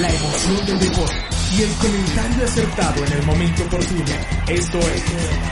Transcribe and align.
La 0.00 0.08
emoción 0.08 0.66
del 0.66 0.78
deporte 0.78 1.14
y 1.58 1.62
el 1.62 1.70
comentario 1.74 2.44
acertado 2.44 3.04
en 3.04 3.12
el 3.14 3.22
momento 3.24 3.64
oportuno. 3.64 4.04
Esto 4.46 4.78
es 4.78 5.02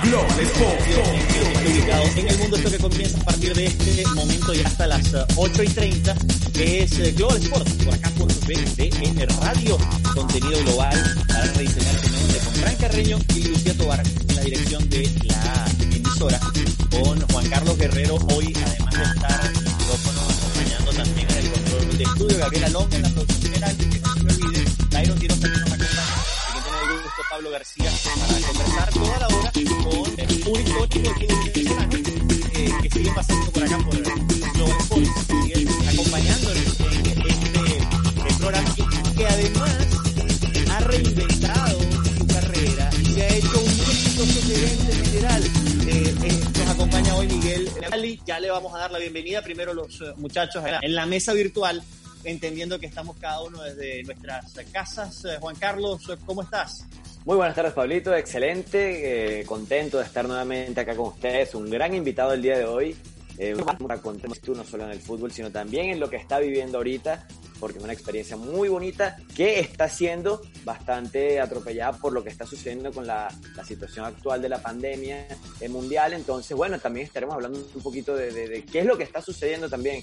Global 0.04 0.40
Sport. 0.40 2.16
En 2.16 2.28
el 2.28 2.38
mundo 2.38 2.56
esto 2.56 2.70
que 2.70 2.78
comienza 2.78 3.18
a 3.18 3.24
partir 3.24 3.54
de 3.54 3.66
este 3.66 4.06
momento 4.14 4.54
y 4.54 4.60
hasta 4.60 4.86
las 4.86 5.02
8 5.34 5.62
y 5.64 5.68
30 5.68 6.16
es 6.60 6.98
eh, 7.00 7.12
Global 7.16 7.38
Sport, 7.38 7.68
por 7.84 7.94
acá 7.94 8.10
por 8.10 8.28
BDN 8.28 9.26
Radio, 9.40 9.78
contenido 10.14 10.62
global 10.62 11.24
para 11.26 11.52
rediseñar 11.52 11.96
el 12.04 12.10
mundo 12.12 12.34
con 12.44 12.54
Fran 12.54 12.76
Carreño 12.76 13.18
y 13.34 13.42
Lucía 13.42 13.74
Tobar 13.76 14.02
en 14.28 14.36
la 14.36 14.42
dirección 14.42 14.88
de 14.88 15.10
la 15.24 15.66
emisora 15.80 16.40
con 16.90 17.20
Juan 17.32 17.48
Carlos 17.48 17.76
Guerrero 17.78 18.16
hoy 18.32 18.52
además 18.64 18.94
de 18.94 19.02
estar 19.02 19.65
el 21.96 22.02
estudio 22.02 22.38
Gabriela 22.38 22.68
Longa 22.68 22.96
en 22.96 23.02
la 23.02 23.08
producción 23.08 23.40
general 23.40 23.76
que 23.76 23.86
no 23.86 24.12
se 24.12 24.22
me 24.22 24.32
olvide 24.32 24.64
Tyron 24.90 25.18
Tiro 25.18 25.34
también 25.36 25.60
nos 25.62 25.72
acompaña 25.72 26.04
y 26.46 26.54
que 26.54 26.60
tiene 26.62 26.78
el 26.92 27.02
gusto 27.02 27.22
Pablo 27.30 27.50
García 27.50 27.90
para 28.20 28.46
conversar 28.46 28.90
toda 28.92 29.18
la 29.18 29.26
hora 29.28 29.52
con 29.52 29.62
un 29.96 30.30
histórico 30.30 30.84
equipo 30.84 31.14
venezolano 31.54 31.96
eh, 32.52 32.74
que 32.82 32.90
sigue 32.90 33.12
pasando 33.14 33.50
por 33.50 33.64
acá 33.64 33.78
por 33.78 33.96
Global 33.96 34.78
Sports 34.80 35.10
sigue 35.26 35.68
acompañándonos 35.88 36.80
en 36.80 37.26
este 38.26 38.34
programa 38.38 38.74
y 38.76 39.16
que 39.16 39.26
además 39.26 39.86
ha 40.70 40.80
reinventado 40.80 41.78
su 42.18 42.26
carrera 42.26 42.90
y 43.08 43.20
ha 43.20 43.28
hecho 43.36 43.58
un 43.58 43.70
exitoso 43.70 44.40
gerente 44.46 44.92
general. 45.04 45.65
Eh, 46.96 47.02
eh, 47.06 47.12
hoy 47.12 47.26
Miguel 47.26 47.68
Navali. 47.82 48.20
Ya 48.24 48.40
le 48.40 48.50
vamos 48.50 48.74
a 48.74 48.78
dar 48.78 48.90
la 48.90 48.98
bienvenida 48.98 49.42
primero 49.42 49.74
los 49.74 50.00
eh, 50.00 50.14
muchachos 50.16 50.64
en 50.80 50.94
la 50.94 51.04
mesa 51.04 51.34
virtual, 51.34 51.82
entendiendo 52.24 52.78
que 52.78 52.86
estamos 52.86 53.16
cada 53.18 53.42
uno 53.42 53.62
desde 53.62 54.02
nuestras 54.04 54.54
casas. 54.72 55.24
Eh, 55.26 55.36
Juan 55.38 55.56
Carlos, 55.56 56.10
¿cómo 56.24 56.42
estás? 56.42 56.86
Muy 57.26 57.36
buenas 57.36 57.54
tardes, 57.54 57.74
Pablito. 57.74 58.14
Excelente. 58.14 59.40
eh, 59.40 59.44
contento 59.44 59.98
de 59.98 60.04
estar 60.04 60.26
nuevamente 60.26 60.80
acá 60.80 60.96
con 60.96 61.08
ustedes. 61.08 61.54
Un 61.54 61.68
gran 61.68 61.94
invitado 61.94 62.32
el 62.32 62.40
día 62.40 62.56
de 62.56 62.64
hoy. 62.64 62.96
Eh, 63.38 63.54
para 63.86 64.00
contar 64.00 64.30
no 64.30 64.64
solo 64.64 64.84
en 64.84 64.90
el 64.90 65.00
fútbol, 65.00 65.30
sino 65.30 65.50
también 65.50 65.90
en 65.90 66.00
lo 66.00 66.08
que 66.08 66.16
está 66.16 66.38
viviendo 66.38 66.78
ahorita, 66.78 67.26
porque 67.60 67.78
es 67.78 67.84
una 67.84 67.92
experiencia 67.92 68.36
muy 68.36 68.68
bonita 68.68 69.16
que 69.34 69.60
está 69.60 69.88
siendo 69.88 70.40
bastante 70.64 71.38
atropellada 71.40 71.98
por 71.98 72.12
lo 72.12 72.22
que 72.24 72.30
está 72.30 72.46
sucediendo 72.46 72.92
con 72.92 73.06
la, 73.06 73.28
la 73.54 73.64
situación 73.64 74.06
actual 74.06 74.40
de 74.40 74.48
la 74.48 74.62
pandemia 74.62 75.26
eh, 75.60 75.68
mundial. 75.68 76.14
Entonces, 76.14 76.56
bueno, 76.56 76.78
también 76.78 77.06
estaremos 77.06 77.34
hablando 77.34 77.58
un 77.74 77.82
poquito 77.82 78.14
de, 78.14 78.32
de- 78.32 78.48
de 78.48 78.64
qué 78.64 78.80
es 78.80 78.86
lo 78.86 78.96
que 78.96 79.04
está 79.04 79.20
sucediendo 79.20 79.68
también 79.68 80.02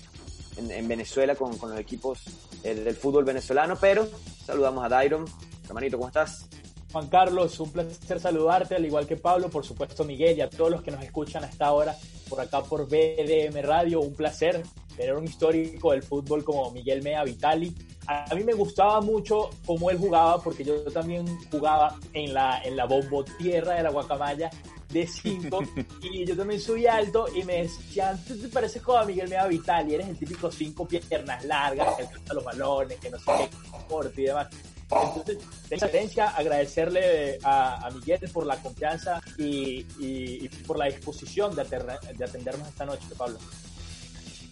en, 0.58 0.70
en 0.72 0.88
Venezuela 0.88 1.36
con, 1.36 1.58
con 1.58 1.72
los 1.72 1.80
equipos 1.80 2.20
eh, 2.64 2.75
del 2.75 2.95
fútbol 2.95 3.24
venezolano. 3.24 3.78
Pero 3.80 4.07
saludamos 4.46 4.84
a 4.86 4.90
Dairon. 4.90 5.25
Hermanito, 5.68 5.97
¿cómo 5.97 6.09
estás? 6.09 6.47
Juan 6.94 7.08
Carlos, 7.08 7.59
un 7.59 7.72
placer 7.72 8.20
saludarte, 8.20 8.76
al 8.76 8.86
igual 8.86 9.08
que 9.08 9.18
Pablo, 9.18 9.50
por 9.50 9.66
supuesto 9.66 10.04
Miguel 10.04 10.38
y 10.38 10.42
a 10.42 10.50
todos 10.50 10.70
los 10.70 10.84
que 10.84 10.92
nos 10.92 11.04
escuchan 11.04 11.44
hasta 11.44 11.66
ahora 11.66 11.96
por 12.30 12.40
acá 12.40 12.62
por 12.62 12.88
BDM 12.88 13.64
Radio. 13.64 14.00
Un 14.00 14.14
placer 14.14 14.62
tener 14.96 15.16
un 15.16 15.24
histórico 15.24 15.92
del 15.92 16.04
fútbol 16.04 16.44
como 16.44 16.70
Miguel 16.70 17.02
Mea 17.02 17.24
Vitali. 17.24 17.76
A 18.06 18.36
mí 18.36 18.44
me 18.44 18.54
gustaba 18.54 19.02
mucho 19.02 19.50
cómo 19.66 19.90
él 19.90 19.98
jugaba 19.98 20.40
porque 20.40 20.64
yo 20.64 20.84
también 20.92 21.26
jugaba 21.50 21.98
en 22.14 22.31
la, 22.31 22.62
en 22.64 22.76
la 22.76 22.86
bombo 22.86 23.24
tierra 23.24 23.74
de 23.74 23.81
la 23.81 23.90
guacamaya 23.90 24.52
de 24.90 25.08
5 25.08 25.60
y 26.04 26.25
yo 26.25 26.38
también 26.38 26.62
soy 26.62 26.86
alto 26.86 27.25
y 27.34 27.44
me 27.44 27.64
decían, 27.64 28.24
tú 28.24 28.38
te 28.38 28.50
pareces 28.50 28.84
como 28.84 29.00
a 29.00 29.06
Miguel 29.06 29.30
Mea 29.30 29.48
Vitali, 29.48 29.96
eres 29.96 30.10
el 30.10 30.18
típico 30.20 30.52
5 30.52 30.88
piernas 30.88 31.44
largas, 31.46 31.96
que 31.96 32.04
alcanza 32.04 32.34
los 32.36 32.44
balones, 32.44 33.00
que 33.00 33.10
no 33.10 33.18
sé 33.18 33.31
qué, 33.40 33.50
corte 33.88 34.22
y 34.22 34.25
demás. 34.25 34.48
Entonces, 34.91 35.38
de 35.69 35.75
esa 35.75 35.88
herencia, 35.88 36.29
agradecerle 36.29 37.39
a, 37.44 37.88
a 37.88 37.91
Miguel 37.91 38.19
por 38.31 38.45
la 38.45 38.57
confianza 38.61 39.21
y, 39.38 39.85
y- 39.99 40.45
y 40.45 40.49
por 40.67 40.77
la 40.77 40.85
disposición 40.85 41.55
de, 41.55 41.63
aterra- 41.63 41.99
de 42.16 42.23
atendernos 42.25 42.67
esta 42.67 42.85
noche, 42.85 43.05
Pablo. 43.17 43.39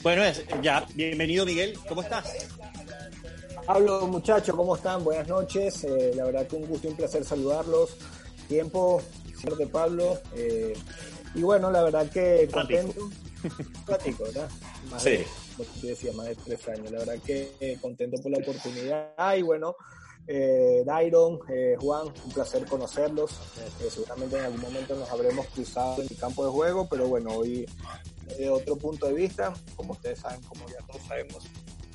Bueno, 0.01 0.23
es, 0.23 0.43
ya, 0.63 0.85
bienvenido 0.95 1.45
Miguel, 1.45 1.77
¿cómo 1.87 2.01
estás? 2.01 2.25
Pablo, 3.65 4.07
muchachos, 4.07 4.55
¿cómo 4.55 4.75
están? 4.75 5.03
Buenas 5.03 5.27
noches. 5.27 5.83
Eh, 5.83 6.11
la 6.15 6.25
verdad 6.25 6.47
que 6.47 6.55
un 6.55 6.65
gusto 6.65 6.87
y 6.87 6.91
un 6.91 6.97
placer 6.97 7.23
saludarlos. 7.23 7.95
Tiempo, 8.47 9.01
ser 9.39 9.53
de 9.55 9.67
Pablo. 9.67 10.19
eh, 10.35 10.73
y 11.35 11.41
bueno, 11.43 11.69
la 11.71 11.83
verdad 11.83 12.09
que 12.09 12.49
contento. 12.51 13.09
Platico, 13.85 14.23
¿verdad? 14.25 14.49
Más 14.89 15.03
Sí. 15.03 15.11
de, 15.11 15.27
como 15.57 15.69
decía, 15.83 16.11
más 16.13 16.25
de 16.27 16.35
tres 16.35 16.67
años. 16.67 16.91
La 16.91 16.99
verdad 16.99 17.15
que 17.23 17.51
eh, 17.59 17.77
contento 17.79 18.19
por 18.21 18.31
la 18.31 18.39
oportunidad. 18.39 19.35
Y 19.37 19.41
bueno, 19.43 19.75
eh, 20.27 20.83
Dairon, 20.85 21.39
eh, 21.49 21.75
Juan, 21.79 22.07
un 22.25 22.31
placer 22.31 22.65
conocerlos. 22.65 23.31
Eh, 23.81 23.89
seguramente 23.89 24.37
en 24.37 24.45
algún 24.45 24.61
momento 24.61 24.95
nos 24.95 25.09
habremos 25.09 25.45
cruzado 25.47 26.01
en 26.01 26.07
el 26.09 26.17
campo 26.17 26.45
de 26.45 26.51
juego, 26.51 26.87
pero 26.89 27.07
bueno, 27.07 27.31
hoy 27.35 27.65
de 28.37 28.49
otro 28.49 28.75
punto 28.77 29.07
de 29.07 29.13
vista, 29.13 29.53
como 29.75 29.93
ustedes 29.93 30.19
saben, 30.19 30.41
como 30.43 30.65
ya 30.67 30.77
todos 30.87 31.01
sabemos, 31.07 31.43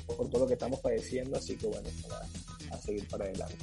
por 0.07 0.29
todo 0.29 0.41
lo 0.43 0.47
que 0.47 0.53
estamos 0.55 0.81
padeciendo, 0.81 1.37
así 1.39 1.57
que 1.57 1.67
bueno, 1.67 1.89
para, 2.09 2.77
a 2.77 2.79
seguir 2.81 3.09
para 3.09 3.25
adelante. 3.25 3.57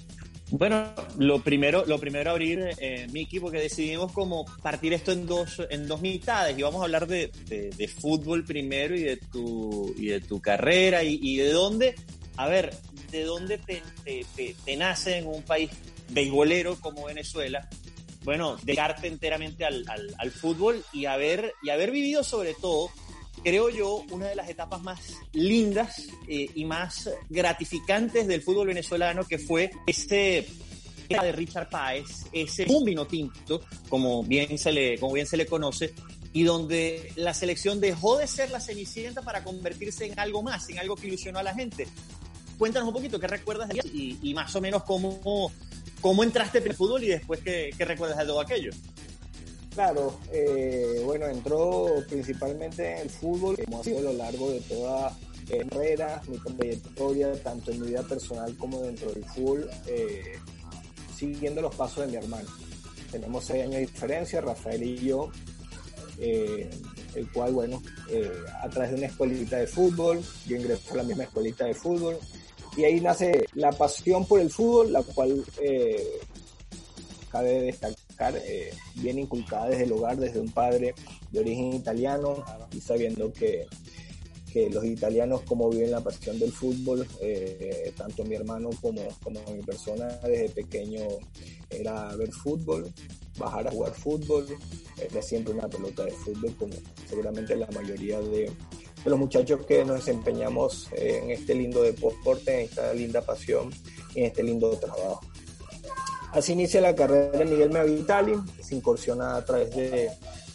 Bueno, 0.50 0.94
lo 1.18 1.42
primero, 1.42 1.84
lo 1.86 1.98
primero 2.00 2.30
abrir, 2.32 2.70
eh, 2.78 3.08
Miki, 3.12 3.40
porque 3.40 3.60
decidimos 3.60 4.12
como 4.12 4.46
partir 4.62 4.94
esto 4.94 5.12
en 5.12 5.26
dos, 5.26 5.62
en 5.70 5.88
dos 5.88 6.02
mitades 6.02 6.58
y 6.58 6.62
vamos 6.62 6.82
a 6.82 6.86
hablar 6.86 7.08
de, 7.08 7.32
de- 7.48 7.70
de 7.72 7.88
fútbol 7.88 8.44
primero 8.44 8.96
y 8.96 9.02
de 9.04 9.18
tu, 9.18 9.94
y 9.98 10.08
de 10.08 10.20
tu 10.22 10.40
carrera 10.42 11.04
y, 11.04 11.20
y 11.24 11.38
de 11.38 11.52
dónde, 11.52 11.96
a 12.38 12.48
ver, 12.48 12.76
de 13.14 13.24
dónde 13.24 13.58
te, 13.58 13.82
te, 14.04 14.26
te- 14.36 14.56
te 14.66 14.76
nace 14.76 15.18
en 15.20 15.28
un 15.28 15.42
país 15.44 15.70
beisbolero 16.10 16.76
como 16.82 17.06
Venezuela, 17.06 17.70
bueno, 18.24 18.58
dedicarte 18.64 19.08
enteramente 19.08 19.66
al, 19.66 19.86
al, 19.90 20.14
al 20.18 20.32
fútbol 20.32 20.84
y 20.94 21.06
haber, 21.06 21.54
y 21.64 21.70
haber 21.70 21.92
vivido 21.92 22.24
sobre 22.24 22.54
todo, 22.54 22.90
creo 23.44 23.70
yo, 23.70 24.04
una 24.12 24.28
de 24.28 24.36
las 24.36 24.50
etapas 24.50 24.82
más 24.82 25.00
lindas 25.34 26.08
eh, 26.28 26.48
y 26.56 26.66
más 26.66 27.10
gratificantes 27.30 28.28
del 28.28 28.42
fútbol 28.42 28.68
venezolano, 28.68 29.26
que 29.26 29.40
fue 29.40 29.72
este 29.88 30.48
de 31.10 31.32
Richard 31.34 31.70
Páez, 31.70 32.26
ese 32.32 32.66
un 32.70 32.86
vino 32.86 33.06
tinto, 33.06 33.62
como 33.90 34.24
bien 34.24 34.58
se 34.58 34.72
le, 34.72 34.98
como 34.98 35.14
bien 35.14 35.28
se 35.28 35.38
le 35.38 35.46
conoce, 35.46 35.94
y 36.32 36.44
donde 36.44 37.12
la 37.18 37.34
selección 37.36 37.80
dejó 37.80 38.18
de 38.18 38.26
ser 38.26 38.50
la 38.50 38.60
cenicienta 38.60 39.22
para 39.22 39.44
convertirse 39.44 40.06
en 40.06 40.20
algo 40.20 40.42
más, 40.42 40.68
en 40.70 40.80
algo 40.80 40.96
que 40.96 41.08
ilusionó 41.08 41.38
a 41.40 41.44
la 41.44 41.54
gente. 41.54 41.88
Cuéntanos 42.64 42.88
un 42.88 42.94
poquito 42.94 43.20
qué 43.20 43.28
recuerdas 43.28 43.68
de 43.68 43.82
y, 43.92 44.18
y 44.22 44.34
más 44.34 44.56
o 44.56 44.62
menos 44.62 44.84
cómo, 44.84 45.52
cómo 46.00 46.24
entraste 46.24 46.60
en 46.60 46.68
el 46.68 46.74
fútbol 46.74 47.04
y 47.04 47.08
después 47.08 47.42
qué, 47.42 47.76
recuerdas 47.78 48.20
de 48.20 48.26
todo 48.26 48.40
aquello. 48.40 48.72
Claro, 49.74 50.18
eh, 50.32 51.02
bueno, 51.04 51.26
entró 51.28 51.88
principalmente 52.08 52.90
en 52.90 53.00
el 53.00 53.10
fútbol, 53.10 53.58
como 53.66 53.82
ha 53.82 53.84
sido 53.84 54.00
a 54.00 54.02
lo 54.04 54.14
largo 54.14 54.50
de 54.50 54.62
toda 54.62 55.14
eh, 55.50 55.66
carrera, 55.70 56.22
mi 56.30 56.38
trayectoria, 56.38 57.34
tanto 57.44 57.72
en 57.72 57.82
mi 57.82 57.88
vida 57.88 58.04
personal 58.04 58.56
como 58.56 58.80
dentro 58.80 59.12
del 59.12 59.26
fútbol, 59.26 59.70
eh, 59.88 60.40
siguiendo 61.18 61.62
los 61.62 61.76
pasos 61.76 62.06
de 62.06 62.12
mi 62.12 62.16
hermano. 62.16 62.48
Tenemos 63.12 63.44
seis 63.44 63.64
años 63.64 63.76
de 63.76 63.82
diferencia, 63.82 64.40
Rafael 64.40 64.84
y 64.84 65.00
yo, 65.00 65.30
el 66.18 67.30
cual, 67.34 67.52
bueno, 67.52 67.84
a 68.62 68.70
través 68.70 68.92
de 68.92 68.98
una 69.00 69.08
escuelita 69.08 69.58
de 69.58 69.68
fútbol, 69.68 70.22
yo 70.48 70.56
ingresé 70.56 70.94
a 70.94 70.96
la 70.96 71.04
misma 71.04 71.24
escuelita 71.24 71.66
de 71.66 71.74
fútbol, 71.74 72.18
y 72.76 72.84
ahí 72.84 73.00
nace 73.00 73.46
la 73.54 73.72
pasión 73.72 74.26
por 74.26 74.40
el 74.40 74.50
fútbol, 74.50 74.94
la 74.94 75.04
cual 75.04 75.44
eh, 75.62 76.20
cabe 77.30 77.62
destacar, 77.64 78.36
eh, 78.46 78.72
bien 78.96 79.20
inculcada 79.20 79.70
desde 79.70 79.84
el 79.84 79.92
hogar, 79.92 80.18
desde 80.18 80.40
un 80.40 80.52
padre 80.52 80.96
de 81.32 81.40
origen 81.40 81.74
italiano, 81.74 82.44
y 82.72 82.80
sabiendo 82.80 83.32
que, 83.32 83.68
que 84.52 84.70
los 84.70 84.86
italianos 84.86 85.42
como 85.42 85.70
viven 85.70 85.92
la 85.92 86.02
pasión 86.02 86.40
del 86.40 86.52
fútbol, 86.52 87.08
eh, 87.22 87.94
tanto 87.96 88.24
mi 88.24 88.36
hermano 88.36 88.70
como, 88.82 89.02
como 89.24 89.40
mi 89.52 89.62
persona 89.62 90.08
desde 90.24 90.50
pequeño 90.50 91.02
era 91.70 92.16
ver 92.16 92.32
fútbol, 92.32 92.92
bajar 93.38 93.68
a 93.68 93.72
jugar 93.72 93.94
fútbol, 93.94 94.48
era 94.98 95.22
siempre 95.22 95.54
una 95.54 95.68
pelota 95.68 96.06
de 96.06 96.12
fútbol, 96.12 96.56
como 96.58 96.74
seguramente 97.08 97.56
la 97.56 97.68
mayoría 97.68 98.20
de, 98.20 98.52
de 99.04 99.10
los 99.10 99.20
muchachos 99.20 99.66
que 99.66 99.84
nos 99.84 99.98
desempeñamos 99.98 100.88
en 100.94 101.32
este 101.32 101.56
lindo 101.56 101.84
deporte, 101.84 102.54
en 102.54 102.66
esta 102.66 102.94
linda 102.94 103.22
pasión 103.22 103.70
y 104.16 104.22
en 104.22 104.26
este 104.28 104.44
lindo 104.44 104.70
trabajo. 104.78 105.22
Así 106.32 106.54
inicia 106.54 106.82
la 106.82 106.96
carrera 106.96 107.38
de 107.38 107.46
Miguel 107.46 107.70
Meavitali, 107.70 108.34
se 108.62 108.76
incursiona 108.76 109.36
a 109.36 109.46
través 109.46 109.76
de, 109.76 110.10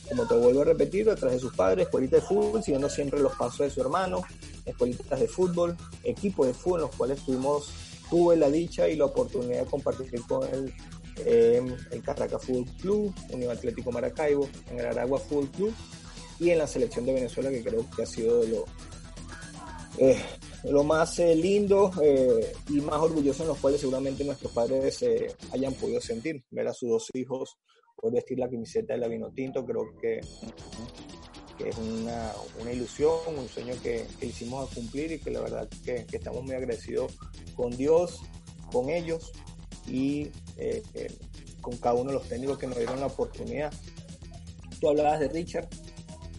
como 0.08 0.26
te 0.26 0.34
vuelvo 0.34 0.62
a 0.62 0.64
repetir, 0.64 1.08
a 1.08 1.14
través 1.14 1.36
de 1.36 1.40
sus 1.40 1.54
padres, 1.54 1.86
escuelita 1.86 2.16
de 2.16 2.22
fútbol, 2.22 2.62
siguiendo 2.62 2.88
siempre 2.88 3.20
los 3.20 3.36
pasos 3.36 3.60
de 3.60 3.70
su 3.70 3.80
hermano, 3.80 4.22
escuelitas 4.64 5.20
de 5.20 5.28
fútbol, 5.28 5.76
equipos 6.02 6.48
de 6.48 6.54
fútbol 6.54 6.80
en 6.80 6.86
los 6.86 6.96
cuales 6.96 7.24
tuvimos, 7.24 7.70
tuve 8.10 8.36
la 8.36 8.50
dicha 8.50 8.88
y 8.88 8.96
la 8.96 9.04
oportunidad 9.04 9.60
de 9.60 9.66
compartir 9.66 10.20
con 10.26 10.42
él 10.48 10.74
eh, 11.24 11.62
el 11.90 12.02
Caracas 12.02 12.44
Fútbol 12.44 12.64
Club, 12.80 13.14
Unión 13.30 13.52
Atlético 13.52 13.92
Maracaibo, 13.92 14.48
en 14.70 14.80
el 14.80 14.86
Aragua 14.86 15.18
Fútbol 15.18 15.48
Club 15.50 15.74
y 16.40 16.50
en 16.50 16.58
la 16.58 16.66
selección 16.66 17.04
de 17.04 17.14
Venezuela 17.14 17.50
que 17.50 17.62
creo 17.62 17.84
que 17.94 18.02
ha 18.02 18.06
sido 18.06 18.40
de 18.40 18.48
lo, 18.48 18.64
eh, 19.98 20.16
lo 20.64 20.84
más 20.84 21.18
eh, 21.18 21.34
lindo 21.34 21.90
eh, 22.02 22.52
y 22.68 22.80
más 22.80 23.00
orgulloso 23.00 23.42
en 23.42 23.48
los 23.48 23.58
cuales 23.58 23.80
seguramente 23.80 24.24
nuestros 24.24 24.52
padres 24.52 25.04
hayan 25.52 25.74
podido 25.74 26.00
sentir, 26.00 26.44
ver 26.50 26.68
a 26.68 26.72
sus 26.72 26.88
dos 26.88 27.10
hijos 27.14 27.58
poder 27.96 28.14
vestir 28.14 28.38
la 28.38 28.48
camiseta 28.48 28.92
de 28.92 29.00
la 29.00 29.08
Vino 29.08 29.28
Tinto, 29.32 29.66
creo 29.66 29.96
que, 30.00 30.20
que 31.58 31.68
es 31.68 31.78
una, 31.78 32.32
una, 32.60 32.72
ilusión, 32.72 33.10
un 33.36 33.48
sueño 33.48 33.74
que, 33.82 34.06
que, 34.20 34.26
hicimos 34.26 34.70
a 34.70 34.74
cumplir 34.74 35.10
y 35.10 35.18
que 35.18 35.32
la 35.32 35.40
verdad 35.40 35.68
que, 35.84 36.06
que 36.06 36.16
estamos 36.18 36.44
muy 36.44 36.54
agradecidos 36.54 37.18
con 37.56 37.76
Dios, 37.76 38.20
con 38.70 38.88
ellos 38.88 39.32
y 39.88 40.30
con 41.60 41.76
cada 41.78 41.96
uno 41.96 42.12
de 42.12 42.18
los 42.18 42.28
técnicos 42.28 42.56
que 42.56 42.68
nos 42.68 42.76
dieron 42.76 43.00
la 43.00 43.06
oportunidad. 43.06 43.72
Tú 44.80 44.90
hablabas 44.90 45.18
de 45.18 45.28
Richard, 45.28 45.68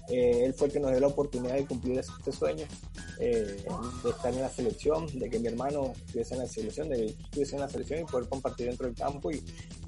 eh, 0.09 0.45
él 0.45 0.53
fue 0.53 0.67
el 0.67 0.73
que 0.73 0.79
nos 0.79 0.91
dio 0.91 0.99
la 0.99 1.07
oportunidad 1.07 1.55
de 1.55 1.65
cumplir 1.65 1.99
este 1.99 2.31
sueño, 2.31 2.65
de 3.19 3.65
estar 4.09 4.33
en 4.33 4.41
la 4.41 4.49
selección, 4.49 5.07
de 5.19 5.29
que 5.29 5.39
mi 5.39 5.47
hermano 5.47 5.93
estuviese 6.05 6.35
en 6.35 6.39
la 6.39 6.47
selección, 6.47 6.89
de 6.89 6.97
que 6.97 7.05
estuviese 7.05 7.55
en 7.55 7.61
la 7.61 7.69
selección 7.69 7.99
y 7.99 8.03
poder 8.05 8.29
compartir 8.29 8.67
dentro 8.67 8.87
del 8.87 8.95
campo 8.95 9.29
y 9.31 9.39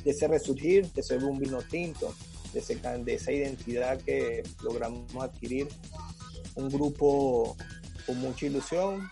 de 0.04 0.12
ese 0.12 0.28
resurgir, 0.28 0.92
de 0.92 1.02
ser 1.02 1.24
un 1.24 1.40
vino 1.40 1.60
tinto, 1.62 2.14
de, 2.54 2.60
ese, 2.60 2.76
de 2.76 3.14
esa 3.14 3.32
identidad 3.32 4.00
que 4.02 4.44
logramos 4.64 5.16
adquirir, 5.16 5.68
un 6.56 6.70
grupo 6.70 7.56
con 8.06 8.18
mucha 8.20 8.46
ilusión, 8.46 9.10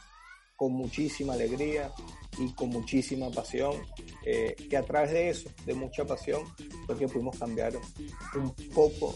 con 0.56 0.74
muchísima 0.74 1.34
alegría 1.34 1.92
y 2.38 2.54
con 2.54 2.70
muchísima 2.70 3.30
pasión 3.32 3.76
eh, 4.26 4.56
que 4.70 4.78
a 4.78 4.84
través 4.84 5.12
de 5.12 5.30
eso, 5.30 5.50
de 5.66 5.74
mucha 5.74 6.06
pasión, 6.06 6.44
fue 6.86 6.98
que 6.98 7.08
pudimos 7.08 7.38
cambiar 7.38 7.74
un 8.36 8.54
poco 8.74 9.16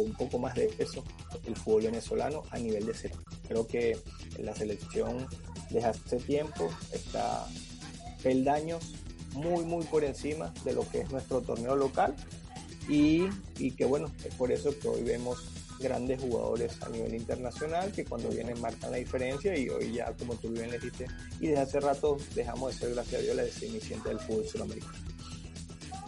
un 0.00 0.14
poco 0.14 0.38
más 0.38 0.54
de 0.54 0.74
eso 0.78 1.04
el 1.44 1.56
fútbol 1.56 1.82
venezolano 1.84 2.42
a 2.50 2.58
nivel 2.58 2.86
de 2.86 2.94
cero. 2.94 3.16
Creo 3.46 3.66
que 3.66 3.96
la 4.38 4.54
selección 4.54 5.26
desde 5.70 5.88
hace 5.88 6.16
tiempo 6.18 6.70
está 6.92 7.46
peldaños 8.22 8.92
muy 9.34 9.64
muy 9.64 9.84
por 9.84 10.04
encima 10.04 10.52
de 10.64 10.74
lo 10.74 10.88
que 10.88 11.00
es 11.00 11.10
nuestro 11.10 11.40
torneo 11.40 11.74
local 11.74 12.14
y, 12.88 13.24
y 13.58 13.70
que 13.72 13.84
bueno, 13.84 14.10
es 14.24 14.34
por 14.34 14.52
eso 14.52 14.76
que 14.78 14.88
hoy 14.88 15.02
vemos 15.02 15.38
grandes 15.82 16.20
jugadores 16.20 16.80
a 16.82 16.88
nivel 16.88 17.14
internacional 17.14 17.92
que 17.92 18.04
cuando 18.04 18.28
vienen 18.28 18.60
marcan 18.60 18.92
la 18.92 18.98
diferencia 18.98 19.56
y 19.58 19.68
hoy 19.68 19.92
ya, 19.92 20.12
como 20.12 20.34
tú 20.36 20.48
bien 20.50 20.70
le 20.70 20.78
dijiste, 20.78 21.06
y 21.40 21.48
desde 21.48 21.62
hace 21.62 21.80
rato 21.80 22.16
dejamos 22.34 22.72
de 22.72 22.78
ser, 22.78 22.94
gracias 22.94 23.20
a 23.20 23.24
Dios, 23.24 23.36
la 23.36 23.42
desiniciente 23.42 24.08
del 24.08 24.20
fútbol 24.20 24.46
sudamericano. 24.46 24.92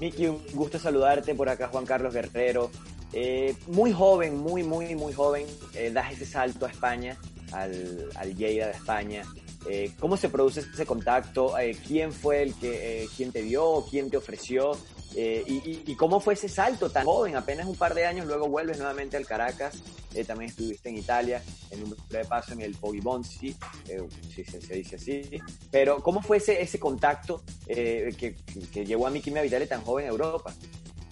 Miki, 0.01 0.27
un 0.27 0.43
gusto 0.55 0.79
saludarte 0.79 1.35
por 1.35 1.49
acá, 1.49 1.69
Juan 1.69 1.87
Carlos 1.87 2.13
Guerrero. 2.13 2.71
Eh, 3.15 3.55
muy 3.69 3.93
joven, 3.93 4.37
muy, 4.39 4.63
muy, 4.63 4.95
muy 4.95 5.13
joven, 5.13 5.47
eh, 5.75 5.91
das 5.93 6.13
ese 6.13 6.27
salto 6.27 6.67
a 6.67 6.71
España, 6.71 7.17
al, 7.53 8.11
al 8.17 8.37
Lleida 8.37 8.67
de 8.67 8.73
España. 8.73 9.23
Eh, 9.69 9.93
¿Cómo 9.99 10.17
se 10.17 10.29
produce 10.29 10.61
ese 10.61 10.85
contacto? 10.85 11.57
Eh, 11.59 11.77
¿Quién 11.87 12.13
fue 12.13 12.43
el 12.43 12.55
que, 12.55 13.09
quién 13.17 13.33
te 13.33 13.43
vio? 13.43 13.87
¿Quién 13.89 14.11
te 14.11 14.17
ofreció? 14.17 14.77
Eh, 15.17 15.45
y, 15.47 15.93
y, 15.93 15.95
cómo 15.95 16.19
fue 16.19 16.35
ese 16.35 16.49
salto 16.49 16.91
tan 16.91 17.05
joven? 17.05 17.37
Apenas 17.37 17.67
un 17.67 17.77
par 17.77 17.95
de 17.95 18.05
años, 18.05 18.27
luego 18.27 18.49
vuelves 18.49 18.79
nuevamente 18.79 19.17
al 19.17 19.25
Caracas, 19.25 19.81
eh, 20.13 20.25
también 20.25 20.51
estuviste 20.51 20.89
en 20.89 20.99
Italia, 20.99 21.41
en 21.71 21.85
un 21.85 21.97
breve 22.09 22.25
paso 22.25 22.53
en 22.53 22.63
el 22.63 22.75
Pogibonsi, 22.75 23.57
eh, 23.89 24.03
si 24.35 24.45
se, 24.45 24.61
se, 24.61 24.75
dice 24.75 24.97
así, 24.97 25.41
pero 25.71 26.03
¿cómo 26.03 26.21
fue 26.21 26.39
ese, 26.39 26.61
ese 26.61 26.81
contacto 26.81 27.45
que, 27.65 28.13
que, 28.19 28.35
que, 28.73 28.85
llevó 28.85 29.07
a 29.07 29.11
Miki 29.11 29.31
Vitale 29.31 29.69
tan 29.69 29.83
joven 29.83 30.07
a 30.07 30.09
Europa? 30.09 30.53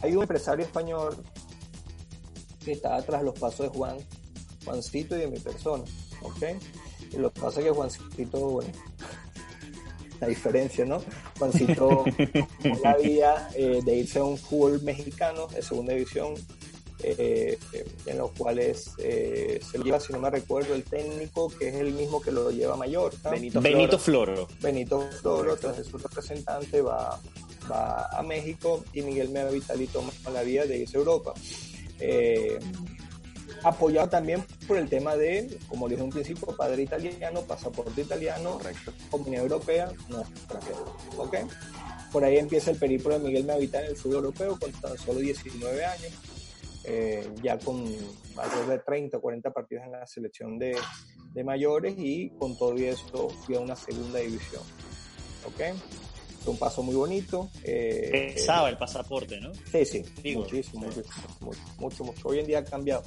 Hay 0.00 0.16
un 0.16 0.22
empresario 0.22 0.64
español 0.64 1.22
que 2.64 2.72
está 2.72 3.00
tras 3.02 3.22
los 3.22 3.38
pasos 3.38 3.70
de 3.70 3.78
Juan, 3.78 3.96
Juancito 4.64 5.16
y 5.16 5.20
de 5.20 5.26
mi 5.28 5.38
persona, 5.38 5.84
¿ok? 6.22 6.42
Y 7.12 7.16
lo 7.16 7.32
que 7.32 7.40
pasa 7.40 7.60
es 7.60 7.66
que 7.66 7.72
Juancito, 7.72 8.38
bueno, 8.38 8.70
la 10.20 10.28
diferencia, 10.28 10.84
¿no? 10.84 11.02
Juancito 11.38 12.04
la 12.82 12.96
vía 12.96 13.48
eh, 13.54 13.80
de 13.84 13.96
irse 13.96 14.20
a 14.20 14.24
un 14.24 14.38
fútbol 14.38 14.80
mexicano 14.82 15.48
de 15.48 15.62
segunda 15.62 15.92
división, 15.92 16.34
eh, 17.02 17.58
en 18.06 18.18
los 18.18 18.30
cuales 18.30 18.92
eh, 18.98 19.60
se 19.68 19.78
lo 19.78 19.84
lleva, 19.84 19.98
si 19.98 20.12
no 20.12 20.20
me 20.20 20.30
recuerdo, 20.30 20.74
el 20.74 20.84
técnico, 20.84 21.48
que 21.48 21.68
es 21.68 21.74
el 21.74 21.92
mismo 21.92 22.22
que 22.22 22.30
lo 22.30 22.50
lleva 22.50 22.74
a 22.74 22.76
Mallorca. 22.76 23.30
Benito, 23.30 23.60
Benito 23.60 23.98
Floro. 23.98 24.46
Benito 24.60 25.08
Floro, 25.20 25.56
tras 25.56 25.84
su 25.84 25.98
representante, 25.98 26.80
va, 26.80 27.20
va 27.68 28.06
a 28.06 28.22
México 28.22 28.84
y 28.92 29.02
Miguel 29.02 29.30
Mea 29.30 29.46
Vitali 29.46 29.88
toma 29.88 30.12
la 30.32 30.42
vía 30.42 30.64
de 30.64 30.78
irse 30.78 30.96
a 30.96 31.00
Europa. 31.00 31.34
Eh, 32.04 32.58
apoyado 33.62 34.08
también 34.08 34.44
por 34.66 34.76
el 34.76 34.88
tema 34.88 35.14
de, 35.14 35.56
como 35.68 35.88
dije 35.88 36.00
en 36.00 36.06
un 36.06 36.12
principio, 36.12 36.48
padre 36.56 36.82
italiano, 36.82 37.42
pasaporte 37.42 38.00
italiano, 38.00 38.54
Correcto. 38.54 38.92
comunidad 39.08 39.44
europea, 39.44 39.92
no. 40.08 40.24
¿Ok? 41.16 41.36
Por 42.10 42.24
ahí 42.24 42.38
empieza 42.38 42.72
el 42.72 42.76
periplo 42.76 43.16
de 43.16 43.24
Miguel 43.24 43.46
Navita 43.46 43.80
en 43.80 43.90
el 43.90 43.96
fútbol 43.96 44.16
europeo 44.16 44.58
con 44.58 44.72
tan 44.72 44.98
solo 44.98 45.20
19 45.20 45.84
años, 45.84 46.12
eh, 46.84 47.30
ya 47.40 47.56
con 47.58 47.84
alrededor 48.36 48.68
de 48.68 48.78
30 48.80 49.18
o 49.18 49.20
40 49.20 49.52
partidos 49.52 49.84
en 49.84 49.92
la 49.92 50.06
selección 50.08 50.58
de, 50.58 50.76
de 51.32 51.44
mayores 51.44 51.94
y 51.96 52.30
con 52.30 52.58
todo 52.58 52.74
esto 52.76 53.28
fui 53.28 53.54
a 53.54 53.60
una 53.60 53.76
segunda 53.76 54.18
división. 54.18 54.62
¿Ok? 55.46 55.76
Fue 56.42 56.52
un 56.52 56.58
paso 56.58 56.82
muy 56.82 56.94
bonito. 56.94 57.48
Eh, 57.64 58.32
Pesaba 58.34 58.68
el 58.68 58.76
pasaporte, 58.76 59.40
¿no? 59.40 59.52
Sí, 59.70 59.84
sí, 59.84 60.04
Digo, 60.22 60.42
muchísimo, 60.42 60.90
sí. 60.92 61.02
mucho, 61.40 61.60
mucho, 61.78 62.04
mucho. 62.04 62.28
Hoy 62.28 62.40
en 62.40 62.46
día 62.46 62.58
ha 62.58 62.64
cambiado, 62.64 63.02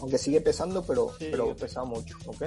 aunque 0.00 0.18
sigue 0.18 0.40
pesando, 0.40 0.84
pero, 0.84 1.12
sí. 1.18 1.28
pero 1.30 1.54
pesa 1.56 1.84
mucho, 1.84 2.16
¿ok? 2.26 2.42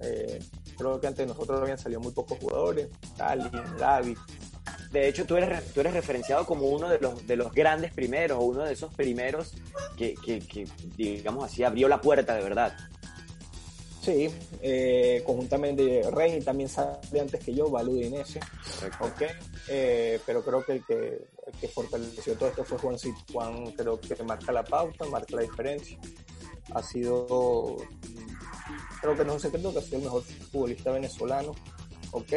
Eh, 0.00 0.40
creo 0.76 1.00
que 1.00 1.06
antes 1.06 1.26
de 1.26 1.32
nosotros 1.32 1.60
habían 1.60 1.78
salido 1.78 2.00
muy 2.00 2.12
pocos 2.12 2.38
jugadores, 2.38 2.88
Tallinn, 3.16 3.50
David. 3.78 4.18
De 4.90 5.08
hecho, 5.08 5.26
tú 5.26 5.36
eres, 5.36 5.72
tú 5.72 5.80
eres 5.80 5.92
referenciado 5.92 6.46
como 6.46 6.66
uno 6.68 6.88
de 6.88 6.98
los, 7.00 7.26
de 7.26 7.36
los 7.36 7.52
grandes 7.52 7.92
primeros, 7.92 8.38
o 8.38 8.42
uno 8.42 8.62
de 8.64 8.72
esos 8.72 8.94
primeros 8.94 9.52
que, 9.96 10.14
que, 10.14 10.38
que 10.38 10.66
digamos 10.96 11.44
así, 11.44 11.64
abrió 11.64 11.88
la 11.88 12.00
puerta 12.00 12.34
de 12.34 12.42
verdad. 12.42 12.76
Sí, 14.04 14.28
eh, 14.60 15.22
conjuntamente 15.24 16.02
Rey 16.10 16.38
también 16.42 16.68
sale 16.68 17.20
antes 17.20 17.42
que 17.42 17.54
yo, 17.54 17.70
Balú 17.70 17.94
de 17.94 18.06
Inés. 18.06 18.38
Okay. 19.00 19.28
Eh, 19.68 20.20
pero 20.26 20.44
creo 20.44 20.62
que 20.62 20.72
el, 20.72 20.84
que 20.84 20.94
el 21.46 21.52
que 21.58 21.68
fortaleció 21.68 22.34
todo 22.34 22.50
esto 22.50 22.64
fue 22.64 22.76
Juan 22.78 22.96
Juan 23.32 23.72
creo 23.72 23.98
que 23.98 24.22
marca 24.22 24.52
la 24.52 24.62
pauta, 24.62 25.06
marca 25.06 25.36
la 25.36 25.42
diferencia. 25.42 25.98
Ha 26.74 26.82
sido, 26.82 27.76
creo 29.00 29.16
que 29.16 29.24
no 29.24 29.30
es 29.30 29.36
un 29.36 29.40
secreto, 29.40 29.72
que 29.72 29.78
ha 29.78 29.82
sido 29.82 29.98
el 29.98 30.04
mejor 30.04 30.22
futbolista 30.22 30.90
venezolano, 30.90 31.54
¿ok? 32.12 32.32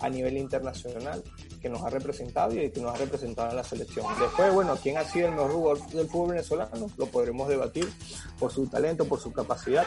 A 0.00 0.10
nivel 0.10 0.36
internacional, 0.36 1.22
que 1.62 1.70
nos 1.70 1.82
ha 1.82 1.90
representado 1.90 2.54
y 2.54 2.70
que 2.70 2.80
nos 2.80 2.94
ha 2.94 2.98
representado 2.98 3.48
en 3.50 3.56
la 3.56 3.64
selección. 3.64 4.06
Después, 4.20 4.52
bueno, 4.52 4.76
¿quién 4.82 4.98
ha 4.98 5.04
sido 5.04 5.28
el 5.28 5.34
mejor 5.34 5.52
jugador 5.52 5.86
del 5.88 6.08
fútbol 6.08 6.30
venezolano? 6.30 6.90
Lo 6.98 7.06
podremos 7.06 7.48
debatir 7.48 7.90
por 8.38 8.52
su 8.52 8.66
talento, 8.66 9.06
por 9.06 9.20
su 9.20 9.32
capacidad. 9.32 9.86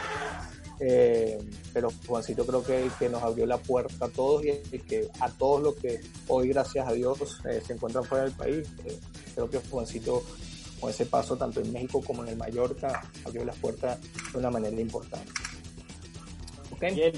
Eh, 0.82 1.38
pero 1.74 1.90
Juancito 2.06 2.46
creo 2.46 2.64
que, 2.64 2.90
que, 2.98 3.10
nos 3.10 3.22
abrió 3.22 3.44
la 3.44 3.58
puerta 3.58 4.06
a 4.06 4.08
todos 4.08 4.42
y, 4.44 4.78
que 4.78 5.08
a 5.20 5.28
todos 5.28 5.62
los 5.62 5.74
que 5.74 6.00
hoy, 6.26 6.48
gracias 6.48 6.88
a 6.88 6.92
Dios, 6.92 7.18
eh, 7.44 7.60
se 7.64 7.74
encuentran 7.74 8.02
fuera 8.04 8.24
del 8.24 8.32
país, 8.32 8.66
eh, 8.86 8.98
creo 9.34 9.50
que 9.50 9.58
Juancito 9.58 10.22
con 10.80 10.88
ese 10.88 11.04
paso 11.04 11.36
tanto 11.36 11.60
en 11.60 11.70
México 11.70 12.02
como 12.02 12.22
en 12.22 12.30
el 12.30 12.36
Mallorca 12.36 13.02
abrió 13.26 13.44
las 13.44 13.56
puertas 13.56 13.98
de 14.32 14.38
una 14.38 14.50
manera 14.50 14.80
importante. 14.80 15.30
Okay. 16.80 17.12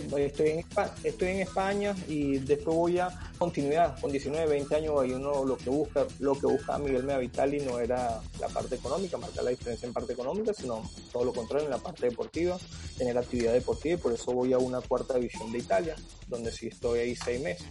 Estoy, 1.04 1.28
en, 1.28 1.38
España 1.38 1.95
y 2.09 2.38
después 2.38 2.76
voy 2.76 2.99
a 2.99 3.09
continuidad. 3.38 3.97
Con 4.00 4.11
19, 4.11 4.49
20 4.49 4.75
años 4.75 5.00
hay 5.00 5.12
uno 5.12 5.45
lo 5.45 5.57
que 5.57 5.71
busca, 5.71 6.04
lo 6.19 6.35
que 6.35 6.47
busca 6.47 6.78
Miguel 6.78 7.04
Mea 7.04 7.19
Vitali 7.19 7.61
no 7.61 7.78
era 7.78 8.21
la 8.40 8.49
parte 8.49 8.75
económica, 8.75 9.19
marcar 9.19 9.45
la 9.45 9.50
diferencia 9.50 9.87
en 9.87 9.92
parte 9.92 10.14
económica, 10.14 10.52
sino 10.52 10.83
todo 11.12 11.26
lo 11.26 11.33
contrario 11.33 11.66
en 11.66 11.71
la 11.71 11.78
parte 11.78 12.09
deportiva, 12.09 12.59
tener 12.99 13.16
actividad 13.16 13.52
deportiva 13.52 13.95
y 13.95 13.99
por 13.99 14.12
eso 14.12 14.33
voy 14.33 14.52
a 14.52 14.59
una 14.59 14.81
cuarta 14.81 15.14
división 15.14 15.52
de 15.52 15.59
Italia, 15.59 15.95
donde 16.26 16.50
sí 16.50 16.66
estoy 16.66 16.99
ahí 16.99 17.14
seis 17.14 17.40
meses, 17.40 17.69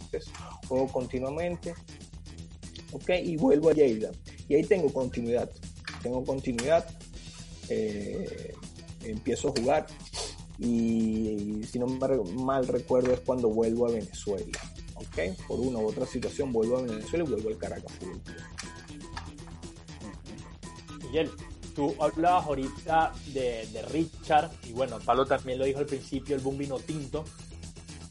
juego 0.70 0.88
continuamente. 0.88 1.74
¿ok? 2.94 3.10
Y 3.22 3.36
vuelvo 3.36 3.70
a 3.70 3.74
Lleida. 3.74 4.12
Y 4.48 4.56
ahí 4.56 4.64
tengo 4.64 4.92
continuidad. 4.94 5.50
Tengo 6.02 6.24
continuidad. 6.24 6.88
Eh, 7.68 8.54
empiezo 9.04 9.50
a 9.50 9.52
jugar. 9.60 9.88
Y, 10.62 11.64
si 11.64 11.80
no 11.80 11.88
me 11.88 11.98
mal 12.44 12.68
recuerdo 12.68 13.14
es 13.14 13.20
cuando 13.22 13.50
vuelvo 13.50 13.88
a 13.88 13.92
Venezuela. 13.92 14.60
¿ok? 14.96 15.36
Por 15.48 15.60
una 15.60 15.80
u 15.80 15.88
otra 15.88 16.06
situación 16.06 16.54
vuelvo 16.54 16.78
a 16.78 16.82
Venezuela 16.84 17.26
y 17.26 17.32
vuelvo 17.32 17.50
al 17.50 17.58
Caracas 17.58 17.92
Fútbol 17.94 18.22
Miguel, 21.04 21.32
tú 21.76 21.96
hablabas 22.00 22.46
ahorita 22.46 23.12
de, 23.34 23.68
de, 23.74 23.82
Richard, 23.88 24.52
y 24.68 24.72
bueno, 24.72 25.00
Pablo 25.04 25.26
también 25.26 25.58
lo 25.58 25.66
dijo 25.66 25.80
al 25.80 25.88
principio, 25.88 26.36
el 26.36 26.42
boom 26.42 26.60
vino 26.60 26.78
tinto, 26.80 27.26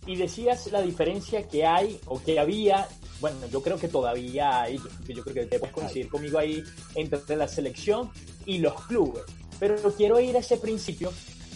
y 0.06 0.16
decías 0.16 0.70
la 0.72 0.82
diferencia 0.82 1.46
que 1.46 1.64
hay 1.64 2.00
o 2.06 2.20
que 2.20 2.40
había, 2.40 2.88
bueno, 3.20 3.46
yo 3.46 3.62
creo 3.62 3.78
que 3.78 3.88
todavía 3.88 4.62
hay, 4.62 4.76
yo, 5.06 5.22
creo 5.22 5.34
que 5.34 5.46
te 5.46 5.58
puedes 5.58 5.74
coincidir 5.74 6.08
conmigo 6.08 6.38
ahí, 6.38 6.62
entre 6.94 7.36
la 7.36 7.46
selección 7.46 8.10
y 8.44 8.58
los 8.58 8.74
clubes. 8.86 9.22
Pero 9.58 9.76
quiero 9.94 10.18
ir 10.20 10.36
a 10.36 10.40
ese 10.40 10.56
principio, 10.56 11.12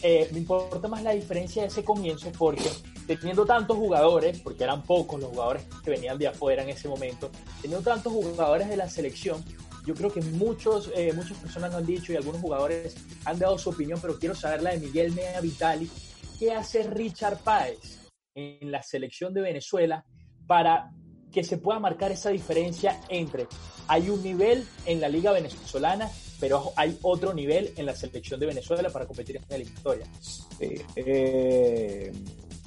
eh, 0.06 0.28
me 0.32 0.40
importa 0.40 0.87
más 0.87 1.02
la 1.02 1.12
diferencia 1.12 1.62
de 1.62 1.68
ese 1.68 1.82
comienzo 1.82 2.30
porque 2.37 2.68
teniendo 3.06 3.46
tantos 3.46 3.78
jugadores, 3.78 4.38
porque 4.40 4.62
eran 4.62 4.82
pocos 4.82 5.18
los 5.18 5.30
jugadores 5.30 5.64
que 5.82 5.92
venían 5.92 6.18
de 6.18 6.28
afuera 6.28 6.62
en 6.62 6.68
ese 6.68 6.88
momento, 6.88 7.30
teniendo 7.62 7.82
tantos 7.82 8.12
jugadores 8.12 8.68
de 8.68 8.76
la 8.76 8.87
selección, 8.90 9.42
yo 9.87 9.94
creo 9.94 10.12
que 10.12 10.20
muchos, 10.20 10.90
eh, 10.94 11.14
muchas 11.14 11.38
personas 11.38 11.73
lo 11.73 11.78
han 11.78 11.87
dicho 11.87 12.12
y 12.12 12.16
algunos 12.16 12.42
jugadores 12.42 12.96
han 13.25 13.38
dado 13.38 13.56
su 13.56 13.70
opinión, 13.70 13.99
pero 13.99 14.18
quiero 14.18 14.34
saber 14.34 14.62
la 14.62 14.73
de 14.73 14.80
Miguel 14.80 15.12
Mea 15.12 15.40
Vitali. 15.40 15.90
¿Qué 16.38 16.52
hace 16.52 16.82
Richard 16.82 17.38
Páez 17.38 18.11
en 18.34 18.70
la 18.70 18.82
selección 18.82 19.32
de 19.32 19.40
Venezuela 19.40 20.04
para 20.46 20.90
que 21.32 21.44
se 21.44 21.56
pueda 21.56 21.78
marcar 21.78 22.12
esa 22.12 22.28
diferencia 22.28 23.00
entre 23.08 23.46
hay 23.88 24.11
un 24.11 24.23
nivel 24.23 24.66
en 24.87 25.00
la 25.00 25.08
liga 25.08 25.32
venezolana, 25.32 26.11
pero 26.44 26.74
hay 26.76 26.98
otro 27.00 27.32
nivel 27.32 27.72
en 27.74 27.86
la 27.86 27.96
selección 27.96 28.38
de 28.38 28.44
Venezuela 28.44 28.90
para 28.90 29.06
competir 29.06 29.36
en 29.36 29.44
la 29.48 29.56
eliminatoria? 29.56 30.04
Sí, 30.20 30.74
eh, 30.94 32.12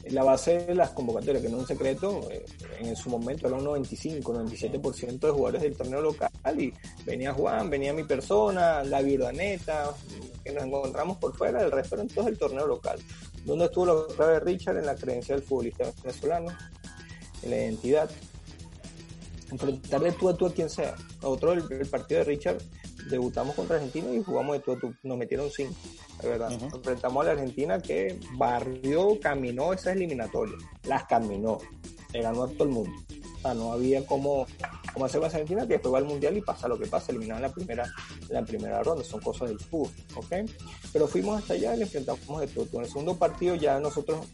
la 0.09 0.23
base 0.23 0.65
de 0.65 0.73
las 0.73 0.89
convocatorias, 0.89 1.43
que 1.43 1.47
no 1.49 1.57
es 1.57 1.61
un 1.61 1.67
secreto, 1.67 2.27
eh, 2.31 2.43
en 2.79 2.95
su 2.95 3.11
momento 3.11 3.45
era 3.45 3.55
un 3.55 3.63
95, 3.63 4.33
97% 4.33 5.19
de 5.19 5.31
jugadores 5.31 5.61
del 5.61 5.77
torneo 5.77 6.01
local 6.01 6.31
y 6.59 6.73
venía 7.05 7.31
Juan, 7.33 7.69
venía 7.69 7.93
mi 7.93 8.03
persona, 8.03 8.83
la 8.83 8.99
Urdaneta, 8.99 9.93
que 10.43 10.53
nos 10.53 10.63
encontramos 10.63 11.17
por 11.17 11.37
fuera, 11.37 11.61
el 11.61 11.71
resto 11.71 11.93
era 11.93 12.05
todo 12.07 12.27
el 12.29 12.37
torneo 12.39 12.65
local. 12.65 12.97
¿Dónde 13.45 13.65
estuvo 13.65 13.85
la 13.85 14.15
clave 14.15 14.33
de 14.33 14.39
Richard? 14.39 14.77
En 14.77 14.87
la 14.87 14.95
creencia 14.95 15.35
del 15.35 15.43
futbolista 15.43 15.85
venezolano, 16.01 16.49
en 17.43 17.49
la 17.51 17.57
identidad. 17.57 18.09
Enfrentar 19.51 20.01
de 20.01 20.11
tú 20.13 20.29
a 20.29 20.35
tú 20.35 20.47
a 20.47 20.51
quien 20.51 20.67
sea. 20.67 20.95
Nosotros 21.21 21.69
el 21.69 21.87
partido 21.87 22.21
de 22.21 22.23
Richard 22.23 22.57
debutamos 23.09 23.55
contra 23.55 23.77
Argentina 23.77 24.11
y 24.11 24.23
jugamos 24.23 24.57
de 24.57 24.59
todo, 24.63 24.93
nos 25.03 25.17
metieron 25.17 25.49
cinco, 25.49 25.73
de 26.21 26.29
verdad. 26.29 26.51
Enfrentamos 26.51 27.21
a 27.21 27.25
la 27.27 27.31
Argentina 27.33 27.79
que 27.79 28.19
barrió, 28.33 29.19
caminó 29.19 29.73
esas 29.73 29.95
eliminatorias, 29.95 30.61
las 30.83 31.05
caminó, 31.05 31.57
le 32.13 32.21
ganó 32.21 32.43
a 32.43 32.49
todo 32.49 32.63
el 32.63 32.69
mundo. 32.69 32.91
O 33.35 33.39
sea, 33.39 33.53
no 33.53 33.71
había 33.71 34.05
como, 34.05 34.45
como 34.93 35.05
hacer 35.05 35.21
con 35.21 35.29
Argentina 35.29 35.61
que 35.61 35.73
después 35.73 35.93
va 35.93 35.99
al 35.99 36.05
mundial 36.05 36.37
y 36.37 36.41
pasa 36.41 36.67
lo 36.67 36.77
que 36.77 36.87
pasa, 36.87 37.11
eliminar 37.11 37.37
en 37.37 37.43
la 37.43 37.51
primera, 37.51 37.85
la 38.29 38.43
primera 38.43 38.83
ronda, 38.83 39.03
son 39.03 39.21
cosas 39.21 39.49
del 39.49 39.59
fútbol, 39.59 39.91
¿ok? 40.15 40.49
Pero 40.91 41.07
fuimos 41.07 41.39
hasta 41.39 41.53
allá 41.53 41.75
y 41.75 41.77
le 41.77 41.83
enfrentamos 41.83 42.41
de 42.41 42.47
todo. 42.47 42.67
En 42.73 42.81
el 42.81 42.87
segundo 42.87 43.15
partido 43.15 43.55
ya 43.55 43.79
nosotros 43.79 44.27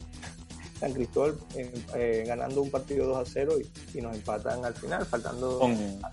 San 0.84 0.92
Cristóbal 0.92 1.38
eh, 1.56 2.26
ganando 2.28 2.62
un 2.62 2.70
partido 2.70 3.08
2 3.08 3.18
a 3.18 3.24
0 3.26 3.54
y, 3.94 4.02
nos 4.02 4.14
empatan 4.16 4.66
al 4.66 4.74
final, 4.74 5.06
faltando. 5.06 5.58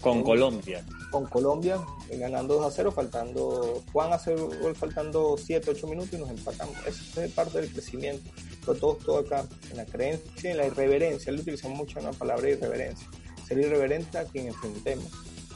Con, 0.01 0.23
Colombia. 0.23 0.85
Con 1.11 1.27
Colombia, 1.27 1.85
eh, 2.09 2.19
ganando 2.19 2.55
2 2.55 2.67
a 2.67 2.71
0, 2.71 2.93
faltando. 2.93 3.83
Juan 3.93 4.13
hace 4.13 4.33
gol 4.37 4.77
faltando 4.77 5.37
7, 5.37 5.73
8 5.73 5.87
minutos 5.89 6.13
y 6.13 6.19
nos 6.19 6.31
empatamos. 6.31 6.77
Eso 6.87 7.21
es 7.21 7.33
parte 7.33 7.61
del 7.61 7.73
crecimiento. 7.73 8.31
Pero 8.61 8.79
todo, 8.79 8.95
todo 8.95 9.19
acá, 9.19 9.45
en 9.73 9.77
la 9.77 9.87
creencia, 9.87 10.53
en 10.53 10.59
la 10.59 10.67
irreverencia. 10.69 11.33
Él 11.33 11.41
utiliza 11.41 11.67
mucho 11.69 11.99
la 11.99 12.13
palabra 12.13 12.49
irreverencia. 12.49 13.09
Ser 13.49 13.59
irreverente 13.59 14.19
a 14.19 14.25
quien 14.25 14.47
enfrentemos. 14.47 15.11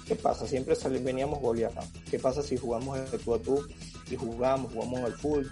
¿Qué 0.09 0.17
pasa? 0.17 0.49
Siempre 0.49 0.75
veníamos 1.05 1.41
goleando. 1.41 1.83
¿Qué 2.11 2.19
pasa 2.19 2.43
si 2.43 2.57
jugamos 2.57 3.09
de 3.13 3.19
tú 3.19 3.33
a 3.33 3.39
tú 3.39 3.65
y 4.11 4.17
jugamos, 4.17 4.73
jugamos 4.73 5.05
al 5.05 5.13
full? 5.13 5.47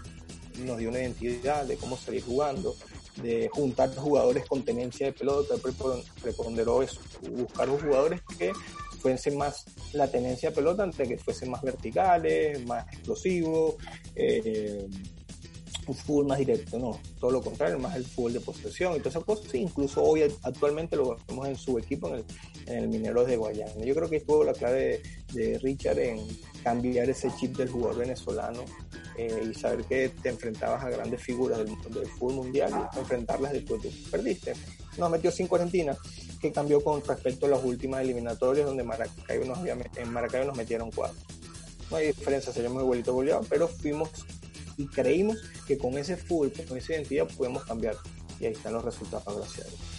Nos 0.67 0.79
dio 0.79 0.89
una 0.89 0.99
identidad 0.99 1.65
de 1.65 1.77
cómo 1.77 1.97
salir 1.97 2.25
jugando 2.25 2.75
de 3.17 3.49
juntar 3.53 3.95
jugadores 3.95 4.47
con 4.47 4.63
tenencia 4.65 5.07
de 5.07 5.13
pelota, 5.13 5.55
preponderó 6.23 6.83
eso, 6.83 7.01
buscar 7.31 7.69
jugadores 7.69 8.21
que 8.39 8.53
fuesen 9.01 9.37
más 9.37 9.65
la 9.93 10.09
tenencia 10.09 10.51
de 10.51 10.55
pelota 10.55 10.85
antes 10.85 11.09
que 11.09 11.19
fuesen 11.19 11.51
más 11.51 11.63
verticales, 11.63 12.65
más 12.67 12.87
explosivos, 12.93 13.75
eh, 14.15 14.89
un 15.87 15.95
fútbol 15.95 16.27
más 16.27 16.39
directo, 16.39 16.79
no, 16.79 17.01
todo 17.19 17.33
lo 17.33 17.43
contrario, 17.43 17.79
más 17.79 17.97
el 17.97 18.05
fútbol 18.05 18.33
de 18.35 18.41
posesión 18.41 18.95
y 18.95 18.99
todas 18.99 19.15
esas 19.17 19.25
cosas, 19.25 19.55
incluso 19.55 20.03
hoy 20.03 20.23
actualmente 20.43 20.97
lo 20.97 21.17
vemos 21.29 21.49
en 21.49 21.57
su 21.57 21.79
equipo 21.79 22.09
en 22.09 22.15
el, 22.17 22.25
en 22.67 22.79
el 22.79 22.89
Mineros 22.89 23.27
de 23.27 23.37
Guayana. 23.37 23.85
Yo 23.85 23.95
creo 23.95 24.09
que 24.09 24.17
estuvo 24.17 24.45
la 24.45 24.53
clave 24.53 25.03
de, 25.33 25.59
Richard 25.59 25.99
en 25.99 26.27
cambiar 26.63 27.09
ese 27.11 27.31
chip 27.39 27.57
del 27.57 27.69
jugador 27.69 27.99
venezolano 27.99 28.65
eh, 29.17 29.51
y 29.51 29.55
saber 29.55 29.85
que 29.85 30.09
te 30.11 30.29
enfrentabas 30.29 30.85
a 30.85 30.91
grandes 30.91 31.23
figuras 31.23 31.59
del, 31.59 32.07
fútbol 32.19 32.35
mundial 32.35 32.73
y 32.95 32.99
enfrentarlas 32.99 33.53
después 33.53 33.83
tú 33.83 33.91
perdiste. 34.11 34.55
Nos 34.99 35.11
metió 35.11 35.31
cinco 35.31 35.57
Argentina, 35.57 35.97
que 36.41 36.53
cambió 36.53 36.83
con 36.83 37.03
respecto 37.05 37.47
a 37.47 37.49
las 37.49 37.65
últimas 37.65 38.03
eliminatorias 38.03 38.67
donde 38.67 38.83
Maracaibo 38.83 39.45
nos 39.45 39.59
en 39.97 40.13
Maracaibo 40.13 40.47
nos 40.47 40.57
metieron 40.57 40.91
cuatro. 40.91 41.19
No 41.91 41.97
hay 41.97 42.07
diferencia, 42.09 42.53
seríamos 42.53 42.83
igualito 42.83 43.13
goleado, 43.13 43.45
pero 43.49 43.69
fuimos 43.69 44.11
y 44.77 44.87
creímos 44.87 45.39
que 45.67 45.79
con 45.79 45.97
ese 45.99 46.17
fútbol, 46.17 46.53
con 46.67 46.79
esa 46.79 46.95
identidad 46.95 47.29
podemos 47.37 47.65
cambiar. 47.65 47.97
Y 48.41 48.47
ahí 48.47 48.53
están 48.53 48.73
los 48.73 48.85
resultados, 48.85 49.37
gracias. 49.37 49.92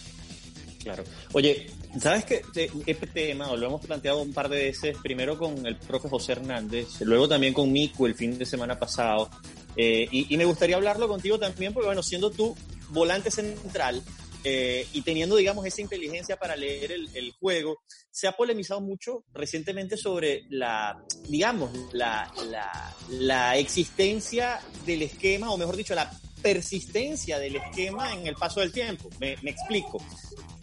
Claro. 0.84 1.04
Oye, 1.32 1.68
¿sabes 2.00 2.26
qué? 2.26 2.42
Este 2.86 3.08
tema 3.08 3.56
lo 3.56 3.68
hemos 3.68 3.86
planteado 3.86 4.22
un 4.22 4.34
par 4.34 4.50
de 4.50 4.66
veces, 4.66 4.98
primero 5.02 5.38
con 5.38 5.66
el 5.66 5.78
profe 5.78 6.10
José 6.10 6.34
Hernández, 6.34 7.02
luego 7.02 7.28
también 7.28 7.54
con 7.54 7.72
Mico 7.72 8.06
el 8.06 8.16
fin 8.16 8.38
de 8.38 8.46
semana 8.46 8.78
pasado. 8.78 9.30
Eh, 9.76 10.08
y, 10.12 10.38
me 10.38 10.46
gustaría 10.46 10.76
hablarlo 10.76 11.08
contigo 11.08 11.40
también, 11.40 11.74
porque 11.74 11.88
bueno, 11.88 12.04
siendo 12.04 12.30
tú 12.30 12.56
volante 12.90 13.32
central 13.32 14.04
eh, 14.44 14.86
y 14.94 15.02
teniendo, 15.02 15.36
digamos, 15.36 15.66
esa 15.66 15.82
inteligencia 15.82 16.36
para 16.36 16.56
leer 16.56 16.92
el, 16.92 17.32
juego, 17.40 17.82
se 18.12 18.28
ha 18.28 18.34
polemizado 18.34 18.82
mucho 18.82 19.24
recientemente 19.34 19.98
sobre 19.98 20.44
la, 20.50 21.02
digamos, 21.28 21.72
la, 21.94 23.58
existencia 23.58 24.60
del 24.86 25.04
esquema, 25.04 25.50
o 25.50 25.58
mejor 25.58 25.78
dicho, 25.78 25.96
la 25.96 26.12
persistencia 26.42 27.40
del 27.40 27.56
esquema 27.56 28.14
en 28.14 28.28
el 28.28 28.36
paso 28.36 28.60
del 28.60 28.72
tiempo. 28.72 29.10
Me 29.20 29.38
explico. 29.46 30.04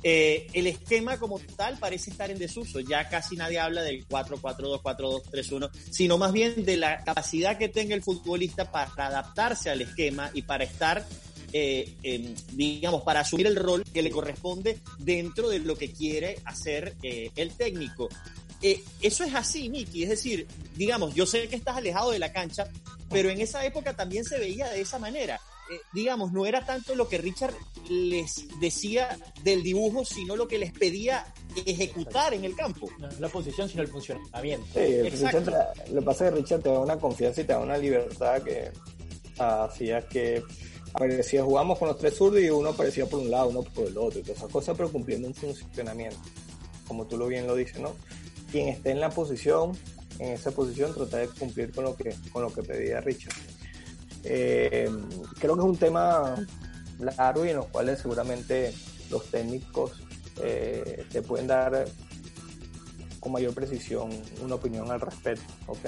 Eh, 0.02 0.47
el 0.54 0.66
esquema 0.66 1.19
como 1.19 1.38
tal 1.57 1.78
parece 1.78 2.11
estar 2.11 2.30
en 2.30 2.38
desuso. 2.38 2.80
Ya 2.80 3.09
casi 3.09 3.37
nadie 3.37 3.59
habla 3.59 3.83
del 3.83 4.07
4-4-2, 4.09 4.80
4-2-3-1, 4.83 5.71
sino 5.90 6.19
más 6.19 6.33
bien 6.33 6.64
de 6.64 6.76
la 6.76 7.04
capacidad 7.04 7.59
que 7.59 7.69
tenga 7.69 7.95
el 7.95 8.02
futbolista 8.02 8.71
para 8.71 9.07
adaptarse 9.07 9.71
al 9.71 9.83
esquema 9.83 10.30
y 10.33 10.42
para 10.42 10.64
estar, 10.64 11.07
eh, 11.52 12.35
digamos, 12.52 13.02
para 13.02 13.21
asumir 13.21 13.47
el 13.47 13.57
rol 13.57 13.85
que 13.85 14.02
le 14.02 14.11
corresponde 14.11 14.78
dentro 14.99 15.49
de 15.50 15.59
lo 15.59 15.76
que 15.76 15.92
quiere 15.92 16.38
hacer 16.45 16.97
eh, 17.02 17.30
el 17.37 17.52
técnico. 17.52 18.09
eso 18.62 19.25
es 19.25 19.35
así, 19.35 19.69
Miki. 19.69 20.04
Es 20.04 20.11
decir, 20.11 20.47
digamos, 20.76 21.14
yo 21.14 21.26
sé 21.26 21.49
que 21.49 21.57
estás 21.57 21.76
alejado 21.76 22.11
de 22.11 22.19
la 22.19 22.33
cancha, 22.33 22.69
pero 23.11 23.28
en 23.28 23.40
esa 23.40 23.64
época 23.64 23.95
también 23.95 24.25
se 24.25 24.38
veía 24.38 24.69
de 24.71 24.80
esa 24.80 24.99
manera. 24.99 25.40
Eh, 25.71 25.81
digamos, 25.93 26.33
no 26.33 26.47
era 26.47 26.65
tanto 26.67 26.97
lo 26.97 27.09
que 27.09 27.19
Richard 27.19 27.55
les 27.89 28.49
decía 28.59 29.17
del 29.45 29.62
dibujo, 29.62 30.05
sino 30.05 30.35
lo 30.35 30.49
que 30.49 30.59
les 30.59 30.73
pedía 30.73 31.25
ejecutar 31.65 32.35
en 32.35 32.45
el 32.45 32.57
campo. 32.57 32.91
No 32.99 33.09
la 33.21 33.29
posición, 33.29 33.69
sino 33.69 33.83
el 33.83 33.89
funcionamiento. 33.89 34.67
Sí, 34.75 34.97
lo 34.99 36.00
que 36.00 36.03
pasa 36.03 36.27
es 36.27 36.33
que 36.33 36.37
Richard 36.41 36.62
te 36.62 36.71
da 36.71 36.81
una 36.81 36.99
confianza 36.99 37.41
y 37.41 37.45
te 37.45 37.53
da 37.53 37.61
una 37.61 37.79
libertad 37.79 38.43
que 38.43 38.73
hacía 39.39 40.07
que 40.09 40.43
aparecía, 40.93 41.45
jugamos 41.45 41.79
con 41.79 41.89
los 41.89 41.99
tres 41.99 42.17
zurdos 42.17 42.41
y 42.41 42.50
uno 42.50 42.71
aparecía 42.71 43.07
por 43.07 43.21
un 43.21 43.31
lado, 43.31 43.49
uno 43.49 43.62
por 43.62 43.87
el 43.87 43.97
otro, 43.97 44.19
y 44.19 44.23
todas 44.23 44.39
esas 44.39 44.50
cosas, 44.50 44.77
pero 44.77 44.91
cumpliendo 44.91 45.29
un 45.29 45.35
funcionamiento, 45.35 46.19
como 46.87 47.07
tú 47.07 47.17
lo 47.17 47.27
bien 47.27 47.47
lo 47.47 47.55
dices, 47.55 47.79
¿no? 47.79 47.95
Quien 48.50 48.69
esté 48.69 48.91
en 48.91 49.00
la 49.00 49.11
posición, 49.11 49.79
en 50.19 50.33
esa 50.33 50.50
posición, 50.50 50.93
trata 50.95 51.19
de 51.19 51.29
cumplir 51.29 51.73
con 51.73 51.85
lo 51.85 51.97
que, 51.97 52.15
con 52.33 52.43
lo 52.43 52.53
que 52.53 52.62
pedía 52.62 53.00
Richard. 53.00 53.35
Eh, 54.25 54.91
creo 55.39 55.55
que 55.55 55.61
es 55.61 55.67
un 55.67 55.77
tema 55.77 56.37
largo 56.99 57.45
y 57.45 57.50
en 57.50 57.57
los 57.57 57.67
cuales 57.67 58.00
seguramente 58.00 58.75
los 59.11 59.25
técnicos 59.31 59.93
eh, 60.43 61.05
te 61.11 61.23
pueden 61.23 61.47
dar 61.47 61.87
con 63.19 63.33
mayor 63.33 63.55
precisión 63.55 64.11
una 64.43 64.55
opinión 64.55 64.91
al 64.91 65.00
respecto, 65.00 65.53
¿ok? 65.67 65.87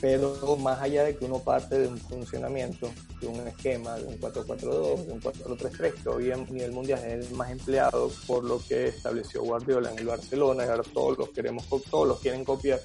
pero 0.00 0.56
más 0.56 0.80
allá 0.80 1.04
de 1.04 1.16
que 1.16 1.24
uno 1.24 1.40
parte 1.40 1.78
de 1.78 1.88
un 1.88 1.98
funcionamiento, 1.98 2.90
de 3.20 3.26
un 3.26 3.46
esquema, 3.48 3.96
de 3.96 4.06
un 4.06 4.20
4-4-2, 4.20 5.06
de 5.06 5.12
un 5.12 5.20
4-3-3, 5.20 6.02
que 6.02 6.08
hoy 6.08 6.30
en 6.30 6.44
nivel 6.52 6.72
mundial 6.72 7.00
es 7.04 7.28
el 7.28 7.34
más 7.34 7.50
empleado 7.50 8.10
por 8.26 8.44
lo 8.44 8.60
que 8.60 8.88
estableció 8.88 9.42
Guardiola 9.42 9.90
en 9.90 9.98
el 9.98 10.06
Barcelona, 10.06 10.64
y 10.64 10.68
ahora 10.68 10.84
todos 10.92 11.18
los 11.18 11.30
queremos, 11.30 11.66
todos 11.90 12.08
los 12.08 12.20
quieren 12.20 12.44
copiar, 12.44 12.80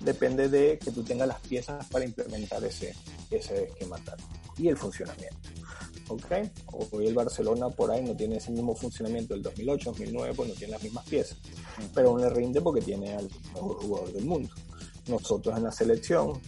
depende 0.00 0.48
de 0.48 0.78
que 0.78 0.90
tú 0.90 1.02
tengas 1.02 1.28
las 1.28 1.40
piezas 1.40 1.86
para 1.88 2.04
implementar 2.04 2.64
ese, 2.64 2.94
ese 3.30 3.64
esquema 3.64 3.96
táctico 3.98 4.54
y 4.58 4.68
el 4.68 4.76
funcionamiento. 4.76 5.48
¿ok? 6.08 6.32
Hoy 6.92 7.06
el 7.06 7.14
Barcelona 7.14 7.68
por 7.70 7.90
ahí 7.90 8.02
no 8.02 8.16
tiene 8.16 8.36
ese 8.36 8.50
mismo 8.50 8.74
funcionamiento 8.74 9.34
del 9.34 9.42
2008, 9.42 9.90
2009, 9.90 10.34
pues 10.34 10.48
no 10.48 10.54
tiene 10.54 10.72
las 10.72 10.82
mismas 10.82 11.04
piezas, 11.04 11.38
pero 11.94 12.10
aún 12.10 12.20
le 12.20 12.30
rinde 12.30 12.60
porque 12.60 12.80
tiene 12.80 13.14
al 13.14 13.28
mejor 13.54 13.82
jugador 13.82 14.12
del 14.12 14.24
mundo. 14.24 14.50
Nosotros 15.06 15.56
en 15.56 15.64
la 15.64 15.72
selección 15.72 16.40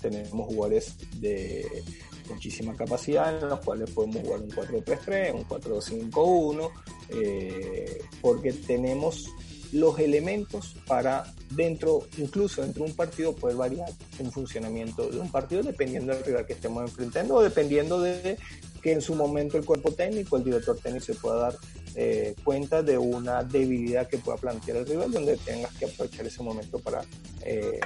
tenemos 0.00 0.46
jugadores 0.46 0.94
de 1.20 1.82
muchísima 2.28 2.74
capacidad 2.74 3.42
en 3.42 3.48
los 3.48 3.60
cuales 3.60 3.90
podemos 3.90 4.22
jugar 4.22 4.40
un 4.40 4.50
4-3-3, 4.50 5.34
un 5.34 5.44
4-5-1, 5.48 6.70
eh, 7.10 8.02
porque 8.20 8.52
tenemos 8.52 9.28
los 9.76 9.98
elementos 9.98 10.74
para 10.86 11.32
dentro, 11.50 12.06
incluso 12.18 12.62
dentro 12.62 12.84
de 12.84 12.90
un 12.90 12.96
partido, 12.96 13.34
poder 13.34 13.56
variar 13.56 13.88
un 14.18 14.32
funcionamiento 14.32 15.08
de 15.08 15.20
un 15.20 15.30
partido 15.30 15.62
dependiendo 15.62 16.14
del 16.14 16.24
rival 16.24 16.46
que 16.46 16.54
estemos 16.54 16.82
enfrentando 16.82 17.34
o 17.34 17.42
dependiendo 17.42 18.00
de 18.00 18.38
que 18.82 18.92
en 18.92 19.00
su 19.00 19.14
momento 19.14 19.58
el 19.58 19.64
cuerpo 19.64 19.92
técnico, 19.92 20.36
el 20.36 20.44
director 20.44 20.78
técnico 20.78 21.04
se 21.04 21.14
pueda 21.14 21.36
dar 21.36 21.56
eh, 21.94 22.34
cuenta 22.44 22.82
de 22.82 22.96
una 22.96 23.42
debilidad 23.42 24.08
que 24.08 24.18
pueda 24.18 24.38
plantear 24.38 24.78
el 24.78 24.86
rival, 24.86 25.10
donde 25.10 25.36
tengas 25.38 25.72
que 25.74 25.86
aprovechar 25.86 26.26
ese 26.26 26.42
momento 26.42 26.78
para 26.78 27.02
eh, 27.42 27.80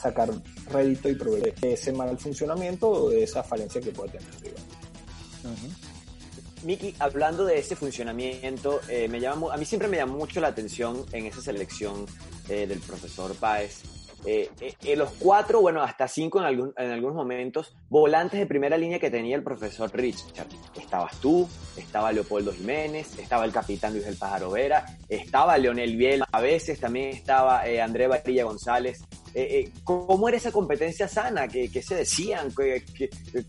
sacar 0.00 0.30
rédito 0.70 1.08
y 1.08 1.14
proveer 1.14 1.54
de 1.54 1.72
ese 1.74 1.92
mal 1.92 2.16
funcionamiento 2.18 2.88
o 2.88 3.10
de 3.10 3.22
esa 3.24 3.42
falencia 3.42 3.80
que 3.80 3.90
pueda 3.92 4.12
tener 4.12 4.28
el 4.34 4.40
rival. 4.40 4.62
Miki, 6.62 6.94
hablando 6.98 7.44
de 7.44 7.58
ese 7.58 7.76
funcionamiento, 7.76 8.80
eh, 8.88 9.08
me 9.08 9.20
llama, 9.20 9.52
a 9.52 9.56
mí 9.56 9.64
siempre 9.64 9.88
me 9.88 9.96
llamó 9.96 10.18
mucho 10.18 10.40
la 10.40 10.48
atención 10.48 11.04
en 11.12 11.26
esa 11.26 11.40
selección 11.40 12.06
del 12.48 12.78
profesor 12.78 13.34
Páez, 13.34 13.82
eh, 14.26 14.50
eh, 14.60 14.96
los 14.96 15.10
cuatro, 15.18 15.60
bueno, 15.60 15.82
hasta 15.82 16.08
cinco 16.08 16.40
en, 16.40 16.44
algún, 16.44 16.74
en 16.76 16.90
algunos 16.90 17.16
momentos, 17.16 17.76
volantes 17.88 18.40
de 18.40 18.46
primera 18.46 18.76
línea 18.76 18.98
que 18.98 19.10
tenía 19.10 19.36
el 19.36 19.42
profesor 19.42 19.90
Richard. 19.94 20.48
Estabas 20.74 21.16
tú, 21.20 21.48
estaba 21.76 22.12
Leopoldo 22.12 22.52
Jiménez, 22.52 23.18
estaba 23.18 23.44
el 23.44 23.52
capitán 23.52 23.92
Luis 23.92 24.04
del 24.04 24.16
Pájaro 24.16 24.50
Vera, 24.50 24.84
estaba 25.08 25.56
Leonel 25.58 25.96
Biel, 25.96 26.24
a 26.30 26.40
veces 26.40 26.80
también 26.80 27.10
estaba 27.10 27.66
eh, 27.68 27.80
André 27.80 28.08
Varilla 28.08 28.44
González. 28.44 29.04
Eh, 29.34 29.70
¿Cómo 29.84 30.28
era 30.28 30.38
esa 30.38 30.50
competencia 30.50 31.08
sana? 31.08 31.46
¿Qué, 31.46 31.70
qué 31.70 31.82
se 31.82 31.94
decían? 31.94 32.48
¿Qué, 32.56 32.82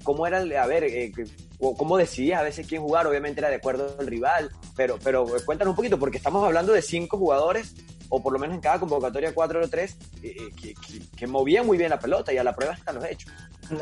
cómo 0.04 0.28
era, 0.28 0.40
a 0.40 0.68
ver, 0.68 1.12
cómo 1.58 1.98
decidías 1.98 2.42
a 2.42 2.44
veces 2.44 2.68
quién 2.68 2.82
jugar? 2.82 3.08
Obviamente 3.08 3.40
era 3.40 3.50
de 3.50 3.56
acuerdo 3.56 3.96
al 3.98 4.06
rival, 4.06 4.52
pero, 4.76 5.00
pero 5.02 5.26
cuéntanos 5.46 5.72
un 5.72 5.76
poquito, 5.78 5.98
porque 5.98 6.18
estamos 6.18 6.44
hablando 6.44 6.74
de 6.74 6.82
cinco 6.82 7.18
jugadores 7.18 7.74
o 8.10 8.22
por 8.22 8.34
lo 8.34 8.40
menos 8.40 8.56
en 8.56 8.62
cada 8.62 8.80
convocatoria 8.80 9.34
4 9.34 9.62
o 9.64 9.68
3, 9.68 9.98
que, 10.22 10.76
que, 11.16 11.28
movía 11.28 11.64
muy 11.64 11.78
bien 11.78 11.90
la 11.90 12.00
pelota 12.00 12.34
y 12.34 12.38
a 12.38 12.44
la 12.44 12.56
prueba 12.56 12.74
están 12.74 12.96
los 12.96 13.06
hechos. 13.06 13.32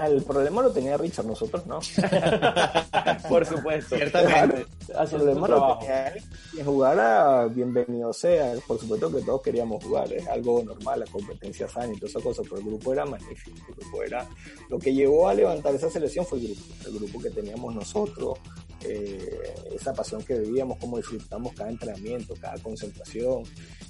El 0.04 0.24
problema 0.24 0.64
lo 0.64 0.72
tenía 0.72 0.98
Richard, 0.98 1.26
nosotros 1.26 1.66
no. 1.68 1.80
por 3.30 3.46
supuesto. 3.46 3.96
Ciertamente. 3.96 4.66
El 4.88 5.08
problema 5.10 5.48
lo 5.48 5.78
tenía 5.78 6.08
él. 6.08 6.24
Que 6.56 6.64
jugara, 6.64 7.46
bienvenido 7.46 8.12
sea. 8.12 8.54
Por 8.66 8.80
supuesto 8.80 9.12
que 9.12 9.22
todos 9.22 9.42
queríamos 9.44 9.84
jugar, 9.84 10.12
es 10.12 10.28
algo 10.28 10.64
normal, 10.64 11.02
la 11.02 11.06
competencia 11.06 11.68
sana 11.68 11.94
y 11.94 11.98
todas 11.98 12.12
esas 12.12 12.24
cosas, 12.24 12.46
pero 12.50 12.62
el 12.62 12.66
grupo 12.66 12.94
era 12.94 13.06
magnífico. 13.06 13.58
El 13.70 13.76
grupo 13.76 14.04
era... 14.04 14.28
Lo 14.70 14.80
que 14.80 14.94
llevó 14.94 15.30
a 15.30 15.36
levantar 15.36 15.76
esa 15.76 15.90
selección 15.90 16.26
fue 16.26 16.40
el 16.40 16.48
grupo, 16.48 16.62
el 16.88 16.94
grupo 16.94 17.22
que 17.22 17.30
teníamos 17.30 17.76
nosotros, 17.76 18.40
eh, 18.82 19.54
esa 19.74 19.94
pasión 19.94 20.24
que 20.24 20.40
vivíamos, 20.40 20.78
cómo 20.80 20.98
disfrutamos 20.98 21.54
cada 21.54 21.70
entrenamiento, 21.70 22.34
cada 22.40 22.58
concentración, 22.60 23.44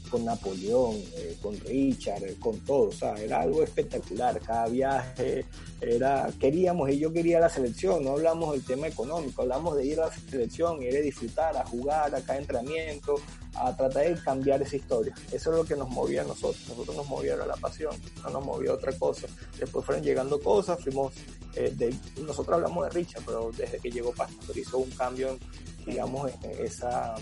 con 0.09 0.25
Napoleón, 0.25 0.95
eh, 1.17 1.37
con 1.41 1.59
Richard, 1.59 2.23
eh, 2.23 2.35
con 2.39 2.59
todo, 2.59 2.89
o 2.89 2.91
sea, 2.91 3.13
era 3.15 3.41
algo 3.41 3.63
espectacular, 3.63 4.39
cada 4.39 4.67
viaje 4.67 5.45
era, 5.81 6.29
queríamos, 6.39 6.89
y 6.89 6.99
yo 6.99 7.11
quería 7.11 7.39
la 7.39 7.49
selección, 7.49 8.03
no 8.03 8.11
hablamos 8.11 8.53
del 8.53 8.63
tema 8.63 8.87
económico, 8.87 9.41
hablamos 9.41 9.75
de 9.77 9.85
ir 9.85 9.99
a 9.99 10.07
la 10.07 10.13
selección, 10.13 10.81
ir 10.81 10.95
a 10.95 11.01
disfrutar, 11.01 11.57
a 11.57 11.65
jugar, 11.65 12.13
a 12.15 12.21
cada 12.21 12.39
entrenamiento, 12.39 13.15
a 13.55 13.75
tratar 13.75 14.07
de 14.07 14.21
cambiar 14.21 14.61
esa 14.61 14.75
historia. 14.75 15.13
Eso 15.31 15.51
es 15.51 15.57
lo 15.57 15.65
que 15.65 15.75
nos 15.75 15.89
movía 15.89 16.21
a 16.21 16.25
nosotros, 16.25 16.61
nosotros 16.69 16.95
nos 16.95 17.07
movía 17.07 17.35
la 17.35 17.55
pasión, 17.55 17.95
no 18.23 18.29
nos 18.29 18.45
movía 18.45 18.73
otra 18.73 18.91
cosa. 18.97 19.27
Después 19.57 19.85
fueron 19.85 20.03
llegando 20.03 20.39
cosas, 20.39 20.79
fuimos, 20.81 21.13
eh, 21.55 21.93
nosotros 22.17 22.55
hablamos 22.55 22.85
de 22.85 22.89
Richard, 22.91 23.23
pero 23.25 23.51
desde 23.55 23.79
que 23.79 23.91
llegó 23.91 24.11
Pastor 24.11 24.57
hizo 24.57 24.77
un 24.77 24.89
cambio, 24.91 25.37
digamos, 25.85 26.31
en 26.43 26.65
esa 26.65 27.15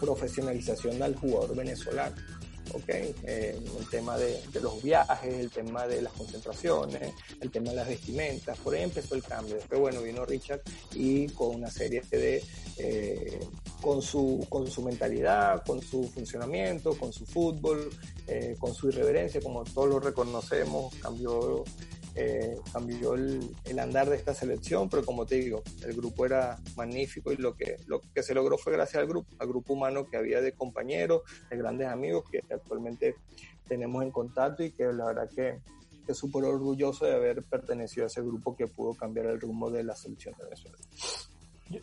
profesionalización 0.00 0.98
del 0.98 1.14
jugador 1.16 1.54
venezolano. 1.54 2.16
¿okay? 2.74 3.14
Eh, 3.24 3.58
el 3.78 3.88
tema 3.88 4.16
de, 4.16 4.40
los 4.60 4.82
viajes, 4.82 5.34
el 5.34 5.50
tema 5.50 5.86
de 5.86 6.02
las 6.02 6.12
concentraciones, 6.12 7.12
el 7.40 7.50
tema 7.50 7.70
de 7.70 7.76
las 7.76 7.88
vestimentas, 7.88 8.58
por 8.58 8.74
ahí 8.74 8.82
empezó 8.82 9.14
el 9.14 9.22
cambio. 9.22 9.56
Después, 9.56 9.80
bueno, 9.80 10.02
vino 10.02 10.24
Richard 10.24 10.60
y 10.94 11.28
con 11.28 11.56
una 11.56 11.70
serie 11.70 12.02
de, 12.10 12.42
eh, 12.78 13.40
con, 13.80 14.02
su, 14.02 14.46
con 14.48 14.70
su 14.70 14.82
mentalidad, 14.82 15.64
con 15.64 15.80
su 15.82 16.08
funcionamiento, 16.08 16.96
con 16.96 17.12
su 17.12 17.26
fútbol, 17.26 17.90
eh, 18.26 18.56
con 18.58 18.74
su 18.74 18.88
irreverencia, 18.88 19.40
como 19.40 19.64
todos 19.64 19.88
lo 19.88 20.00
reconocemos, 20.00 20.94
cambió 20.96 21.64
cambió 22.72 23.14
el, 23.14 23.78
andar 23.78 24.08
de 24.10 24.16
esta 24.16 24.34
selección, 24.34 24.88
pero 24.88 25.04
como 25.04 25.26
te 25.26 25.36
digo, 25.36 25.62
el 25.84 25.94
grupo 25.94 26.26
era 26.26 26.58
magnífico 26.76 27.32
y 27.32 27.36
lo 27.36 27.54
que, 27.54 27.76
lo 27.86 28.00
que 28.14 28.22
se 28.22 28.34
logró 28.34 28.58
fue 28.58 28.72
gracias 28.72 29.00
al 29.00 29.08
grupo, 29.08 29.28
al 29.38 29.48
grupo 29.48 29.74
humano 29.74 30.06
que 30.06 30.16
había 30.16 30.40
de 30.40 30.52
compañeros, 30.52 31.22
de 31.48 31.56
grandes 31.56 31.88
amigos 31.88 32.24
que 32.30 32.40
actualmente 32.52 33.16
tenemos 33.66 34.02
en 34.02 34.10
contacto 34.10 34.62
y 34.64 34.72
que 34.72 34.84
la 34.84 35.06
verdad 35.06 35.28
que, 35.34 35.60
que 36.06 36.14
súper 36.14 36.44
orgulloso 36.44 37.04
de 37.06 37.14
haber 37.14 37.42
pertenecido 37.44 38.04
a 38.04 38.06
ese 38.08 38.20
grupo 38.20 38.56
que 38.56 38.66
pudo 38.66 38.94
cambiar 38.94 39.26
el 39.26 39.40
rumbo 39.40 39.70
de 39.70 39.84
la 39.84 39.94
selección 39.94 40.34
de 40.38 40.44
Venezuela. 40.44 40.78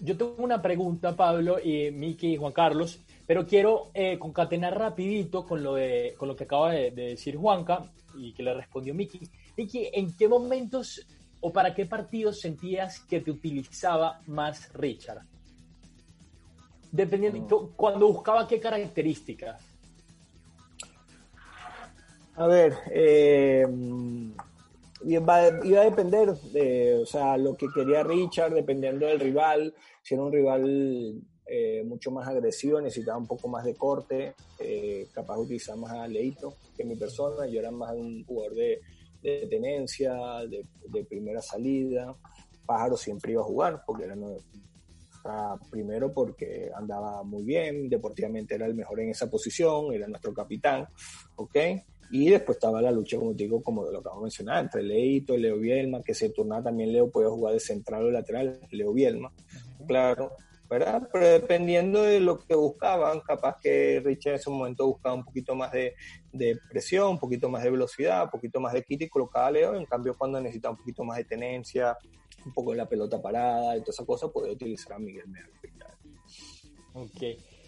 Yo, 0.02 0.18
tengo 0.18 0.36
una 0.40 0.62
pregunta, 0.62 1.16
Pablo, 1.16 1.60
y 1.64 1.92
Miki 1.92 2.34
y 2.34 2.38
Juan 2.38 2.52
Carlos, 2.52 3.00
pero 3.26 3.48
quiero 3.48 3.90
eh, 3.94 4.20
concatenar 4.20 4.78
rapidito 4.78 5.46
con 5.46 5.64
lo, 5.64 5.76
de, 5.76 6.14
con 6.18 6.28
lo 6.28 6.36
que 6.36 6.44
acaba 6.44 6.74
de 6.74 6.92
decir 6.92 7.38
Juanca 7.38 7.90
y 8.18 8.34
que 8.34 8.44
le 8.44 8.54
respondió 8.54 8.94
Miki. 8.94 9.22
¿En 9.58 10.16
qué 10.16 10.28
momentos 10.28 11.06
o 11.42 11.52
para 11.52 11.74
qué 11.74 11.86
partidos 11.86 12.40
sentías 12.40 13.00
que 13.02 13.22
te 13.22 13.32
utilizaba 13.32 14.22
más 14.28 14.72
Richard? 14.74 15.22
Dependiendo, 16.92 17.62
mm. 17.62 17.76
cuando 17.76 18.08
buscaba 18.08 18.48
qué 18.48 18.60
características. 18.60 19.62
A 22.36 22.46
ver, 22.48 22.76
eh, 22.92 23.66
iba, 25.06 25.36
a 25.38 25.52
depender 25.52 26.34
de, 26.36 27.00
o 27.02 27.06
sea, 27.06 27.36
lo 27.38 27.56
que 27.58 27.68
quería 27.74 28.04
Richard, 28.04 28.54
dependiendo 28.54 29.08
del 29.08 29.20
rival. 29.20 29.74
Si 30.04 30.14
era 30.14 30.24
un 30.24 30.32
rival 30.32 31.22
eh, 31.48 31.84
mucho 31.84 32.12
más 32.12 32.28
agresivo, 32.28 32.80
necesitaba 32.80 33.18
un 33.18 33.28
poco 33.28 33.48
más 33.48 33.66
de 33.66 33.76
corte, 33.76 34.36
eh, 34.60 35.08
capaz 35.14 35.36
de 35.38 35.42
utilizar 35.42 35.78
más 35.78 35.92
a 35.94 36.08
Leito 36.08 36.56
que 36.76 36.84
mi 36.84 36.96
persona. 36.96 37.48
Yo 37.48 37.60
era 37.60 37.72
más 37.72 37.94
un 37.94 38.24
jugador 38.26 38.56
de, 38.56 38.82
de 39.32 39.48
tenencia, 39.48 40.16
de, 40.50 41.06
primera 41.06 41.42
salida. 41.42 42.16
Pájaro 42.66 42.98
siempre 42.98 43.32
iba 43.34 43.42
a 43.42 43.46
jugar, 43.46 43.84
porque 43.86 44.04
era 44.06 44.16
primero 45.70 46.14
porque 46.14 46.70
andaba 46.74 47.24
muy 47.24 47.44
bien, 47.44 47.90
deportivamente 47.90 48.56
era 48.56 48.66
el 48.66 48.76
mejor 48.76 49.02
en 49.02 49.10
esa 49.10 49.30
posición, 49.30 49.94
era 49.94 50.08
nuestro 50.08 50.34
capitán, 50.34 50.88
¿ok? 51.36 51.56
Y 52.12 52.30
después 52.30 52.58
estaba 52.58 52.82
la 52.82 52.92
lucha, 52.92 53.18
como 53.18 53.36
te 53.36 53.44
digo, 53.44 53.62
como 53.62 53.84
lo 53.84 54.00
acabo 54.00 54.18
de 54.18 54.24
mencionar, 54.24 54.64
entre 54.64 54.84
Leito 54.84 55.36
Leo 55.36 55.58
Bielma, 55.58 56.02
que 56.02 56.14
se 56.14 56.30
turnaba 56.30 56.64
también 56.64 56.94
Leo 56.94 57.12
podía 57.12 57.30
jugar 57.30 57.54
de 57.54 57.60
central 57.60 58.06
o 58.06 58.12
lateral, 58.12 58.60
Leo 58.72 58.94
Bielma, 58.94 59.34
claro. 59.86 60.32
Pero 60.68 61.02
dependiendo 61.12 62.04
de 62.04 62.20
lo 62.20 62.40
que 62.40 62.56
buscaban, 62.56 63.22
capaz 63.22 63.58
que 63.62 64.02
Richard 64.04 64.34
en 64.34 64.40
ese 64.40 64.50
momento 64.50 64.88
buscaba 64.88 65.16
un 65.16 65.24
poquito 65.24 65.56
más 65.56 65.72
de, 65.72 65.96
presión, 66.70 67.12
un 67.12 67.20
poquito 67.20 67.50
más 67.50 67.64
de 67.64 67.72
velocidad, 67.72 68.26
un 68.26 68.30
poquito 68.30 68.60
más 68.60 68.74
de 68.74 68.84
kit 68.84 69.04
y 69.04 69.10
colocaba 69.10 69.48
a 69.48 69.52
Leo, 69.52 69.76
en 69.76 69.86
cambio 69.86 70.16
cuando 70.18 70.42
necesitaba 70.42 70.74
un 70.74 70.78
poquito 70.80 71.04
más 71.04 71.18
de 71.18 71.24
tenencia, 71.24 71.98
un 72.46 72.54
poco 72.54 72.72
de 72.72 72.78
la 72.78 72.88
pelota 72.88 73.22
parada 73.22 73.78
y 73.78 73.84
esa 73.88 74.06
cosa, 74.06 74.28
podía 74.28 74.54
utilizar 74.54 74.94
a 74.94 75.00
Miguel 75.00 75.28
Mejía. 75.28 75.88
Ok. 76.94 77.22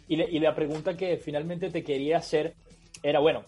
Y, 0.07 0.21
y 0.21 0.39
la 0.39 0.55
pregunta 0.55 0.97
que 0.97 1.17
finalmente 1.17 1.69
te 1.69 1.83
quería 1.83 2.17
hacer 2.17 2.55
era, 3.01 3.19
bueno, 3.19 3.45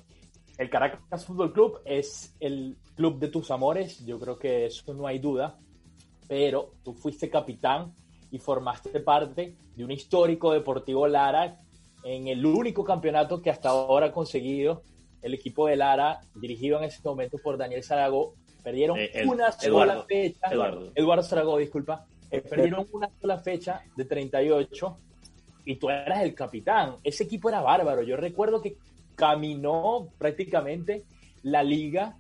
el 0.58 0.70
Caracas 0.70 1.26
Fútbol 1.26 1.52
Club 1.52 1.80
es 1.86 2.36
el 2.40 2.78
club 2.96 3.20
de 3.20 3.30
tus 3.30 3.52
amores, 3.52 4.06
yo 4.06 4.20
creo 4.20 4.38
que 4.38 4.68
eso 4.68 4.94
no 4.94 5.08
hay 5.08 5.20
duda, 5.20 5.60
pero 6.28 6.76
tú 6.84 6.94
fuiste 6.94 7.30
capitán 7.30 7.94
y 8.32 8.40
formaste 8.40 9.00
parte 9.02 9.56
de 9.76 9.84
un 9.84 9.92
histórico 9.92 10.52
Deportivo 10.54 11.08
Lara 11.08 11.58
en 12.04 12.28
el 12.28 12.46
único 12.46 12.84
campeonato 12.84 13.42
que 13.42 13.50
hasta 13.50 13.70
ahora 13.70 14.08
ha 14.08 14.12
conseguido 14.12 14.82
el 15.22 15.34
equipo 15.36 15.68
de 15.68 15.76
Lara, 15.76 16.20
dirigido 16.36 16.80
en 16.80 16.86
ese 16.86 17.00
momento 17.04 17.38
por 17.44 17.58
Daniel 17.58 17.84
Zarago, 17.84 18.34
Perdieron 18.64 19.00
Eh, 19.00 19.10
el- 19.16 19.28
una 19.28 19.52
sola 19.52 19.68
Eduardo, 19.86 20.06
fecha. 20.08 20.48
Eduardo. 20.96 21.58
Disculpa. 21.58 22.06
Eh, 22.30 22.42
perdieron 22.42 22.88
una 22.94 23.10
sola 23.20 23.40
fecha 23.40 23.82
de 23.96 24.06
38 24.06 24.98
y 25.66 25.78
tú 25.78 25.90
eras 25.90 26.22
el 26.22 26.36
capitán. 26.36 26.98
Ese 27.04 27.24
equipo 27.24 27.50
era 27.50 27.62
bárbaro. 27.62 28.04
Yo 28.04 28.18
recuerdo 28.18 28.62
que 28.62 28.78
caminó 29.16 30.10
prácticamente 30.20 31.06
la 31.42 31.64
liga. 31.64 32.18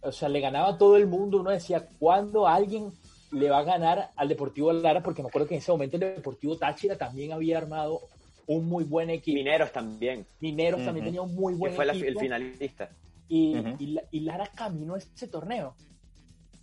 O 0.00 0.12
sea, 0.12 0.30
le 0.30 0.40
ganaba 0.40 0.70
a 0.70 0.78
todo 0.78 0.96
el 0.96 1.06
mundo. 1.06 1.40
Uno 1.40 1.50
decía, 1.50 1.86
¿cuándo 1.98 2.46
alguien 2.48 2.90
le 3.32 3.50
va 3.50 3.58
a 3.58 3.64
ganar 3.64 4.10
al 4.16 4.28
Deportivo 4.28 4.72
Lara? 4.72 5.02
Porque 5.02 5.22
me 5.22 5.28
acuerdo 5.28 5.48
que 5.48 5.54
en 5.54 5.60
ese 5.60 5.72
momento 5.72 5.96
el 5.96 6.00
Deportivo 6.00 6.56
Táchira 6.56 6.96
también 6.96 7.32
había 7.32 7.58
armado 7.58 8.00
un 8.46 8.66
muy 8.66 8.84
buen 8.84 9.10
equipo. 9.10 9.36
Mineros 9.36 9.72
también, 9.72 10.26
Mineros 10.40 10.84
también 10.84 11.06
tenía 11.06 11.22
un 11.22 11.34
muy 11.34 11.54
que 11.54 11.58
buen 11.58 11.72
fue 11.74 11.86
la- 11.86 11.92
equipo. 11.92 12.08
el 12.08 12.18
finalista. 12.18 12.90
Y, 13.28 13.56
y 13.78 13.86
la- 13.86 14.02
y 14.10 14.20
Lara 14.20 14.46
caminó 14.54 14.96
ese 14.96 15.26
torneo. 15.28 15.74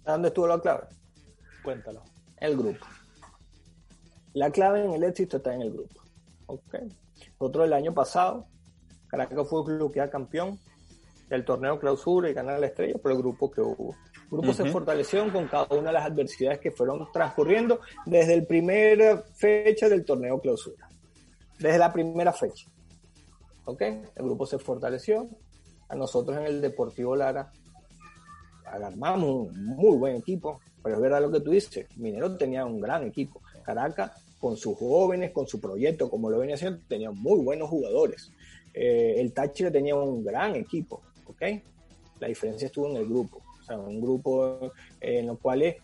¿Dónde 0.05 0.27
estuvo 0.29 0.47
la 0.47 0.59
clave? 0.61 0.87
Cuéntalo. 1.63 2.03
El 2.37 2.55
grupo. 2.57 2.85
La 4.33 4.51
clave 4.51 4.83
en 4.85 4.91
el 4.91 5.03
éxito 5.03 5.37
está 5.37 5.53
en 5.53 5.61
el 5.63 5.71
grupo. 5.71 6.01
¿ok? 6.47 6.75
Nosotros 7.39 7.65
el 7.65 7.73
año 7.73 7.93
pasado, 7.93 8.47
Caracas 9.07 9.47
fue 9.49 9.61
el 9.61 9.65
club 9.77 9.91
que 9.93 9.99
era 9.99 10.09
campeón 10.09 10.59
del 11.29 11.45
torneo 11.45 11.79
clausura 11.79 12.29
y 12.29 12.33
ganar 12.33 12.59
la 12.59 12.67
estrella 12.67 12.95
por 13.01 13.11
el 13.11 13.17
grupo 13.17 13.49
que 13.51 13.61
hubo. 13.61 13.95
El 14.31 14.37
grupo 14.37 14.53
se 14.53 14.65
fortaleció 14.65 15.31
con 15.33 15.47
cada 15.47 15.65
una 15.75 15.87
de 15.87 15.93
las 15.93 16.05
adversidades 16.05 16.59
que 16.59 16.69
fueron 16.69 17.11
transcurriendo 17.11 17.79
desde 18.05 18.39
la 18.39 18.47
primera 18.47 19.23
fecha 19.33 19.89
del 19.89 20.05
torneo 20.05 20.39
clausura. 20.39 20.87
Desde 21.57 21.79
la 21.79 21.91
primera 21.91 22.31
fecha. 22.31 22.67
¿Ok? 23.65 23.81
El 23.81 24.23
grupo 24.23 24.45
se 24.45 24.59
fortaleció. 24.59 25.27
A 25.87 25.95
nosotros 25.95 26.37
en 26.37 26.45
el 26.45 26.61
Deportivo 26.61 27.15
Lara 27.15 27.51
armamos 28.65 29.47
un 29.47 29.65
muy 29.65 29.97
buen 29.97 30.17
equipo, 30.17 30.59
pero 30.83 30.95
es 30.95 31.01
verdad 31.01 31.21
lo 31.21 31.31
que 31.31 31.39
tú 31.39 31.49
dices, 31.49 31.87
Minero 31.97 32.37
tenía 32.37 32.63
un 32.65 32.79
gran 32.79 33.03
equipo, 33.03 33.41
Caracas 33.63 34.11
con 34.39 34.55
sus 34.55 34.77
jóvenes, 34.77 35.31
con 35.31 35.47
su 35.47 35.59
proyecto, 35.59 36.09
como 36.09 36.29
lo 36.29 36.37
venía 36.37 36.55
haciendo, 36.55 36.79
tenía 36.87 37.11
muy 37.11 37.39
buenos 37.41 37.69
jugadores. 37.69 38.31
Eh, 38.73 39.15
el 39.17 39.33
Táchira 39.33 39.71
tenía 39.71 39.95
un 39.95 40.23
gran 40.23 40.55
equipo, 40.55 41.01
¿ok? 41.25 41.41
La 42.19 42.27
diferencia 42.27 42.67
estuvo 42.67 42.87
en 42.89 42.97
el 42.97 43.05
grupo, 43.05 43.41
sea, 43.69 43.77
un 43.79 44.01
grupo 44.01 44.71
eh, 44.99 45.19
en 45.19 45.27
los 45.27 45.39
cuales 45.39 45.77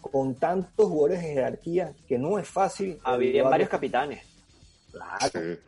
con 0.00 0.34
tantos 0.36 0.86
jugadores 0.88 1.22
de 1.22 1.28
jerarquía 1.34 1.92
que 2.06 2.18
no 2.18 2.38
es 2.38 2.48
fácil. 2.48 2.98
Había 3.04 3.32
llevar- 3.32 3.50
varios 3.50 3.68
capitanes. 3.68 4.22
Claro. 4.90 5.18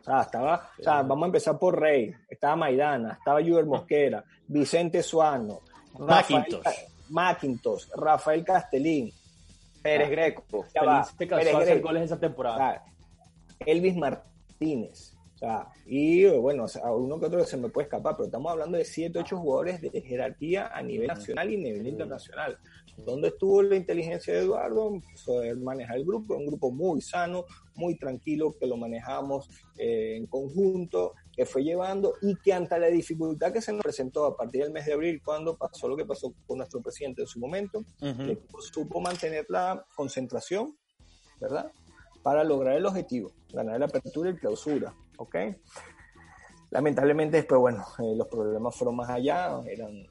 O 0.01 0.03
sea, 0.03 0.21
estaba, 0.21 0.69
o 0.79 0.83
sea, 0.83 1.01
vamos 1.03 1.23
a 1.23 1.25
empezar 1.27 1.57
por 1.57 1.79
Rey, 1.79 2.13
estaba 2.29 2.55
Maidana, 2.57 3.13
estaba 3.13 3.41
Juber 3.41 3.65
Mosquera, 3.65 4.23
Vicente 4.47 5.01
Suano, 5.01 5.59
Rafael 5.97 6.39
Macintosh. 6.41 6.61
Ca- 6.63 6.71
Macintosh, 7.09 7.85
Rafael 7.95 8.43
Castelín, 8.43 9.11
Pérez 9.81 10.07
Ah. 10.07 10.11
Greco. 10.11 10.43
Pérez 10.73 11.67
Greco, 11.67 11.87
goles 11.87 12.03
esa 12.03 12.15
o 12.15 12.19
temporada. 12.19 12.57
sea, 12.57 12.83
Elvis 13.65 13.95
Martínez, 13.95 15.12
sea, 15.43 15.67
y 15.85 16.25
bueno, 16.25 16.63
o 16.63 16.67
sea, 16.67 16.91
uno 16.91 17.19
que 17.19 17.25
otro 17.25 17.43
se 17.43 17.57
me 17.57 17.69
puede 17.69 17.85
escapar, 17.85 18.15
pero 18.15 18.25
estamos 18.25 18.51
hablando 18.51 18.77
de 18.77 18.85
7, 18.85 19.19
8 19.19 19.37
jugadores 19.37 19.81
de 19.81 20.01
jerarquía 20.01 20.67
a 20.67 20.81
nivel 20.81 21.07
nacional 21.07 21.51
y 21.51 21.57
nivel 21.57 21.85
internacional. 21.87 22.57
¿Dónde 22.97 23.29
estuvo 23.29 23.61
la 23.63 23.75
inteligencia 23.75 24.33
de 24.33 24.41
Eduardo? 24.41 25.01
Poder 25.25 25.57
manejar 25.57 25.97
el 25.97 26.05
grupo, 26.05 26.35
un 26.35 26.45
grupo 26.45 26.71
muy 26.71 27.01
sano, 27.01 27.45
muy 27.75 27.97
tranquilo, 27.97 28.55
que 28.57 28.67
lo 28.67 28.77
manejamos 28.77 29.49
eh, 29.77 30.15
en 30.17 30.27
conjunto, 30.27 31.13
que 31.35 31.45
fue 31.45 31.63
llevando 31.63 32.13
y 32.21 32.35
que 32.35 32.53
ante 32.53 32.79
la 32.79 32.87
dificultad 32.87 33.51
que 33.51 33.61
se 33.61 33.73
nos 33.73 33.81
presentó 33.81 34.25
a 34.25 34.37
partir 34.37 34.63
del 34.63 34.71
mes 34.71 34.85
de 34.85 34.93
abril, 34.93 35.21
cuando 35.25 35.57
pasó 35.57 35.87
lo 35.87 35.97
que 35.97 36.05
pasó 36.05 36.33
con 36.45 36.59
nuestro 36.59 36.81
presidente 36.81 37.23
en 37.23 37.27
su 37.27 37.39
momento, 37.39 37.83
el 37.99 38.29
equipo 38.29 38.61
supo 38.61 39.01
mantener 39.01 39.45
la 39.49 39.83
concentración, 39.95 40.77
¿verdad? 41.41 41.71
Para 42.21 42.43
lograr 42.43 42.77
el 42.77 42.85
objetivo, 42.85 43.33
ganar 43.51 43.79
la 43.79 43.87
apertura 43.87 44.29
y 44.29 44.35
clausura, 44.35 44.93
¿ok? 45.17 45.35
Lamentablemente 46.71 47.37
después, 47.37 47.59
bueno, 47.61 47.85
eh, 47.99 48.15
los 48.15 48.27
problemas 48.27 48.75
fueron 48.75 48.95
más 48.95 49.09
allá, 49.09 49.61
eran 49.67 50.07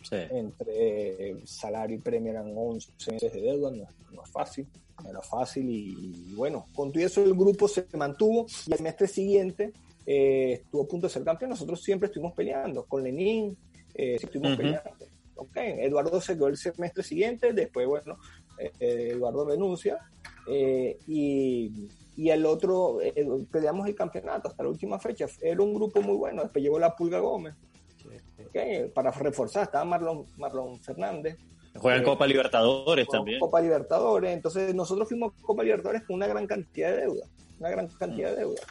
Sí. 0.00 0.16
entre 0.30 1.44
salario 1.44 1.96
y 1.96 2.00
premio 2.00 2.30
eran 2.30 2.52
11 2.56 3.12
meses 3.12 3.32
de 3.32 3.40
deuda, 3.42 3.70
no, 3.72 3.84
no 4.12 4.22
es 4.22 4.30
fácil, 4.30 4.66
no 5.02 5.10
era 5.10 5.20
fácil 5.20 5.68
y, 5.68 6.30
y 6.30 6.34
bueno, 6.34 6.66
con 6.74 6.92
todo 6.92 7.04
eso 7.04 7.22
el 7.22 7.34
grupo 7.34 7.66
se 7.66 7.84
mantuvo 7.94 8.46
y 8.66 8.72
el 8.72 8.78
semestre 8.78 9.08
siguiente 9.08 9.72
eh, 10.06 10.60
estuvo 10.62 10.84
a 10.84 10.88
punto 10.88 11.08
de 11.08 11.12
ser 11.12 11.24
campeón, 11.24 11.50
nosotros 11.50 11.82
siempre 11.82 12.06
estuvimos 12.06 12.32
peleando, 12.32 12.86
con 12.86 13.02
Lenín 13.02 13.54
eh, 13.94 14.14
estuvimos 14.14 14.56
peleando. 14.56 15.06
Ok, 15.34 15.56
Eduardo 15.56 16.20
se 16.20 16.34
quedó 16.34 16.46
el 16.46 16.56
semestre 16.56 17.02
siguiente, 17.02 17.52
después, 17.52 17.86
bueno, 17.86 18.18
Eduardo 18.80 19.44
renuncia 19.44 19.98
y, 21.06 21.88
y 22.18 22.30
el 22.30 22.44
otro, 22.44 23.00
eh, 23.00 23.14
peleamos 23.48 23.86
el 23.86 23.94
campeonato 23.94 24.48
hasta 24.48 24.64
la 24.64 24.70
última 24.70 24.98
fecha. 24.98 25.26
Era 25.40 25.62
un 25.62 25.72
grupo 25.72 26.02
muy 26.02 26.16
bueno, 26.16 26.42
después 26.42 26.60
llegó 26.64 26.76
la 26.76 26.96
Pulga 26.96 27.20
Gómez, 27.20 27.54
para 28.92 29.12
reforzar, 29.12 29.62
estaba 29.62 29.84
Marlon, 29.84 30.26
Marlon 30.36 30.80
Fernández, 30.80 31.38
Juegan 31.76 32.02
Eh, 32.02 32.04
Copa 32.04 32.26
Libertadores 32.26 33.06
también. 33.06 33.38
Copa 33.38 33.60
Libertadores, 33.60 34.32
entonces 34.34 34.74
nosotros 34.74 35.08
fuimos 35.08 35.32
Copa 35.40 35.62
Libertadores 35.62 36.02
con 36.02 36.16
una 36.16 36.26
gran 36.26 36.44
cantidad 36.48 36.90
de 36.90 37.02
deuda, 37.02 37.26
una 37.60 37.70
gran 37.70 37.86
cantidad 37.86 38.30
de 38.30 38.36
deuda. 38.38 38.62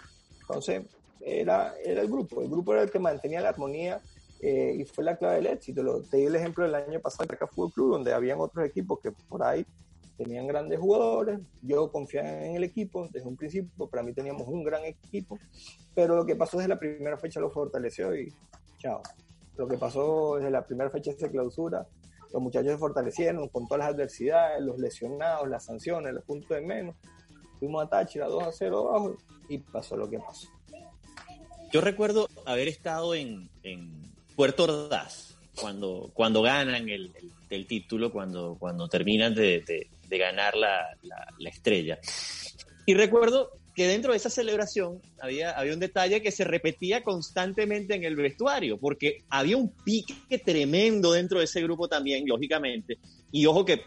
Entonces, 0.41 0.83
era, 1.21 1.73
era 1.85 2.01
el 2.01 2.07
grupo, 2.09 2.41
el 2.41 2.49
grupo 2.49 2.73
era 2.73 2.83
el 2.83 2.91
que 2.91 2.99
mantenía 2.99 3.39
la 3.39 3.49
armonía 3.49 4.01
eh, 4.41 4.75
y 4.77 4.83
fue 4.83 5.05
la 5.05 5.15
clave 5.15 5.35
del 5.35 5.47
éxito. 5.47 5.83
Lo, 5.83 6.01
te 6.01 6.17
di 6.17 6.25
el 6.25 6.35
ejemplo 6.35 6.65
del 6.65 6.75
año 6.75 6.99
pasado 6.99 7.23
de 7.23 7.29
Caracas 7.29 7.55
Fútbol 7.55 7.71
Club, 7.71 7.91
donde 7.91 8.13
habían 8.13 8.41
otros 8.41 8.65
equipos 8.65 8.99
que 8.99 9.11
por 9.29 9.41
ahí 9.41 9.65
tenían 10.17 10.47
grandes 10.47 10.79
jugadores, 10.79 11.39
yo 11.61 11.91
confiaba 11.91 12.43
en 12.45 12.55
el 12.55 12.63
equipo 12.63 13.07
desde 13.11 13.27
un 13.27 13.37
principio, 13.37 13.87
para 13.87 14.03
mí 14.03 14.13
teníamos 14.13 14.47
un 14.47 14.63
gran 14.63 14.83
equipo, 14.83 15.37
pero 15.93 16.15
lo 16.15 16.25
que 16.25 16.35
pasó 16.35 16.57
desde 16.57 16.69
la 16.69 16.79
primera 16.79 17.17
fecha 17.17 17.39
lo 17.39 17.49
fortaleció 17.51 18.15
y 18.15 18.33
chao. 18.79 19.01
Lo 19.57 19.67
que 19.67 19.77
pasó 19.77 20.35
desde 20.37 20.51
la 20.51 20.65
primera 20.65 20.89
fecha 20.89 21.11
de 21.13 21.31
clausura, 21.31 21.87
los 22.33 22.41
muchachos 22.41 22.71
se 22.73 22.77
fortalecieron 22.77 23.47
con 23.49 23.67
todas 23.67 23.79
las 23.85 23.93
adversidades, 23.95 24.61
los 24.61 24.77
lesionados, 24.77 25.47
las 25.49 25.65
sanciones, 25.65 26.13
los 26.13 26.23
puntos 26.23 26.49
de 26.49 26.61
menos. 26.61 26.95
Fuimos 27.59 27.83
a 27.85 27.89
Táchira 27.89 28.27
2 28.27 28.43
a 28.43 28.51
0 28.51 28.89
abajo 28.89 29.17
y 29.49 29.57
pasó 29.59 29.95
lo 29.97 30.09
que 30.09 30.19
pasó. 30.19 30.47
Yo 31.71 31.81
recuerdo 31.81 32.27
haber 32.45 32.67
estado 32.67 33.13
en, 33.15 33.49
en 33.63 33.91
Puerto 34.35 34.63
Ordaz 34.65 35.37
cuando, 35.59 36.11
cuando 36.13 36.41
ganan 36.41 36.87
el, 36.89 37.11
el- 37.49 37.65
título, 37.67 38.11
cuando, 38.11 38.55
cuando 38.59 38.87
terminan 38.87 39.33
de- 39.33 39.63
de 40.07 40.17
ganar 40.17 40.55
la, 40.55 40.87
la- 41.03 41.27
la 41.37 41.49
estrella. 41.49 41.99
Y 42.85 42.93
recuerdo 42.93 43.51
que 43.75 43.87
dentro 43.87 44.11
de 44.11 44.17
esa 44.17 44.29
celebración 44.29 45.01
había, 45.21 45.51
había 45.51 45.73
un 45.73 45.79
detalle 45.79 46.21
que 46.21 46.31
se 46.31 46.43
repetía 46.43 47.03
constantemente 47.03 47.93
en 47.95 48.03
el 48.03 48.15
vestuario, 48.15 48.79
porque 48.79 49.19
había 49.29 49.55
un 49.57 49.71
pique 49.83 50.39
tremendo 50.39 51.11
dentro 51.11 51.39
de 51.39 51.45
ese 51.45 51.61
grupo 51.61 51.87
también, 51.87 52.23
lógicamente. 52.25 52.97
Y 53.31 53.45
ojo 53.45 53.65
que, 53.65 53.81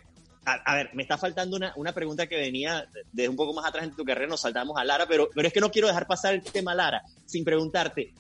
a, 0.44 0.52
a 0.64 0.76
ver, 0.76 0.90
me 0.94 1.02
está 1.02 1.18
faltando 1.18 1.56
una, 1.56 1.72
una 1.76 1.92
pregunta 1.92 2.28
que 2.28 2.36
venía 2.36 2.86
desde 3.12 3.28
un 3.28 3.34
poco 3.36 3.52
más 3.52 3.66
atrás 3.66 3.84
en 3.84 3.96
tu 3.96 4.04
carrera, 4.04 4.28
nos 4.28 4.42
saltamos 4.42 4.76
a 4.78 4.84
Lara, 4.84 5.06
pero, 5.08 5.28
pero 5.34 5.48
es 5.48 5.52
que 5.54 5.60
no 5.60 5.70
quiero 5.72 5.88
dejar 5.88 6.06
pasar 6.06 6.34
el 6.34 6.42
tema 6.42 6.72
Lara 6.74 7.02
sin 7.26 7.42
preguntarte, 7.44 8.12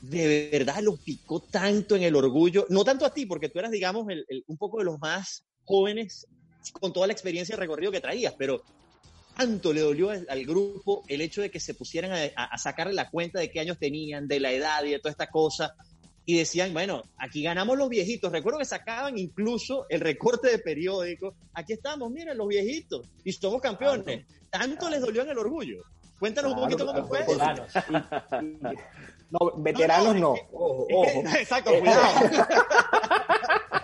¿de 0.00 0.48
verdad 0.50 0.80
los 0.82 0.98
picó 1.00 1.38
tanto 1.40 1.94
en 1.94 2.02
el 2.02 2.16
orgullo? 2.16 2.66
No 2.68 2.82
tanto 2.84 3.06
a 3.06 3.14
ti, 3.14 3.26
porque 3.26 3.48
tú 3.48 3.60
eras, 3.60 3.70
digamos, 3.70 4.08
el- 4.08 4.26
un 4.48 4.56
poco 4.56 4.78
de 4.78 4.84
los 4.86 4.98
más 4.98 5.44
jóvenes 5.64 6.26
con 6.78 6.92
toda 6.92 7.06
la 7.06 7.12
experiencia 7.12 7.54
y 7.54 7.58
recorrido 7.58 7.90
que 7.92 8.00
traías, 8.00 8.34
pero 8.38 8.62
tanto 9.36 9.72
le 9.72 9.80
dolió 9.80 10.10
al, 10.10 10.26
al 10.28 10.44
grupo 10.44 11.02
el 11.08 11.20
hecho 11.22 11.40
de 11.42 11.50
que 11.50 11.58
se 11.60 11.74
pusieran 11.74 12.12
a, 12.12 12.18
a- 12.36 12.44
a 12.54 12.58
sacarle 12.58 12.92
la 12.92 13.08
cuenta 13.10 13.40
de 13.40 13.50
qué 13.50 13.60
años 13.60 13.78
tenían, 13.78 14.28
de 14.28 14.40
la 14.40 14.52
edad 14.52 14.84
y 14.84 14.90
de 14.90 14.98
toda 14.98 15.10
esta 15.10 15.28
cosa, 15.28 15.74
y 16.24 16.36
decían, 16.38 16.72
bueno, 16.72 17.02
aquí 17.16 17.42
ganamos 17.42 17.76
los 17.76 17.88
viejitos. 17.88 18.30
Recuerdo 18.30 18.58
que 18.60 18.64
sacaban 18.64 19.18
incluso 19.18 19.86
el 19.88 20.00
recorte 20.00 20.50
de 20.50 20.58
periódico. 20.60 21.34
Aquí 21.54 21.72
estamos, 21.72 22.10
miren, 22.12 22.38
los 22.38 22.46
viejitos, 22.46 23.08
y 23.24 23.32
somos 23.32 23.60
campeones. 23.60 24.24
Tanto 24.50 24.88
les 24.90 25.00
dolió 25.00 25.22
en 25.22 25.30
el 25.30 25.38
orgullo. 25.38 25.82
Cuéntanos 26.20 26.52
un 26.52 26.58
Claro, 26.58 26.76
poquito 26.76 26.86
cómo 26.86 27.08
fue 27.08 27.24
claro. 27.24 27.64
Veteranos. 27.64 28.74
No, 29.30 29.38
veteranos 29.56 30.14
no. 30.16 30.34
es 30.36 30.40
que- 30.42 30.46
Ojo, 30.52 30.86
Es 30.88 31.12
que- 31.12 31.18
ojo. 31.18 31.28
Exacto, 31.38 31.70
Cuidado. 31.80 32.02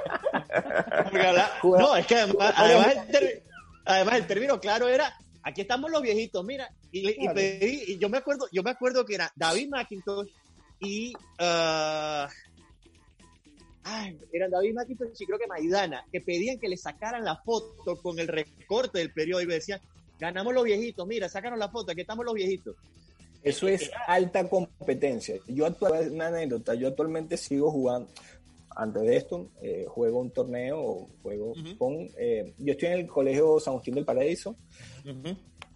no, 1.62 1.96
es 1.96 2.06
que 2.06 2.14
además, 2.16 2.54
además 2.56 2.96
el, 2.96 3.06
ter- 3.12 3.42
además 3.84 4.14
el 4.16 4.26
término 4.26 4.60
claro 4.60 4.88
era, 4.88 5.14
aquí 5.42 5.60
estamos 5.62 5.90
los 5.90 6.02
viejitos, 6.02 6.44
mira, 6.44 6.70
y, 6.92 7.28
pedí, 7.34 7.82
y 7.88 7.98
yo 7.98 8.08
me 8.08 8.18
acuerdo, 8.18 8.46
yo 8.52 8.62
me 8.62 8.70
acuerdo 8.70 9.04
que 9.04 9.14
era 9.14 9.30
David 9.36 9.68
McIntosh 9.70 10.28
y 10.80 11.12
ah, 11.38 12.28
ay, 13.84 14.18
eran 14.32 14.50
David 14.50 14.74
McIntosh 14.74 15.20
y 15.20 15.26
creo 15.26 15.38
que 15.38 15.46
Maidana, 15.46 16.04
que 16.10 16.20
pedían 16.20 16.58
que 16.58 16.68
le 16.68 16.76
sacaran 16.76 17.24
la 17.24 17.36
foto 17.36 17.96
con 18.00 18.18
el 18.18 18.28
recorte 18.28 18.98
del 18.98 19.12
periódico 19.12 19.52
y 19.52 19.54
decían, 19.54 19.80
ganamos 20.18 20.54
los 20.54 20.64
viejitos, 20.64 21.06
mira, 21.06 21.28
sácanos 21.28 21.58
la 21.58 21.68
foto, 21.68 21.92
aquí 21.92 22.00
estamos 22.02 22.24
los 22.24 22.34
viejitos. 22.34 22.76
Eso 23.42 23.68
es 23.68 23.88
alta 24.08 24.48
competencia. 24.48 25.36
Yo 25.46 25.64
actualmente, 25.64 26.10
una 26.10 26.26
anécdota, 26.26 26.74
yo 26.74 26.88
actualmente 26.88 27.36
sigo 27.36 27.70
jugando. 27.70 28.08
Antes 28.78 29.02
de 29.02 29.16
esto, 29.16 29.50
eh, 29.60 29.86
juego 29.88 30.20
un 30.20 30.30
torneo, 30.30 31.08
juego 31.22 31.52
con... 31.76 31.94
Eh, 32.16 32.54
yo 32.58 32.72
estoy 32.72 32.90
en 32.90 32.98
el 33.00 33.06
Colegio 33.08 33.58
San 33.58 33.72
Agustín 33.72 33.96
del 33.96 34.04
Paraíso, 34.04 34.54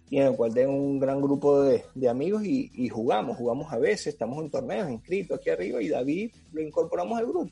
y 0.09 0.17
en 0.17 0.27
el 0.27 0.35
cual 0.35 0.53
tengo 0.53 0.73
un 0.73 0.99
gran 0.99 1.21
grupo 1.21 1.61
de, 1.63 1.83
de 1.93 2.07
amigos 2.07 2.45
y, 2.45 2.71
y, 2.73 2.87
jugamos, 2.87 3.37
jugamos 3.37 3.71
a 3.73 3.77
veces, 3.77 4.07
estamos 4.07 4.41
en 4.43 4.49
torneos 4.49 4.89
inscritos 4.89 5.37
aquí 5.37 5.49
arriba 5.49 5.81
y 5.81 5.89
David 5.89 6.31
lo 6.53 6.61
incorporamos 6.61 7.19
al 7.19 7.25
grupo 7.25 7.51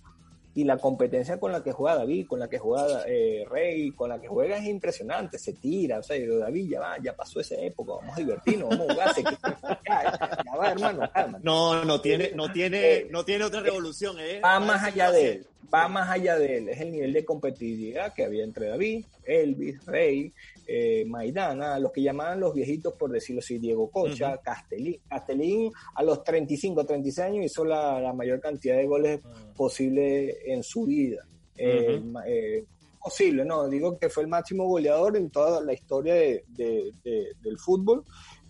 y 0.54 0.64
la 0.66 0.78
competencia 0.78 1.40
con 1.40 1.52
la 1.52 1.64
que 1.64 1.72
juega 1.72 1.98
David, 1.98 2.28
con 2.28 2.40
la 2.40 2.50
que 2.50 2.60
juega 2.60 3.04
eh, 3.08 3.46
Rey, 3.50 3.92
con 3.92 4.10
la 4.10 4.20
que 4.20 4.28
juega 4.28 4.58
es 4.58 4.66
impresionante, 4.66 5.38
se 5.38 5.54
tira, 5.54 6.00
o 6.00 6.04
sea, 6.04 6.18
yo, 6.18 6.40
David 6.40 6.70
ya 6.70 6.80
va, 6.80 6.98
ya 7.02 7.16
pasó 7.16 7.40
esa 7.40 7.56
época, 7.56 7.94
vamos 7.94 8.16
a 8.16 8.20
divertirnos, 8.20 8.70
vamos 8.70 8.90
a 8.90 8.94
jugar, 8.94 9.16
ya, 9.88 10.56
va, 10.58 10.72
hermano, 10.72 11.10
No, 11.42 11.86
no 11.86 12.02
tiene, 12.02 12.32
no 12.36 12.52
tiene, 12.52 13.06
no 13.10 13.24
tiene 13.24 13.46
otra 13.46 13.62
revolución, 13.62 14.18
¿eh? 14.20 14.42
Va 14.44 14.60
más 14.60 14.84
allá 14.84 15.12
de 15.12 15.32
él, 15.32 15.48
va 15.74 15.88
más 15.88 16.10
allá 16.10 16.38
de 16.38 16.58
él, 16.58 16.70
es 16.70 16.82
el 16.82 16.92
nivel 16.92 17.14
de 17.14 17.24
competitividad 17.24 18.14
que 18.14 18.26
había 18.26 18.44
entre 18.44 18.68
David, 18.68 19.06
Elvis, 19.24 19.86
Rey, 19.86 20.34
eh, 20.74 21.04
Maidana, 21.06 21.78
los 21.80 21.92
que 21.92 22.02
llamaban 22.02 22.40
los 22.40 22.54
viejitos, 22.54 22.94
por 22.94 23.12
decirlo 23.12 23.40
así, 23.40 23.60
Diego 23.60 23.92
Cocha, 23.92 24.38
Castellín. 24.38 25.02
Castellín 25.06 25.70
a 25.96 26.02
los 26.02 26.24
35, 26.24 26.86
36 26.86 27.28
años 27.28 27.46
hizo 27.46 27.66
la, 27.66 28.14
mayor 28.14 28.40
cantidad 28.40 28.78
de 28.78 28.88
goles 28.88 29.20
ah. 29.26 29.54
posible 29.54 30.54
en 30.54 30.64
su 30.64 30.86
vida. 30.86 31.26
Eh, 31.58 32.02
eh, 32.26 32.64
posible, 32.98 33.44
no, 33.44 33.68
digo 33.68 34.00
que 34.00 34.08
fue 34.08 34.24
el 34.24 34.30
máximo 34.30 34.66
goleador 34.66 35.18
en 35.18 35.30
toda 35.30 35.60
la 35.60 35.74
historia 35.74 36.14
de, 36.14 36.46
del 36.56 37.58
fútbol. 37.58 38.06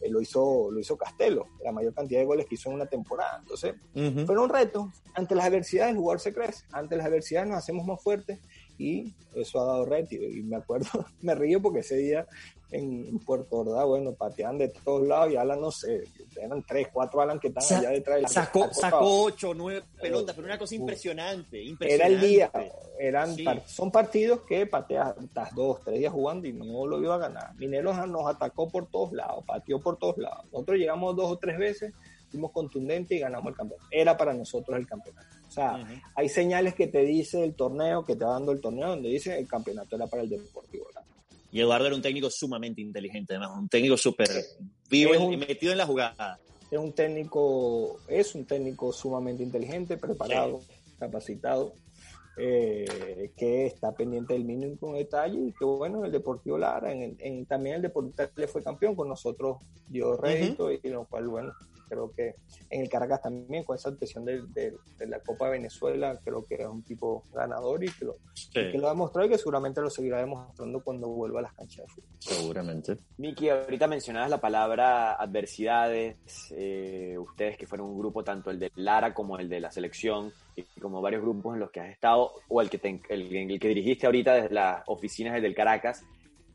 lo 0.07 0.21
hizo 0.21 0.69
lo 0.69 0.79
hizo 0.79 0.95
Castelo, 0.95 1.47
la 1.63 1.71
mayor 1.71 1.93
cantidad 1.95 2.19
de 2.19 2.25
goles 2.27 2.45
que 2.45 2.53
hizo 2.53 2.69
en 2.69 2.75
una 2.75 2.85
temporada. 2.85 3.39
Entonces, 3.39 3.73
fue 3.93 4.37
un 4.37 4.49
reto. 4.49 4.91
Ante 5.15 5.33
las 5.33 5.45
adversidades, 5.45 5.93
el 5.93 5.97
jugador 5.97 6.19
se 6.19 6.33
crece. 6.33 6.65
Ante 6.71 6.97
las 6.97 7.07
adversidades 7.07 7.49
nos 7.49 7.57
hacemos 7.57 7.83
más 7.87 7.99
fuertes 7.99 8.39
y 8.81 9.13
eso 9.35 9.61
ha 9.61 9.65
dado 9.65 9.85
reto. 9.85 10.15
Y 10.15 10.41
me 10.43 10.55
acuerdo, 10.55 10.89
me 11.21 11.35
río 11.35 11.61
porque 11.61 11.79
ese 11.79 11.97
día 11.97 12.27
en 12.71 13.19
Puerto 13.19 13.57
Ordaz, 13.57 13.85
bueno, 13.85 14.13
patean 14.13 14.57
de 14.57 14.69
todos 14.69 15.05
lados 15.05 15.31
y 15.31 15.35
Alan, 15.35 15.59
no 15.59 15.71
sé, 15.71 16.05
eran 16.41 16.63
tres, 16.63 16.87
cuatro 16.91 17.21
Alan 17.21 17.39
que 17.39 17.49
están 17.49 17.79
allá 17.79 17.89
detrás 17.89 18.17
del 18.17 18.27
Sacó, 18.29 18.73
sacó 18.73 19.23
ocho, 19.23 19.53
nueve 19.53 19.83
pelotas, 20.01 20.33
pero 20.33 20.47
una 20.47 20.57
cosa 20.57 20.75
impresionante, 20.75 21.61
impresionante. 21.61 21.93
Era 21.93 22.07
el 22.07 22.21
día, 22.21 22.51
eran, 22.97 23.35
son 23.65 23.91
partidos 23.91 24.41
que 24.47 24.65
pateas 24.65 25.15
estás 25.21 25.53
dos, 25.53 25.83
tres 25.83 25.99
días 25.99 26.13
jugando 26.13 26.47
y 26.47 26.53
no 26.53 26.87
lo 26.87 27.01
iba 27.01 27.15
a 27.15 27.19
ganar. 27.19 27.53
Mineros 27.55 28.07
nos 28.07 28.25
atacó 28.25 28.69
por 28.69 28.87
todos 28.87 29.11
lados, 29.11 29.43
pateó 29.45 29.81
por 29.81 29.97
todos 29.97 30.17
lados. 30.17 30.45
Nosotros 30.53 30.77
llegamos 30.77 31.15
dos 31.15 31.29
o 31.29 31.37
tres 31.37 31.57
veces, 31.57 31.93
fuimos 32.31 32.51
contundentes 32.51 33.17
y 33.17 33.21
ganamos 33.21 33.49
el 33.49 33.55
campeonato. 33.55 33.87
Era 33.91 34.17
para 34.17 34.33
nosotros 34.33 34.77
el 34.77 34.87
campeonato. 34.87 35.27
O 35.47 35.51
sea, 35.51 35.85
hay 36.15 36.29
señales 36.29 36.73
que 36.73 36.87
te 36.87 37.01
dice 37.01 37.43
el 37.43 37.55
torneo, 37.55 38.05
que 38.05 38.15
te 38.15 38.23
va 38.23 38.33
dando 38.33 38.53
el 38.53 38.61
torneo, 38.61 38.89
donde 38.89 39.09
dice 39.09 39.37
el 39.37 39.47
campeonato 39.47 39.95
era 39.97 40.07
para 40.07 40.23
el 40.23 40.29
Deportivo. 40.29 40.87
Y 41.51 41.59
Eduardo 41.59 41.87
era 41.87 41.95
un 41.95 42.01
técnico 42.01 42.29
sumamente 42.29 42.79
inteligente, 42.79 43.35
además, 43.35 43.57
un 43.59 43.67
técnico 43.67 43.97
súper 43.97 44.29
vivo 44.89 45.31
y 45.31 45.37
metido 45.37 45.73
en 45.73 45.77
la 45.77 45.85
jugada. 45.85 46.39
Es 46.71 46.79
un 46.79 46.93
técnico, 46.93 47.99
es 48.07 48.33
un 48.35 48.45
técnico 48.45 48.93
sumamente 48.93 49.43
inteligente, 49.43 49.97
preparado, 49.97 50.61
capacitado, 50.97 51.73
eh, 52.37 53.31
que 53.35 53.65
está 53.65 53.91
pendiente 53.91 54.33
del 54.33 54.45
mínimo 54.45 54.93
detalle 54.93 55.47
y 55.47 55.51
que 55.51 55.65
bueno, 55.65 56.05
el 56.05 56.11
Deportivo 56.13 56.57
Lara, 56.57 56.93
en, 56.93 57.45
también 57.45 57.75
el 57.75 57.81
Deportivo 57.81 58.29
le 58.37 58.47
fue 58.47 58.63
campeón 58.63 58.95
con 58.95 59.09
nosotros, 59.09 59.57
dio 59.89 60.15
rédito 60.15 60.71
y 60.71 60.79
lo 60.83 61.03
cual 61.03 61.27
bueno, 61.27 61.51
creo 61.91 62.11
que 62.11 62.35
en 62.69 62.81
el 62.81 62.89
Caracas 62.89 63.21
también, 63.21 63.65
con 63.65 63.75
esa 63.75 63.89
obtención 63.89 64.23
de, 64.23 64.73
la 64.99 65.19
Copa 65.19 65.45
de 65.45 65.51
Venezuela, 65.51 66.17
creo 66.23 66.45
que 66.45 66.55
es 66.55 66.65
un 66.65 66.83
tipo 66.83 67.25
ganador 67.33 67.83
y 67.83 67.91
que 67.91 68.05
lo, 68.05 68.15
que 68.53 68.77
lo 68.77 68.87
ha 68.87 68.91
demostrado 68.91 69.27
y 69.27 69.31
que 69.31 69.37
seguramente 69.37 69.81
lo 69.81 69.89
seguirá 69.89 70.19
demostrando 70.19 70.81
cuando 70.81 71.09
vuelva 71.09 71.39
a 71.39 71.43
las 71.43 71.53
canchas 71.53 71.85
de 71.85 71.93
fútbol. 71.93 72.09
Seguramente. 72.19 72.97
Miki, 73.17 73.49
ahorita 73.49 73.87
mencionabas 73.87 74.29
la 74.29 74.39
palabra 74.39 75.15
adversidades, 75.15 76.15
eh, 76.51 77.17
ustedes 77.19 77.57
que 77.57 77.67
fueron 77.67 77.89
un 77.89 77.99
grupo, 77.99 78.23
tanto 78.23 78.51
el 78.51 78.59
de 78.59 78.71
Lara 78.75 79.13
como 79.13 79.37
el 79.37 79.49
de 79.49 79.59
la 79.59 79.69
selección, 79.69 80.31
y 80.55 80.63
como 80.79 81.01
varios 81.01 81.21
grupos 81.21 81.55
en 81.55 81.59
los 81.59 81.71
que 81.71 81.81
has 81.81 81.89
estado, 81.89 82.31
o 82.47 82.61
el 82.61 82.69
que, 82.69 83.01
el, 83.09 83.35
el 83.35 83.59
que 83.59 83.67
dirigiste 83.67 84.05
ahorita 84.05 84.35
desde 84.35 84.53
las 84.53 84.83
oficinas 84.87 85.41
del 85.41 85.53
Caracas, 85.53 86.05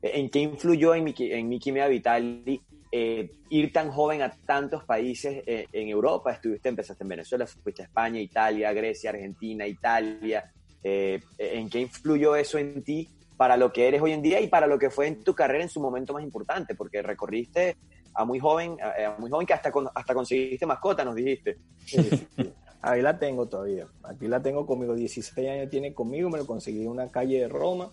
¿en 0.00 0.30
qué 0.30 0.40
influyó 0.40 0.94
en 0.94 1.04
Miki, 1.04 1.30
en 1.30 1.48
Miki 1.48 1.72
Mea 1.72 1.88
Vitali 1.88 2.62
eh, 2.98 3.30
ir 3.50 3.74
tan 3.74 3.90
joven 3.90 4.22
a 4.22 4.30
tantos 4.30 4.82
países 4.84 5.42
eh, 5.46 5.66
en 5.70 5.88
Europa. 5.88 6.32
Estuviste, 6.32 6.70
empezaste 6.70 7.04
en 7.04 7.08
Venezuela, 7.08 7.46
fuiste 7.46 7.82
a 7.82 7.84
España, 7.84 8.18
Italia, 8.18 8.72
Grecia, 8.72 9.10
Argentina, 9.10 9.66
Italia. 9.66 10.50
Eh, 10.82 11.20
¿En 11.36 11.68
qué 11.68 11.80
influyó 11.80 12.36
eso 12.36 12.56
en 12.56 12.82
ti 12.82 13.06
para 13.36 13.58
lo 13.58 13.70
que 13.70 13.86
eres 13.86 14.00
hoy 14.00 14.12
en 14.12 14.22
día 14.22 14.40
y 14.40 14.46
para 14.46 14.66
lo 14.66 14.78
que 14.78 14.88
fue 14.88 15.08
en 15.08 15.22
tu 15.22 15.34
carrera 15.34 15.62
en 15.62 15.68
su 15.68 15.78
momento 15.78 16.14
más 16.14 16.22
importante? 16.22 16.74
Porque 16.74 17.02
recorriste 17.02 17.76
a 18.14 18.24
muy 18.24 18.38
joven, 18.38 18.78
a, 18.80 19.14
muy 19.18 19.30
joven 19.30 19.46
que 19.46 19.52
hasta, 19.52 19.70
hasta 19.94 20.14
conseguiste 20.14 20.64
mascota, 20.64 21.04
nos 21.04 21.16
dijiste. 21.16 21.58
Ahí 22.80 23.02
la 23.02 23.18
tengo 23.18 23.46
todavía. 23.46 23.86
Aquí 24.04 24.26
la 24.26 24.40
tengo 24.40 24.64
conmigo. 24.64 24.94
16 24.94 25.46
años 25.50 25.68
tiene 25.68 25.92
conmigo. 25.92 26.30
Me 26.30 26.38
lo 26.38 26.46
conseguí 26.46 26.80
en 26.80 26.88
una 26.88 27.10
calle 27.10 27.40
de 27.40 27.48
Roma. 27.48 27.90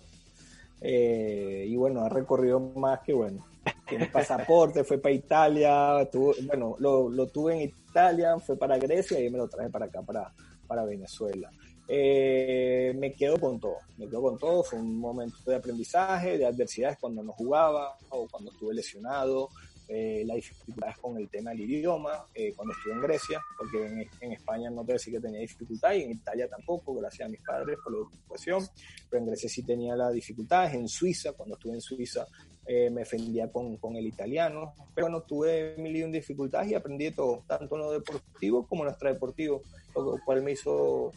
y 0.81 1.75
bueno, 1.75 2.05
ha 2.05 2.09
recorrido 2.09 2.61
más 2.61 3.01
que 3.01 3.11
bueno 3.11 3.45
tiene 3.87 4.07
pasaporte, 4.07 4.83
fue 4.83 4.97
para 4.97 5.13
Italia, 5.13 6.09
bueno, 6.47 6.75
lo, 6.79 7.27
tuve 7.27 7.55
en 7.55 7.61
Italia, 7.61 8.37
fue 8.39 8.57
para 8.57 8.77
Grecia 8.77 9.19
y 9.19 9.29
me 9.29 9.37
lo 9.37 9.47
traje 9.47 9.69
para 9.69 9.85
acá, 9.85 10.01
para, 10.01 10.33
para 10.67 10.85
Venezuela. 10.85 11.51
Eh, 11.87 12.93
me 12.97 13.13
quedo 13.13 13.37
con 13.39 13.59
todo, 13.59 13.77
me 13.97 14.07
quedo 14.07 14.21
con 14.21 14.37
todo, 14.37 14.63
fue 14.63 14.79
un 14.79 14.97
momento 14.97 15.37
de 15.45 15.55
aprendizaje, 15.55 16.37
de 16.37 16.45
adversidades 16.45 16.97
cuando 16.97 17.21
no 17.23 17.33
jugaba 17.33 17.97
o 18.09 18.27
cuando 18.29 18.51
estuve 18.51 18.73
lesionado, 18.73 19.49
eh, 19.89 20.23
las 20.25 20.35
dificultades 20.37 20.97
con 20.99 21.17
el 21.17 21.29
tema 21.29 21.51
del 21.51 21.61
idioma, 21.61 22.25
eh, 22.33 22.53
cuando 22.55 22.73
estuve 22.73 22.93
en 22.93 23.01
Grecia, 23.01 23.41
porque 23.57 24.07
en, 24.21 24.31
España 24.31 24.69
no 24.69 24.85
te 24.85 24.93
decir 24.93 25.13
que 25.13 25.19
tenía 25.19 25.41
dificultad 25.41 25.93
y 25.93 26.03
en 26.03 26.11
Italia 26.11 26.47
tampoco, 26.47 26.95
gracias 26.95 27.27
a 27.27 27.29
mis 27.29 27.41
padres 27.41 27.77
por 27.83 27.91
la 27.91 27.99
educación, 27.99 28.65
pero 29.09 29.21
en 29.21 29.27
Grecia 29.27 29.49
sí 29.49 29.61
tenía 29.61 29.93
las 29.97 30.13
dificultades, 30.13 30.73
en 30.73 30.87
Suiza, 30.87 31.33
cuando 31.33 31.55
estuve 31.55 31.73
en 31.73 31.81
Suiza 31.81 32.25
eh, 32.65 32.89
me 32.89 33.01
defendía 33.01 33.51
con, 33.51 33.77
con, 33.77 33.95
el 33.95 34.07
italiano, 34.07 34.73
pero 34.95 35.07
bueno, 35.07 35.21
tuve 35.21 35.75
mil 35.77 35.95
y 35.95 36.03
un 36.03 36.11
dificultades 36.11 36.71
y 36.71 36.75
aprendí 36.75 37.11
todo, 37.11 37.43
tanto 37.47 37.75
en 37.75 37.81
lo 37.81 37.91
deportivo 37.91 38.65
como 38.67 38.83
en 38.83 38.85
lo 38.85 38.91
extradeportivo, 38.91 39.61
lo 39.95 40.17
cual 40.25 40.43
me 40.43 40.53
hizo 40.53 41.11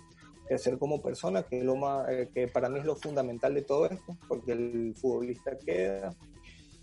crecer 0.47 0.79
como 0.79 1.03
persona, 1.03 1.43
que, 1.43 1.63
lo 1.63 1.77
más, 1.77 2.09
eh, 2.09 2.29
que 2.33 2.49
para 2.49 2.69
mí 2.69 2.79
es 2.79 2.85
lo 2.85 2.97
fundamental 2.97 3.55
de 3.55 3.63
todo 3.63 3.87
esto, 3.87 4.17
porque 4.29 4.53
el 4.53 4.95
futbolista 4.97 5.57
queda, 5.59 6.15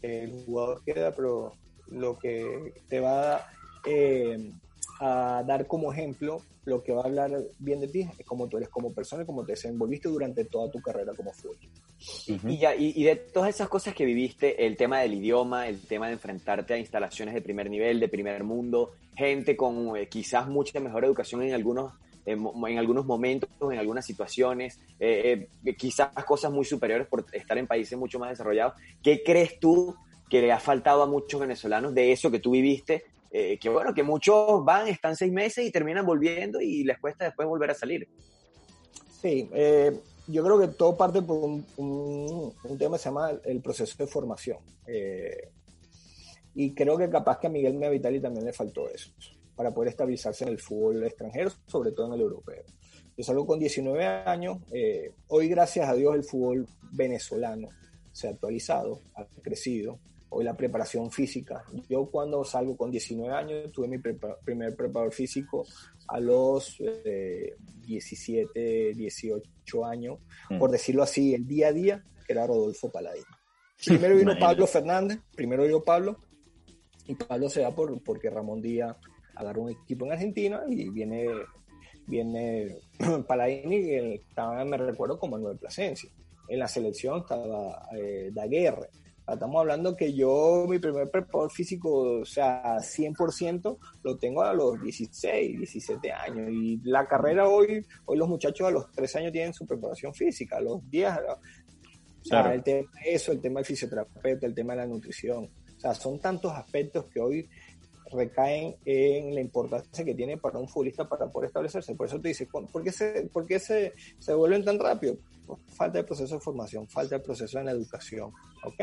el 0.01 0.43
jugador 0.45 0.83
queda, 0.83 1.11
pero 1.13 1.53
lo 1.87 2.17
que 2.17 2.73
te 2.87 2.99
va 2.99 3.45
eh, 3.85 4.51
a 5.03 5.43
dar 5.43 5.67
como 5.67 5.91
ejemplo 5.91 6.41
lo 6.65 6.81
que 6.81 6.93
va 6.93 7.01
a 7.01 7.05
hablar 7.05 7.29
bien 7.59 7.81
de 7.81 7.89
ti 7.89 8.07
es 8.17 8.25
cómo 8.25 8.47
tú 8.47 8.55
eres 8.55 8.69
como 8.69 8.93
persona 8.93 9.23
y 9.23 9.25
cómo 9.25 9.43
te 9.43 9.51
desenvolviste 9.51 10.07
durante 10.07 10.45
toda 10.45 10.71
tu 10.71 10.81
carrera 10.81 11.11
como 11.13 11.33
futbolista. 11.33 11.81
y, 12.47 12.57
ya, 12.57 12.73
y, 12.73 13.03
de 13.03 13.17
todas 13.17 13.53
esas 13.53 13.67
cosas 13.67 13.93
que 13.93 14.05
viviste, 14.05 14.65
el 14.65 14.77
tema 14.77 15.01
del 15.01 15.15
idioma, 15.15 15.67
el 15.67 15.81
tema 15.81 16.07
de 16.07 16.13
enfrentarte 16.13 16.73
a 16.73 16.77
instalaciones 16.77 17.33
de 17.33 17.41
primer 17.41 17.69
nivel, 17.69 17.99
de 17.99 18.07
primer 18.07 18.45
mundo, 18.45 18.91
gente 19.13 19.57
con 19.57 19.97
eh, 19.97 20.07
quizás 20.07 20.47
mucha 20.47 20.79
mejor 20.79 21.03
educación 21.03 21.43
en 21.43 21.53
algunos, 21.53 21.91
en, 22.25 22.77
algunos 22.77 23.05
momentos, 23.05 23.49
en 23.69 23.77
algunas 23.77 24.05
situaciones, 24.05 24.79
eh, 25.01 25.49
eh, 25.65 25.75
quizás 25.75 26.13
cosas 26.25 26.49
muy 26.49 26.63
superiores 26.63 27.07
por 27.07 27.25
estar 27.33 27.57
en 27.57 27.67
países 27.67 27.99
mucho 27.99 28.19
más 28.19 28.29
desarrollados. 28.29 28.75
¿Qué 29.01 29.21
crees 29.21 29.59
tú 29.59 29.97
que 30.29 30.41
le 30.41 30.53
ha 30.53 30.59
faltado 30.59 31.03
a 31.03 31.07
muchos 31.07 31.41
venezolanos 31.41 31.93
de 31.93 32.13
eso 32.13 32.31
que 32.31 32.39
tú 32.39 32.51
viviste 32.51 33.03
eh, 33.35 33.57
que 33.57 33.67
bueno, 33.67 33.95
que 33.95 34.03
muchos 34.03 34.63
van, 34.63 34.87
están 34.87 35.15
seis 35.15 35.33
meses 35.33 35.65
y 35.65 35.71
terminan 35.71 36.05
volviendo 36.05 36.61
y 36.61 36.83
les 36.83 36.99
cuesta 36.99 37.25
después 37.25 37.47
volver 37.47 37.71
a 37.71 37.73
salir. 37.73 38.07
Sí, 39.23 39.49
eh, 39.51 39.99
yo 40.27 40.43
creo 40.43 40.59
que 40.59 40.67
todo 40.67 40.95
parte 40.95 41.19
por 41.23 41.39
un, 41.39 41.65
un, 41.77 42.77
tema 42.77 42.95
que 42.95 43.01
se 43.01 43.09
llama 43.09 43.31
el 43.43 43.59
proceso 43.59 43.95
de 43.97 44.05
formación. 44.05 44.59
Eh, 44.85 45.49
y 46.53 46.75
creo 46.75 46.95
que 46.95 47.09
capaz 47.09 47.39
que 47.39 47.47
a 47.47 47.49
Miguel 47.49 47.73
Meavitali 47.73 48.21
también 48.21 48.45
le 48.45 48.53
faltó 48.53 48.87
eso, 48.87 49.09
para 49.55 49.73
poder 49.73 49.89
estabilizarse 49.89 50.43
en 50.43 50.51
el 50.51 50.59
fútbol 50.59 51.03
extranjero, 51.03 51.49
sobre 51.65 51.91
todo 51.91 52.05
en 52.05 52.13
el 52.13 52.21
europeo. 52.21 52.63
Yo 53.17 53.23
salgo 53.23 53.47
con 53.47 53.57
19 53.57 54.05
años, 54.05 54.59
hoy 55.27 55.47
gracias 55.47 55.89
a 55.89 55.95
Dios 55.95 56.13
el 56.13 56.23
fútbol 56.23 56.67
venezolano 56.91 57.69
se 58.11 58.27
ha 58.27 58.31
actualizado, 58.31 59.01
ha 59.15 59.25
crecido, 59.41 59.99
hoy 60.33 60.43
la 60.43 60.55
preparación 60.55 61.11
física. 61.11 61.63
Yo 61.89 62.05
cuando 62.09 62.43
salgo 62.43 62.75
con 62.75 62.91
19 62.91 63.33
años 63.33 63.71
tuve 63.71 63.87
mi 63.87 63.97
primer 63.99 64.75
preparador 64.75 65.13
físico 65.13 65.65
a 66.07 66.19
los 66.19 66.77
17, 67.85 68.49
eh, 68.55 68.93
18 68.95 69.85
años, 69.85 70.19
mm. 70.49 70.57
por 70.57 70.71
decirlo 70.71 71.03
así, 71.03 71.33
el 71.33 71.47
día 71.47 71.69
a 71.69 71.73
día, 71.73 72.03
que 72.25 72.33
era 72.33 72.47
Rodolfo 72.47 72.91
Paladín. 72.91 73.23
Primero 73.85 74.15
vino 74.15 74.33
Pablo 74.39 74.65
Fernández, 74.65 75.19
primero 75.35 75.63
vino 75.63 75.81
Pablo, 75.81 76.17
y 77.05 77.15
Pablo 77.15 77.49
se 77.49 77.61
da 77.61 77.71
por, 77.75 78.01
porque 78.01 78.29
Ramón 78.29 78.61
Díaz 78.61 78.95
agarró 79.35 79.63
un 79.63 79.71
equipo 79.71 80.05
en 80.05 80.13
Argentina 80.13 80.63
y 80.69 80.89
viene 80.89 81.27
viene 82.05 82.77
Paladini, 83.27 83.81
que 83.81 84.13
estaba, 84.15 84.63
me 84.65 84.77
recuerdo, 84.77 85.19
como 85.19 85.37
el 85.37 85.43
Nuevo 85.43 85.59
Plasencia. 85.59 86.09
En 86.47 86.59
la 86.59 86.67
selección 86.67 87.19
estaba 87.21 87.87
eh, 87.97 88.29
Daguerre. 88.33 88.89
Estamos 89.25 89.61
hablando 89.61 89.95
que 89.95 90.13
yo, 90.13 90.65
mi 90.67 90.79
primer 90.79 91.09
preparador 91.09 91.49
físico, 91.49 92.19
o 92.19 92.25
sea, 92.25 92.77
100%, 92.77 93.77
lo 94.03 94.17
tengo 94.17 94.43
a 94.43 94.53
los 94.53 94.81
16, 94.81 95.57
17 95.57 96.11
años. 96.11 96.49
Y 96.51 96.81
la 96.83 97.07
carrera 97.07 97.47
hoy, 97.47 97.85
hoy 98.05 98.17
los 98.17 98.27
muchachos 98.27 98.67
a 98.67 98.71
los 98.71 98.91
3 98.91 99.15
años 99.15 99.31
tienen 99.31 99.53
su 99.53 99.65
preparación 99.65 100.13
física, 100.13 100.57
a 100.57 100.61
los 100.61 100.89
10, 100.89 101.13
o 102.23 102.25
sea, 102.25 102.53
el 102.53 102.63
tema 102.63 102.89
de 103.03 103.13
eso, 103.13 103.31
el 103.31 103.41
tema 103.41 103.59
del 103.59 103.65
fisioterapeuta, 103.65 104.45
el 104.45 104.53
tema 104.53 104.73
de 104.73 104.79
la 104.79 104.87
nutrición. 104.87 105.49
O 105.75 105.79
sea, 105.79 105.93
son 105.93 106.19
tantos 106.19 106.51
aspectos 106.53 107.05
que 107.05 107.19
hoy 107.19 107.49
recaen 108.13 108.75
en 108.85 109.35
la 109.35 109.41
importancia 109.41 110.05
que 110.05 110.15
tiene 110.15 110.37
para 110.37 110.59
un 110.59 110.67
futbolista 110.67 111.07
para 111.07 111.29
poder 111.31 111.47
establecerse. 111.47 111.95
Por 111.95 112.07
eso 112.07 112.19
te 112.19 112.29
dice, 112.29 112.47
¿por 112.47 112.83
qué 112.83 112.91
se, 112.91 113.29
por 113.31 113.45
qué 113.45 113.59
se, 113.59 113.93
se 114.19 114.33
vuelven 114.33 114.63
tan 114.63 114.79
rápido? 114.79 115.17
falta 115.75 115.97
de 115.97 116.03
proceso 116.03 116.35
de 116.35 116.41
formación, 116.41 116.87
falta 116.87 117.17
de 117.17 117.23
proceso 117.23 117.59
en 117.59 117.65
la 117.65 117.71
educación. 117.71 118.31
¿ok? 118.63 118.81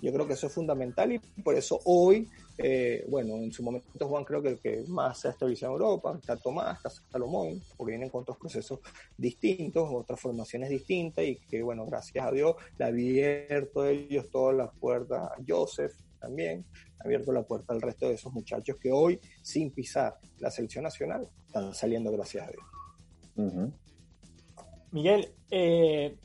Yo 0.00 0.12
creo 0.12 0.26
que 0.26 0.34
eso 0.34 0.46
es 0.46 0.52
fundamental 0.52 1.12
y 1.12 1.18
por 1.18 1.54
eso 1.56 1.80
hoy, 1.84 2.28
eh, 2.56 3.04
bueno, 3.08 3.36
en 3.36 3.52
su 3.52 3.62
momento 3.62 4.08
Juan 4.08 4.24
creo 4.24 4.42
que 4.42 4.50
el 4.50 4.58
que 4.58 4.84
más 4.88 5.20
se 5.20 5.28
ha 5.28 5.30
estabilizado 5.32 5.72
en 5.74 5.82
Europa, 5.82 6.16
está 6.20 6.36
Tomás, 6.36 6.76
está 6.76 6.90
Salomón, 7.10 7.60
porque 7.76 7.92
vienen 7.92 8.10
con 8.10 8.22
otros 8.22 8.38
procesos 8.38 8.80
distintos, 9.16 9.88
otras 9.92 10.20
formaciones 10.20 10.70
distintas 10.70 11.24
y 11.24 11.36
que, 11.36 11.62
bueno, 11.62 11.84
gracias 11.86 12.24
a 12.24 12.30
Dios 12.30 12.54
le 12.78 12.84
ha 12.84 12.88
abierto 12.88 13.84
ellos 13.86 14.30
todas 14.30 14.56
las 14.56 14.70
puertas 14.78 15.20
a 15.20 15.34
Joseph 15.46 15.92
también, 16.18 16.64
ha 16.98 17.04
abierto 17.04 17.32
la 17.32 17.42
puerta 17.42 17.72
al 17.72 17.82
resto 17.82 18.08
de 18.08 18.14
esos 18.14 18.32
muchachos 18.32 18.76
que 18.80 18.92
hoy, 18.92 19.20
sin 19.42 19.70
pisar 19.70 20.18
la 20.38 20.50
selección 20.50 20.84
nacional, 20.84 21.28
están 21.46 21.74
saliendo 21.74 22.12
gracias 22.12 22.48
a 22.48 22.50
Dios. 22.50 23.72
Miguel, 24.90 25.28
eh, 25.50 26.16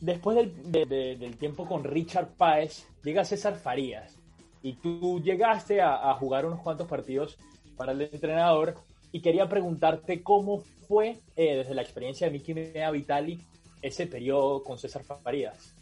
después 0.00 0.36
del, 0.36 1.36
tiempo 1.38 1.66
con 1.66 1.84
Richard 1.84 2.28
Páez, 2.36 2.86
llega 3.02 3.24
César 3.24 3.56
Farías 3.56 4.16
y 4.62 4.74
tú 4.74 5.20
llegaste 5.22 5.80
a, 5.80 6.14
jugar 6.14 6.46
unos 6.46 6.60
cuantos 6.60 6.86
partidos 6.86 7.38
para 7.76 7.92
el 7.92 8.02
entrenador 8.02 8.74
y 9.12 9.20
quería 9.20 9.48
preguntarte 9.48 10.22
cómo 10.22 10.60
fue 10.88 11.20
eh, 11.36 11.56
desde 11.56 11.74
la 11.74 11.82
experiencia 11.82 12.26
de 12.26 12.32
Miki 12.32 12.54
Mea 12.54 12.90
Vitali 12.90 13.40
ese 13.82 14.06
periodo 14.06 14.62
con 14.62 14.78
César 14.78 15.04
Farías. 15.04 15.74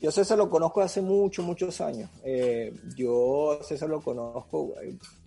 Yo 0.00 0.10
César 0.10 0.38
lo 0.38 0.48
conozco 0.48 0.80
hace 0.80 1.02
muchos, 1.02 1.44
muchos 1.44 1.80
años. 1.80 2.10
Eh, 2.24 2.72
yo 2.96 3.60
César 3.62 3.88
lo 3.88 4.00
conozco, 4.00 4.74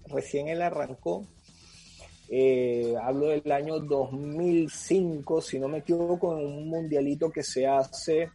recién 0.08 0.48
él 0.48 0.62
arrancó 0.62 1.28
eh, 2.30 2.96
hablo 3.00 3.28
del 3.28 3.52
año 3.52 3.80
2005, 3.80 5.40
si 5.40 5.60
no 5.60 5.68
me 5.68 5.80
equivoco, 5.80 6.18
con 6.18 6.38
un 6.44 6.68
mundialito 6.68 7.30
que 7.30 7.44
se 7.44 7.68
hace, 7.68 8.32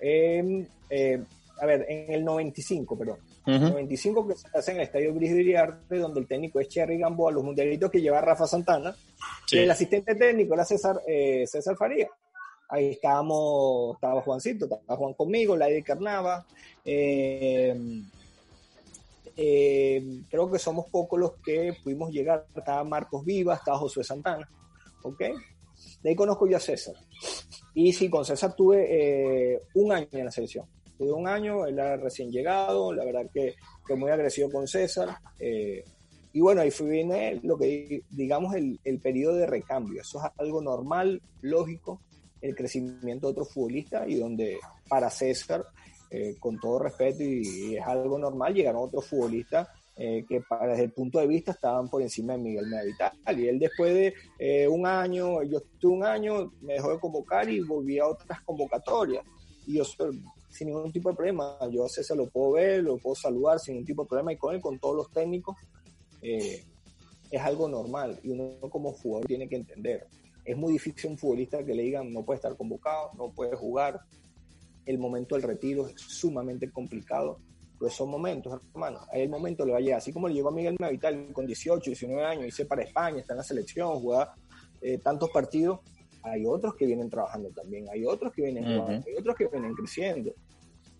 eh, 0.00 0.66
a 1.58 1.64
ver, 1.66 1.86
en 1.88 2.12
el 2.12 2.22
95, 2.22 2.98
perdón. 2.98 3.18
el 3.46 3.60
95 3.62 4.28
que 4.28 4.34
se 4.34 4.48
hace 4.52 4.72
en 4.72 4.76
el 4.78 4.82
Estadio 4.82 5.14
Gris 5.14 5.32
donde 5.88 6.20
el 6.20 6.26
técnico 6.26 6.60
es 6.60 6.68
Cherry 6.68 6.98
Gamboa, 6.98 7.32
los 7.32 7.42
mundialitos 7.42 7.90
que 7.90 8.02
lleva 8.02 8.20
Rafa 8.20 8.46
Santana, 8.46 8.94
y 9.50 9.58
el 9.58 9.70
asistente 9.70 10.14
técnico 10.14 10.52
era 10.52 10.66
César, 10.66 11.00
eh, 11.06 11.46
César 11.46 11.74
Faría. 11.74 12.08
Ahí 12.68 12.90
estábamos, 12.90 13.94
estaba 13.94 14.20
Juancito, 14.22 14.64
estaba 14.64 14.96
Juan 14.96 15.14
conmigo, 15.14 15.56
Lady 15.56 15.82
Carnava, 15.82 16.44
eh, 16.84 18.02
eh, 19.36 20.22
creo 20.30 20.50
que 20.50 20.58
somos 20.58 20.86
pocos 20.86 21.20
los 21.20 21.32
que 21.34 21.76
pudimos 21.84 22.10
llegar. 22.10 22.46
Estaba 22.56 22.82
Marcos 22.84 23.24
Vivas, 23.24 23.58
estaba 23.58 23.78
Josué 23.78 24.02
Santana, 24.02 24.48
¿ok? 25.02 25.20
De 26.02 26.10
ahí 26.10 26.16
conozco 26.16 26.46
yo 26.46 26.56
a 26.56 26.60
César. 26.60 26.94
Y 27.74 27.92
sí, 27.92 28.08
con 28.08 28.24
César 28.24 28.54
tuve 28.56 28.86
eh, 29.54 29.62
un 29.74 29.92
año 29.92 30.08
en 30.12 30.24
la 30.24 30.30
selección. 30.30 30.66
Tuve 30.96 31.12
un 31.12 31.28
año, 31.28 31.66
él 31.66 31.78
era 31.78 31.98
recién 31.98 32.32
llegado, 32.32 32.92
la 32.94 33.04
verdad 33.04 33.28
que, 33.32 33.54
que 33.86 33.94
muy 33.94 34.10
agresivo 34.10 34.50
con 34.50 34.66
César. 34.66 35.18
Eh, 35.38 35.84
y 36.32 36.40
bueno, 36.40 36.62
ahí 36.62 36.70
fue 36.70 36.88
viene 36.88 37.38
lo 37.42 37.58
que 37.58 38.02
digamos 38.10 38.54
el, 38.54 38.80
el 38.84 38.98
periodo 39.00 39.36
de 39.36 39.46
recambio. 39.46 40.00
Eso 40.00 40.18
es 40.18 40.30
algo 40.38 40.62
normal, 40.62 41.20
lógico, 41.42 42.00
el 42.46 42.54
crecimiento 42.54 43.26
de 43.26 43.32
otro 43.32 43.44
futbolista 43.44 44.06
y 44.08 44.16
donde 44.16 44.58
para 44.88 45.10
César 45.10 45.64
eh, 46.08 46.36
con 46.38 46.60
todo 46.60 46.78
respeto 46.78 47.24
y, 47.24 47.76
es 47.76 47.84
algo 47.84 48.16
normal, 48.16 48.54
llegaron 48.54 48.84
otros 48.84 49.06
futbolistas 49.06 49.68
eh, 49.96 50.24
que 50.28 50.40
para, 50.40 50.68
desde 50.68 50.84
el 50.84 50.92
punto 50.92 51.18
de 51.18 51.26
vista 51.26 51.50
estaban 51.50 51.88
por 51.88 52.00
encima 52.00 52.34
de 52.34 52.38
Miguel 52.38 52.66
Medital. 52.68 53.12
Y 53.40 53.48
él 53.48 53.58
después 53.58 53.92
de 53.92 54.14
eh, 54.38 54.68
un 54.68 54.86
año, 54.86 55.42
yo 55.42 55.58
estuve 55.58 55.94
un 55.94 56.04
año, 56.04 56.52
me 56.60 56.74
dejó 56.74 56.92
de 56.92 57.00
convocar 57.00 57.48
y 57.50 57.60
volví 57.60 57.98
a 57.98 58.06
otras 58.06 58.40
convocatorias. 58.42 59.24
Y 59.66 59.74
yo 59.74 59.84
sin 60.48 60.68
ningún 60.68 60.92
tipo 60.92 61.10
de 61.10 61.16
problema, 61.16 61.58
yo 61.70 61.84
a 61.84 61.88
César 61.88 62.16
lo 62.16 62.28
puedo 62.28 62.52
ver, 62.52 62.84
lo 62.84 62.98
puedo 62.98 63.16
saludar 63.16 63.58
sin 63.58 63.74
ningún 63.74 63.86
tipo 63.86 64.02
de 64.04 64.08
problema 64.08 64.32
y 64.32 64.36
con 64.36 64.54
él, 64.54 64.60
con 64.60 64.78
todos 64.78 64.96
los 64.96 65.10
técnicos, 65.10 65.56
es 66.22 67.42
algo 67.42 67.68
normal 67.68 68.18
y 68.22 68.30
uno 68.30 68.58
como 68.70 68.92
jugador 68.92 69.26
tiene 69.26 69.48
que 69.48 69.56
entender. 69.56 70.06
Es 70.46 70.56
muy 70.56 70.72
difícil 70.72 71.10
un 71.10 71.18
futbolista 71.18 71.64
que 71.64 71.74
le 71.74 71.82
digan 71.82 72.12
no 72.12 72.24
puede 72.24 72.36
estar 72.36 72.56
convocado, 72.56 73.10
no 73.18 73.30
puede 73.30 73.56
jugar, 73.56 74.00
el 74.86 74.98
momento 74.98 75.34
del 75.34 75.42
retiro 75.42 75.88
es 75.88 76.00
sumamente 76.00 76.70
complicado. 76.70 77.40
Pero 77.78 77.90
son 77.90 78.08
momentos, 78.08 78.58
hermano. 78.72 79.00
Ahí 79.12 79.22
el 79.22 79.28
momento 79.28 79.66
le 79.66 79.72
va 79.72 79.78
a 79.78 79.80
llegar. 79.80 79.98
Así 79.98 80.12
como 80.12 80.28
le 80.28 80.34
llegó 80.34 80.48
a 80.48 80.52
Miguel 80.52 80.76
Navital 80.78 81.30
con 81.32 81.46
18, 81.46 81.90
19 81.90 82.24
años, 82.24 82.46
hice 82.46 82.64
para 82.64 82.82
España, 82.82 83.18
está 83.18 83.34
en 83.34 83.38
la 83.38 83.42
selección, 83.42 84.00
juega 84.00 84.34
eh, 84.80 84.98
tantos 84.98 85.28
partidos. 85.30 85.80
Hay 86.22 86.46
otros 86.46 86.74
que 86.74 86.86
vienen 86.86 87.10
trabajando 87.10 87.50
también. 87.50 87.86
Hay 87.92 88.06
otros 88.06 88.32
que 88.32 88.42
vienen 88.42 88.64
jugando. 88.64 89.06
Hay 89.06 89.14
otros 89.18 89.36
que 89.36 89.48
vienen 89.48 89.74
creciendo 89.74 90.32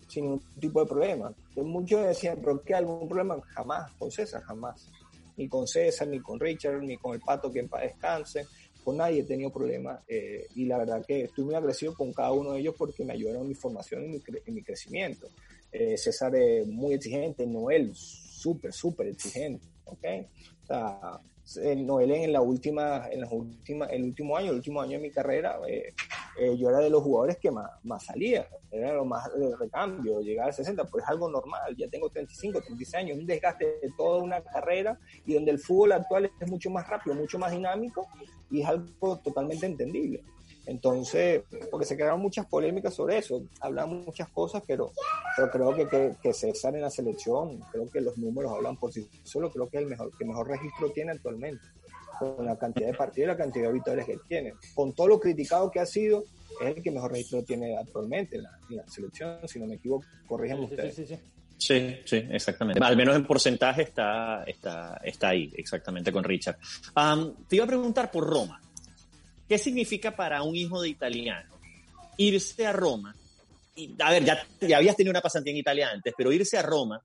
sin 0.07 0.23
ningún 0.23 0.41
tipo 0.59 0.81
de 0.81 0.85
problema. 0.85 1.33
muchos 1.55 2.05
decían, 2.05 2.39
¿pero 2.41 2.61
qué? 2.61 2.75
¿Algún 2.75 3.07
problema? 3.07 3.41
Jamás. 3.47 3.91
Con 3.93 4.11
César, 4.11 4.41
jamás. 4.43 4.89
Ni 5.35 5.47
con 5.47 5.67
César, 5.67 6.07
ni 6.07 6.19
con 6.19 6.39
Richard, 6.39 6.81
ni 6.81 6.97
con 6.97 7.13
el 7.13 7.21
Pato 7.21 7.51
que 7.51 7.59
en 7.59 7.69
paz 7.69 7.81
descanse 7.81 8.45
con 8.87 8.95
nadie 8.95 9.19
he 9.19 9.23
tenido 9.25 9.51
problemas 9.51 9.99
eh, 10.07 10.47
y 10.55 10.63
la 10.63 10.77
verdad 10.77 11.05
que 11.05 11.23
estoy 11.25 11.43
muy 11.43 11.55
agradecido 11.55 11.93
con 11.93 12.13
cada 12.13 12.31
uno 12.31 12.53
de 12.53 12.61
ellos 12.61 12.73
porque 12.77 13.03
me 13.03 13.11
ayudaron 13.11 13.41
en 13.41 13.49
mi 13.49 13.53
formación 13.53 14.05
y 14.05 14.07
mi, 14.07 14.21
mi 14.45 14.63
crecimiento. 14.63 15.27
Eh, 15.73 15.97
César 15.97 16.33
es 16.37 16.65
muy 16.65 16.93
exigente, 16.93 17.45
Noel 17.45 17.91
súper, 17.93 18.71
súper 18.71 19.07
exigente, 19.07 19.67
¿ok? 19.83 20.05
O 20.63 20.65
sea, 20.65 21.19
Noel 21.75 22.11
en 22.11 22.31
la 22.31 22.39
última, 22.39 23.09
en 23.11 23.19
las 23.19 23.29
últimas, 23.29 23.91
el 23.91 24.05
último 24.05 24.37
año, 24.37 24.51
el 24.51 24.55
último 24.55 24.81
año 24.81 24.93
de 24.93 24.99
mi 24.99 25.11
carrera, 25.11 25.59
eh, 25.67 25.93
eh, 26.39 26.57
yo 26.57 26.69
era 26.69 26.79
de 26.79 26.89
los 26.89 27.03
jugadores 27.03 27.37
que 27.37 27.51
más, 27.51 27.69
más 27.83 28.05
salía, 28.05 28.47
era 28.71 28.93
lo 28.93 29.05
más 29.05 29.31
de 29.37 29.55
recambio, 29.55 30.21
llegar 30.21 30.47
al 30.47 30.53
60, 30.53 30.83
pues 30.85 31.03
es 31.03 31.09
algo 31.09 31.29
normal, 31.29 31.75
ya 31.75 31.87
tengo 31.87 32.09
35, 32.09 32.61
36 32.61 32.95
años, 32.95 33.17
un 33.17 33.25
desgaste 33.25 33.65
de 33.65 33.91
toda 33.97 34.21
una 34.21 34.41
carrera 34.41 34.99
y 35.25 35.33
donde 35.33 35.51
el 35.51 35.59
fútbol 35.59 35.93
actual 35.93 36.31
es 36.39 36.49
mucho 36.49 36.69
más 36.69 36.87
rápido, 36.87 37.15
mucho 37.15 37.39
más 37.39 37.51
dinámico 37.51 38.07
y 38.51 38.61
es 38.61 38.67
algo 38.67 39.17
totalmente 39.17 39.65
entendible. 39.65 40.23
Entonces, 40.67 41.43
porque 41.71 41.85
se 41.85 41.95
crearon 41.95 42.19
muchas 42.19 42.45
polémicas 42.45 42.93
sobre 42.93 43.17
eso, 43.17 43.41
hablamos 43.61 44.05
muchas 44.05 44.27
cosas, 44.27 44.61
pero, 44.67 44.91
pero 45.35 45.49
creo 45.49 45.73
que, 45.73 45.87
que, 45.87 46.15
que, 46.21 46.33
César 46.33 46.75
en 46.75 46.81
la 46.81 46.89
selección, 46.89 47.61
creo 47.71 47.89
que 47.89 48.01
los 48.01 48.17
números 48.17 48.51
hablan 48.51 48.75
por 48.75 48.91
sí 48.91 49.09
solo, 49.23 49.49
creo 49.49 49.69
que 49.69 49.77
el 49.77 49.85
mejor, 49.85 50.11
que 50.17 50.25
mejor 50.25 50.49
registro 50.49 50.91
tiene 50.91 51.13
actualmente, 51.13 51.65
con 52.19 52.45
la 52.45 52.57
cantidad 52.57 52.87
de 52.87 52.93
partidos 52.93 53.25
y 53.25 53.27
la 53.27 53.37
cantidad 53.37 53.67
de 53.67 53.73
victorias 53.73 54.05
que 54.05 54.17
tiene. 54.27 54.53
Con 54.73 54.93
todo 54.93 55.07
lo 55.07 55.19
criticado 55.19 55.69
que 55.71 55.79
ha 55.79 55.85
sido, 55.85 56.23
es 56.61 56.75
el 56.75 56.83
que 56.83 56.91
mejor 56.91 57.11
registro 57.11 57.43
tiene 57.43 57.77
actualmente 57.77 58.37
en 58.37 58.43
la, 58.43 58.87
selección, 58.87 59.39
si 59.47 59.59
no 59.59 59.67
me 59.67 59.75
equivoco, 59.75 60.05
corríjanme 60.27 60.65
ustedes. 60.65 60.95
Sí, 60.95 61.05
sí, 61.05 61.17
sí, 61.57 61.97
sí. 62.05 62.23
exactamente. 62.29 62.83
Al 62.83 62.97
menos 62.97 63.15
en 63.15 63.25
porcentaje 63.25 63.83
está, 63.83 64.43
está, 64.43 64.99
está 65.03 65.29
ahí, 65.29 65.51
exactamente, 65.55 66.11
con 66.11 66.23
Richard. 66.23 66.57
te 67.47 67.55
iba 67.55 67.65
a 67.65 67.67
preguntar 67.67 68.11
por 68.11 68.27
Roma. 68.27 68.61
¿Qué 69.47 69.57
significa 69.57 70.15
para 70.15 70.43
un 70.43 70.55
hijo 70.55 70.81
de 70.81 70.89
italiano 70.89 71.55
irse 72.17 72.65
a 72.65 72.73
Roma? 72.73 73.15
Y, 73.75 73.95
a 74.01 74.11
ver, 74.11 74.25
ya, 74.25 74.45
ya 74.59 74.77
habías 74.77 74.95
tenido 74.95 75.11
una 75.11 75.21
pasantía 75.21 75.51
en 75.51 75.59
Italia 75.59 75.89
antes, 75.89 76.13
pero 76.17 76.31
irse 76.31 76.57
a 76.57 76.63
Roma 76.63 77.01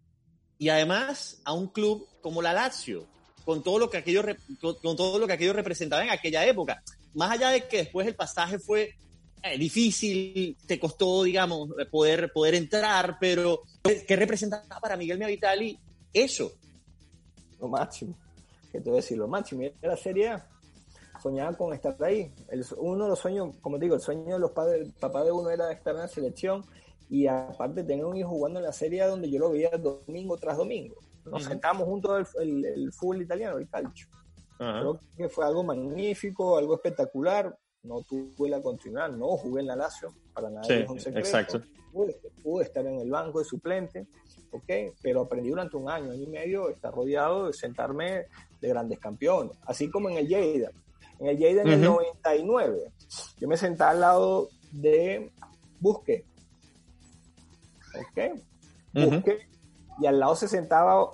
y 0.58 0.68
además 0.68 1.40
a 1.44 1.52
un 1.52 1.66
club 1.68 2.06
como 2.20 2.40
la 2.40 2.52
Lazio, 2.52 3.06
con 3.44 3.62
todo 3.62 3.78
lo 3.78 3.90
que 3.90 3.98
aquello, 3.98 4.22
con 4.60 4.96
todo 4.96 5.18
lo 5.18 5.26
que 5.26 5.32
aquello 5.34 5.52
representaba 5.52 6.02
en 6.02 6.10
aquella 6.10 6.46
época. 6.46 6.82
Más 7.14 7.30
allá 7.32 7.50
de 7.50 7.66
que 7.66 7.78
después 7.78 8.06
el 8.06 8.14
pasaje 8.14 8.58
fue 8.58 8.94
eh, 9.42 9.58
difícil, 9.58 10.56
te 10.66 10.78
costó, 10.78 11.24
digamos, 11.24 11.68
poder, 11.90 12.32
poder 12.32 12.54
entrar, 12.54 13.16
pero 13.20 13.62
¿qué 13.82 14.16
representaba 14.16 14.80
para 14.80 14.96
Miguel 14.96 15.18
Miavitali 15.18 15.78
eso? 16.12 16.52
Lo 17.60 17.68
máximo, 17.68 18.16
¿qué 18.70 18.80
te 18.80 18.90
voy 18.90 18.98
a 18.98 19.02
decir? 19.02 19.18
Lo 19.18 19.28
máximo, 19.28 19.62
era 19.62 19.76
la 19.82 19.96
Serie 19.96 20.32
soñaba 21.22 21.56
con 21.56 21.72
estar 21.72 21.96
ahí. 22.02 22.32
El, 22.48 22.64
uno 22.78 23.04
de 23.04 23.10
los 23.10 23.18
sueños, 23.18 23.54
como 23.60 23.78
digo, 23.78 23.94
el 23.94 24.00
sueño 24.00 24.34
de 24.34 24.40
los 24.40 24.50
padres, 24.50 24.88
papá 24.98 25.22
de 25.24 25.30
uno 25.30 25.50
era 25.50 25.70
estar 25.70 25.94
en 25.94 26.00
la 26.00 26.08
selección 26.08 26.64
y 27.08 27.26
aparte 27.26 27.84
tener 27.84 28.04
un 28.04 28.16
hijo 28.16 28.30
jugando 28.30 28.58
en 28.58 28.66
la 28.66 28.72
serie 28.72 29.04
donde 29.04 29.30
yo 29.30 29.38
lo 29.38 29.50
veía 29.50 29.70
domingo 29.70 30.36
tras 30.36 30.56
domingo. 30.56 30.96
Nos 31.24 31.44
sentamos 31.44 31.84
juntos 31.84 32.28
el, 32.40 32.64
el, 32.64 32.92
fútbol 32.92 33.22
italiano, 33.22 33.58
el 33.58 33.68
calcio. 33.68 34.08
Creo 34.58 35.00
que 35.16 35.28
fue 35.28 35.44
algo 35.44 35.62
magnífico, 35.64 36.56
algo 36.56 36.74
espectacular. 36.74 37.56
No 37.82 38.00
tuve 38.02 38.48
la 38.48 38.62
continuidad, 38.62 39.10
no 39.10 39.36
jugué 39.36 39.62
en 39.62 39.66
la 39.66 39.74
Lazio, 39.76 40.14
para 40.32 40.48
nada 40.50 40.62
Sí, 40.62 40.74
es 40.74 40.88
un 40.88 41.00
secreto. 41.00 41.18
exacto. 41.26 41.60
Pude, 41.90 42.16
pude 42.42 42.64
estar 42.64 42.86
en 42.86 43.00
el 43.00 43.10
banco 43.10 43.40
de 43.40 43.44
suplente, 43.44 44.06
¿ok? 44.52 44.94
Pero 45.02 45.22
aprendí 45.22 45.50
durante 45.50 45.76
un 45.76 45.90
año, 45.90 46.12
año 46.12 46.22
y 46.22 46.28
medio, 46.28 46.68
estar 46.70 46.94
rodeado 46.94 47.48
de 47.48 47.52
sentarme 47.52 48.26
de 48.60 48.68
grandes 48.68 49.00
campeones. 49.00 49.58
Así 49.66 49.90
como 49.90 50.08
en 50.10 50.18
el 50.18 50.28
Lleida. 50.28 50.70
En 51.18 51.26
el 51.26 51.36
Lleida 51.38 51.62
en 51.62 51.68
el 51.68 51.80
Ujú. 51.80 51.96
99, 51.96 52.92
yo 53.38 53.48
me 53.48 53.56
sentaba 53.56 53.90
al 53.90 54.00
lado 54.00 54.48
de 54.70 55.32
Busque. 55.80 56.24
¿Ok? 57.98 58.40
Busque, 58.92 59.48
y 60.02 60.06
al 60.06 60.18
lado 60.18 60.34
se 60.36 60.48
sentaba 60.48 61.08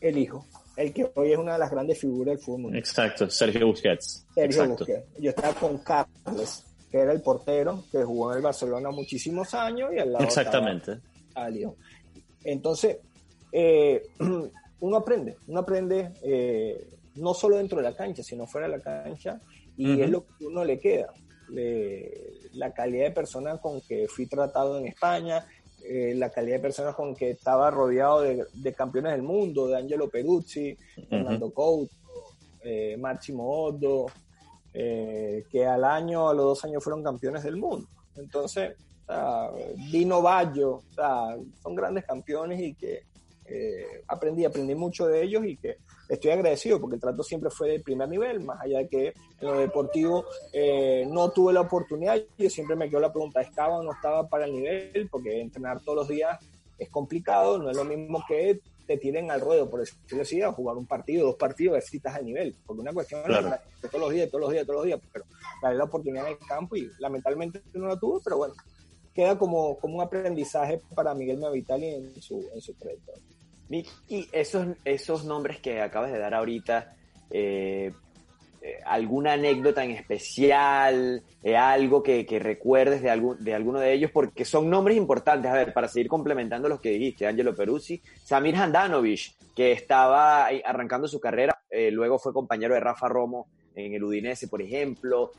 el 0.00 0.18
hijo, 0.18 0.44
el 0.76 0.92
que 0.92 1.10
hoy 1.14 1.32
es 1.32 1.38
una 1.38 1.54
de 1.54 1.58
las 1.58 1.70
grandes 1.70 1.98
figuras 1.98 2.36
del 2.36 2.44
fútbol. 2.44 2.76
Exacto, 2.76 3.28
Sergio 3.30 3.66
Busquets. 3.66 4.26
Sergio 4.34 4.62
Exacto. 4.62 4.84
Busquets. 4.84 5.06
Yo 5.18 5.30
estaba 5.30 5.54
con 5.54 5.78
Carles, 5.78 6.64
que 6.90 6.98
era 6.98 7.12
el 7.12 7.20
portero, 7.22 7.84
que 7.90 8.02
jugó 8.02 8.30
en 8.32 8.38
el 8.38 8.42
Barcelona 8.42 8.90
muchísimos 8.90 9.52
años, 9.54 9.90
y 9.94 9.98
al 9.98 10.12
lado 10.12 10.24
Exactamente. 10.24 10.92
estaba 11.28 11.46
a 11.46 11.50
Lyon. 11.50 11.74
Entonces, 12.44 12.98
eh, 13.52 14.02
uno 14.80 14.96
aprende, 14.96 15.36
uno 15.48 15.60
aprende 15.60 16.12
eh, 16.22 16.88
no 17.16 17.34
solo 17.34 17.56
dentro 17.56 17.78
de 17.78 17.84
la 17.84 17.94
cancha, 17.96 18.22
sino 18.22 18.46
fuera 18.46 18.68
de 18.68 18.76
la 18.78 18.82
cancha, 18.82 19.40
y 19.76 20.00
es 20.00 20.10
lo 20.10 20.26
que 20.26 20.46
uno 20.46 20.64
le 20.64 20.78
queda. 20.78 21.12
Le- 21.50 22.30
la 22.52 22.72
calidad 22.72 23.04
de 23.04 23.10
personas 23.12 23.60
con 23.60 23.80
que 23.82 24.08
fui 24.08 24.26
tratado 24.26 24.78
en 24.78 24.86
España, 24.88 25.46
eh, 25.84 26.14
la 26.16 26.30
calidad 26.30 26.56
de 26.56 26.62
personas 26.62 26.94
con 26.94 27.14
que 27.14 27.30
estaba 27.30 27.70
rodeado 27.70 28.22
de, 28.22 28.44
de 28.52 28.72
campeones 28.72 29.12
del 29.12 29.22
mundo, 29.22 29.66
de 29.66 29.76
Angelo 29.76 30.08
Peruzzi, 30.08 30.76
Fernando 31.08 31.50
Couto, 31.50 31.94
eh, 32.62 32.96
Máximo 32.98 33.48
Oddo, 33.48 34.06
eh, 34.74 35.44
que 35.50 35.66
al 35.66 35.84
año, 35.84 36.28
a 36.28 36.34
los 36.34 36.44
dos 36.44 36.64
años 36.64 36.84
fueron 36.84 37.02
campeones 37.02 37.42
del 37.42 37.56
mundo. 37.56 37.88
Entonces, 38.16 38.76
Dino 39.90 40.22
Baggio, 40.22 40.84
o 40.88 40.94
sea, 40.94 41.36
son 41.60 41.74
grandes 41.74 42.04
campeones 42.04 42.60
y 42.60 42.74
que 42.74 43.02
eh, 43.46 44.04
aprendí, 44.06 44.44
aprendí 44.44 44.76
mucho 44.76 45.08
de 45.08 45.22
ellos 45.22 45.44
y 45.44 45.56
que 45.56 45.78
estoy 46.10 46.32
agradecido 46.32 46.80
porque 46.80 46.96
el 46.96 47.00
trato 47.00 47.22
siempre 47.22 47.50
fue 47.50 47.70
de 47.70 47.80
primer 47.80 48.08
nivel, 48.08 48.40
más 48.40 48.60
allá 48.60 48.78
de 48.78 48.88
que 48.88 49.06
en 49.08 49.14
lo 49.46 49.58
deportivo 49.58 50.24
eh, 50.52 51.06
no 51.08 51.30
tuve 51.30 51.52
la 51.52 51.62
oportunidad, 51.62 52.20
yo 52.36 52.50
siempre 52.50 52.76
me 52.76 52.90
quedo 52.90 53.00
la 53.00 53.12
pregunta, 53.12 53.40
¿estaba 53.40 53.78
o 53.78 53.82
no 53.82 53.92
estaba 53.92 54.28
para 54.28 54.44
el 54.44 54.52
nivel? 54.52 55.08
Porque 55.10 55.40
entrenar 55.40 55.80
todos 55.82 55.98
los 55.98 56.08
días 56.08 56.38
es 56.78 56.88
complicado, 56.90 57.58
no 57.58 57.70
es 57.70 57.76
lo 57.76 57.84
mismo 57.84 58.22
que 58.26 58.60
te 58.86 58.96
tiren 58.96 59.30
al 59.30 59.40
ruedo, 59.40 59.70
por 59.70 59.80
decirlo 59.80 60.22
así, 60.22 60.42
a 60.42 60.50
jugar 60.50 60.76
un 60.76 60.86
partido, 60.86 61.26
dos 61.26 61.36
partidos, 61.36 61.72
a 61.72 61.74
ver 61.74 61.82
si 61.82 61.98
estás 61.98 62.16
al 62.16 62.24
nivel, 62.24 62.56
porque 62.66 62.80
una 62.82 62.92
cuestión 62.92 63.22
Claro. 63.22 63.50
de 63.80 63.88
todos 63.88 64.00
los 64.00 64.10
días, 64.10 64.28
todos 64.28 64.40
los 64.40 64.50
días, 64.52 64.66
todos 64.66 64.76
los 64.78 64.86
días, 64.86 65.00
pero 65.12 65.24
darle 65.62 65.78
la 65.78 65.84
oportunidad 65.84 66.26
en 66.26 66.32
el 66.32 66.38
campo 66.38 66.74
y 66.74 66.90
lamentablemente 66.98 67.62
no 67.74 67.86
la 67.86 67.96
tuve, 67.96 68.20
pero 68.24 68.38
bueno, 68.38 68.54
queda 69.14 69.38
como, 69.38 69.78
como 69.78 69.96
un 69.98 70.02
aprendizaje 70.02 70.80
para 70.94 71.14
Miguel 71.14 71.38
Mavitali 71.38 71.86
en 71.86 72.20
su, 72.20 72.48
en 72.52 72.60
su 72.60 72.74
trayectoria. 72.74 73.22
Miki, 73.70 74.28
esos, 74.32 74.66
esos 74.84 75.24
nombres 75.24 75.60
que 75.60 75.80
acabas 75.80 76.10
de 76.10 76.18
dar 76.18 76.34
ahorita, 76.34 76.92
eh, 77.30 77.92
eh, 78.60 78.80
¿alguna 78.84 79.34
anécdota 79.34 79.84
en 79.84 79.92
especial? 79.92 81.22
eh, 81.44 81.56
¿Algo 81.56 82.02
que, 82.02 82.26
recuerdes 82.40 83.00
de, 83.00 83.10
algún, 83.10 83.42
de 83.42 83.54
alguno 83.54 83.78
de 83.78 83.92
ellos? 83.92 84.10
Porque 84.10 84.44
son 84.44 84.68
nombres 84.68 84.96
importantes. 84.96 85.48
A 85.48 85.54
ver, 85.54 85.72
para 85.72 85.86
seguir 85.86 86.08
complementando 86.08 86.68
los 86.68 86.80
que 86.80 86.90
dijiste, 86.90 87.28
Angelo 87.28 87.54
Peruzzi, 87.54 88.02
Samir 88.24 88.56
Handanovic, 88.56 89.36
que 89.54 89.70
estaba 89.70 90.48
arrancando 90.64 91.06
su 91.06 91.20
carrera, 91.20 91.62
luego 91.92 92.18
fue 92.18 92.32
compañero 92.32 92.74
de 92.74 92.80
Rafa 92.80 93.08
Romo 93.08 93.46
en 93.76 93.94
el 93.94 94.02
Udinese, 94.02 94.48
por 94.48 94.60
ejemplo. 94.62 95.30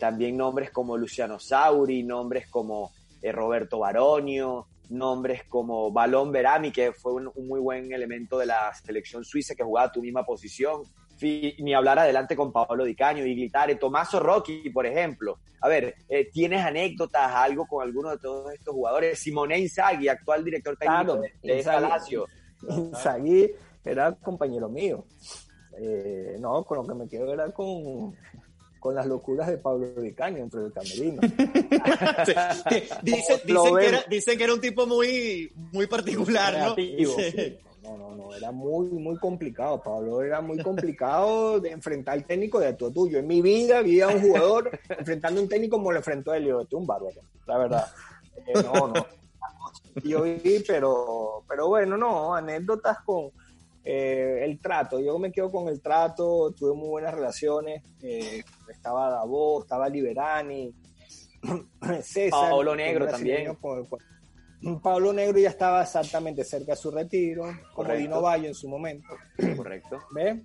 También 0.00 0.36
nombres 0.36 0.70
como 0.70 0.96
Luciano 0.96 1.38
Sauri, 1.38 2.02
nombres 2.02 2.48
como 2.48 2.92
Roberto 3.22 3.80
Baronio, 3.80 4.68
nombres 4.90 5.44
como 5.48 5.90
Balón 5.90 6.32
Berami, 6.32 6.70
que 6.70 6.92
fue 6.92 7.14
un, 7.14 7.30
un 7.34 7.48
muy 7.48 7.60
buen 7.60 7.92
elemento 7.92 8.38
de 8.38 8.46
la 8.46 8.72
selección 8.74 9.24
suiza 9.24 9.54
que 9.54 9.64
jugaba 9.64 9.88
a 9.88 9.92
tu 9.92 10.00
misma 10.00 10.24
posición. 10.24 10.82
Ni 11.20 11.72
hablar 11.72 12.00
adelante 12.00 12.36
con 12.36 12.52
Paolo 12.52 12.84
Di 12.84 12.94
Caño, 12.94 13.24
Iglitare, 13.24 13.76
Tommaso 13.76 14.20
Rocchi, 14.20 14.68
por 14.70 14.84
ejemplo. 14.84 15.38
A 15.60 15.68
ver, 15.68 15.94
eh, 16.08 16.28
¿tienes 16.30 16.62
anécdotas, 16.62 17.32
algo 17.32 17.66
con 17.66 17.82
alguno 17.82 18.10
de 18.10 18.18
todos 18.18 18.52
estos 18.52 18.74
jugadores? 18.74 19.18
Simone 19.18 19.58
Inzaghi, 19.58 20.08
actual 20.08 20.44
director 20.44 20.76
técnico 20.76 21.20
Claro, 21.20 21.22
de. 21.42 21.62
Lazio. 21.62 22.26
Inzaghi 22.68 23.50
era 23.84 24.12
compañero 24.16 24.68
mío. 24.68 25.06
Eh, 25.80 26.36
no, 26.40 26.64
con 26.64 26.78
lo 26.78 26.86
que 26.86 26.94
me 26.94 27.08
quedo 27.08 27.32
era 27.32 27.50
con, 27.52 28.14
con 28.84 28.94
las 28.94 29.06
locuras 29.06 29.48
de 29.48 29.56
Pablo 29.56 29.86
Di 29.96 30.12
Caño 30.12 30.36
dentro 30.36 30.60
del 30.60 30.70
camerino. 30.70 31.22
dicen, 33.02 33.40
Lo 33.46 33.62
dicen, 33.62 33.78
que 33.78 33.86
era, 33.86 34.04
dicen 34.10 34.36
que 34.36 34.44
era 34.44 34.52
un 34.52 34.60
tipo 34.60 34.86
muy, 34.86 35.50
muy 35.72 35.86
particular, 35.86 36.52
¿no? 36.52 36.74
Creativo. 36.74 37.14
Sí. 37.16 37.58
No, 37.82 37.96
no, 37.96 38.14
no, 38.14 38.34
era 38.34 38.52
muy, 38.52 38.88
muy 38.88 39.16
complicado, 39.16 39.82
Pablo. 39.82 40.20
Era 40.20 40.42
muy 40.42 40.62
complicado 40.62 41.60
de 41.60 41.70
enfrentar 41.70 42.12
al 42.12 42.26
técnico 42.26 42.60
de 42.60 42.74
tu 42.74 42.92
tuyo. 42.92 43.18
En 43.18 43.26
mi 43.26 43.40
vida 43.40 43.80
vi 43.80 44.02
a 44.02 44.08
un 44.08 44.20
jugador 44.20 44.78
enfrentando 44.90 45.40
a 45.40 45.44
un 45.44 45.48
técnico 45.48 45.78
como 45.78 45.90
lo 45.90 45.96
enfrentó 45.96 46.34
"Este 46.34 46.50
es 46.50 46.72
un 46.72 46.86
bárbaro, 46.86 47.22
la 47.46 47.56
verdad. 47.56 47.86
Eh, 48.36 48.52
no, 48.64 48.88
no. 48.88 49.06
Yo 50.02 50.24
vi, 50.24 50.62
pero, 50.66 51.42
pero 51.48 51.68
bueno, 51.68 51.96
no, 51.96 52.34
anécdotas 52.34 52.98
con 53.00 53.30
eh, 53.84 54.40
el 54.42 54.58
trato. 54.60 54.98
Yo 55.00 55.18
me 55.18 55.30
quedo 55.30 55.50
con 55.50 55.68
el 55.68 55.80
trato, 55.80 56.52
tuve 56.52 56.74
muy 56.74 56.88
buenas 56.88 57.14
relaciones. 57.14 57.82
eh, 58.02 58.42
estaba 58.70 59.10
Davos, 59.10 59.64
estaba 59.64 59.88
Liberani, 59.88 60.74
César. 62.02 62.30
Paolo 62.50 62.74
Negro 62.74 63.06
también. 63.06 63.46
el 63.50 63.56
cual- 63.58 63.86
Pablo 64.82 65.12
Negro 65.12 65.38
ya 65.38 65.50
estaba 65.50 65.82
exactamente 65.82 66.42
cerca 66.42 66.72
de 66.72 66.76
su 66.76 66.90
retiro, 66.90 67.44
como. 67.74 67.92
Dino 67.92 68.22
Valle 68.22 68.48
en 68.48 68.54
su 68.54 68.66
momento. 68.68 69.08
Correcto. 69.56 70.00
¿Ve? 70.14 70.42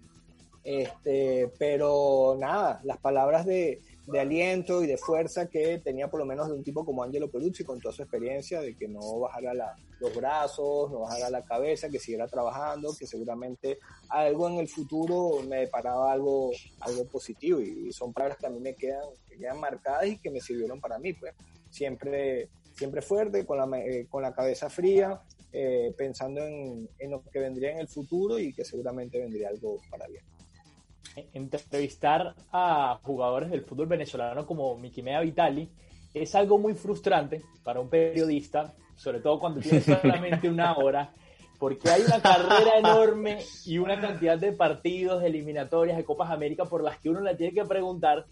Este, 0.62 1.50
pero 1.58 2.36
nada, 2.38 2.82
las 2.84 2.98
palabras 2.98 3.46
de, 3.46 3.80
de 4.12 4.20
aliento 4.20 4.84
y 4.84 4.88
de 4.88 4.98
fuerza 4.98 5.48
que 5.50 5.80
tenía 5.80 6.10
por 6.10 6.20
lo 6.20 6.26
menos 6.26 6.48
de 6.48 6.54
un 6.54 6.64
tipo 6.64 6.84
como 6.86 7.04
Angelo 7.04 7.30
Peruzzi 7.30 7.64
con 7.64 7.80
toda 7.80 7.94
su 7.94 8.02
experiencia, 8.02 8.62
de 8.62 8.76
que 8.76 8.88
no 8.88 9.20
bajara 9.20 9.54
la- 9.54 9.76
los 10.00 10.16
brazos, 10.16 10.90
no 10.92 11.02
bajara 11.02 11.30
la 11.30 11.44
cabeza, 11.44 11.90
que 11.90 12.00
siguiera 12.00 12.28
trabajando, 12.28 12.96
que 12.98 13.06
seguramente 13.06 13.80
algo 14.10 14.48
en 14.50 14.56
el 14.60 14.68
futuro 14.68 15.42
me 15.48 15.58
deparaba 15.58 16.12
algo, 16.12 16.52
algo 16.82 17.06
positivo 17.06 17.60
y 17.60 17.92
son 17.92 18.14
palabras 18.14 18.38
que 18.38 18.48
a 18.48 18.50
mí 18.50 18.60
me 18.60 18.76
quedan, 18.76 19.04
que 19.28 19.38
quedan 19.38 19.60
marcadas 19.60 20.08
y 20.08 20.18
que 20.18 20.32
me 20.32 20.40
sirvieron 20.42 20.80
para 20.80 20.98
mí, 21.00 21.14
pues 21.14 21.34
siempre, 21.70 22.50
siempre 22.76 23.02
fuerte, 23.02 23.46
con 23.46 23.58
la, 23.58 23.80
eh, 23.80 24.08
con 24.10 24.22
la 24.24 24.34
cabeza 24.34 24.70
fría, 24.70 25.22
eh, 25.52 25.94
pensando 25.98 26.46
en, 26.46 26.88
en 27.00 27.12
lo 27.12 27.24
que 27.24 27.40
vendría 27.40 27.72
en 27.72 27.80
el 27.80 27.88
futuro 27.88 28.40
y 28.40 28.54
que 28.54 28.64
seguramente 28.64 29.20
vendría 29.20 29.50
algo 29.50 29.80
para 29.90 30.08
bien. 30.08 30.24
Entrevistar 31.34 32.36
a 32.52 33.00
jugadores 33.04 33.50
del 33.50 33.64
fútbol 33.64 33.88
venezolano 33.88 34.46
como 34.46 34.78
Miquimea 34.78 35.22
Vitali 35.22 35.70
es 36.14 36.36
algo 36.36 36.58
muy 36.58 36.74
frustrante 36.74 37.42
para 37.64 37.80
un 37.80 37.90
periodista, 37.90 38.74
sobre 38.96 39.20
todo 39.20 39.40
cuando 39.40 39.60
tiene 39.60 39.82
solamente 40.02 40.50
una 40.50 40.76
hora, 40.78 41.12
porque 41.60 41.90
hay 41.90 42.02
una 42.04 42.22
carrera 42.22 42.78
enorme 42.78 43.40
y 43.66 43.78
una 43.78 44.00
cantidad 44.00 44.38
de 44.38 44.54
partidos, 44.54 45.22
de 45.22 45.28
eliminatorias, 45.28 45.98
de 45.98 46.06
Copas 46.06 46.32
América 46.32 46.66
por 46.66 46.84
las 46.84 46.98
que 47.00 47.10
uno 47.10 47.22
le 47.22 47.36
tiene 47.36 47.54
que 47.54 47.66
preguntar 47.66 48.26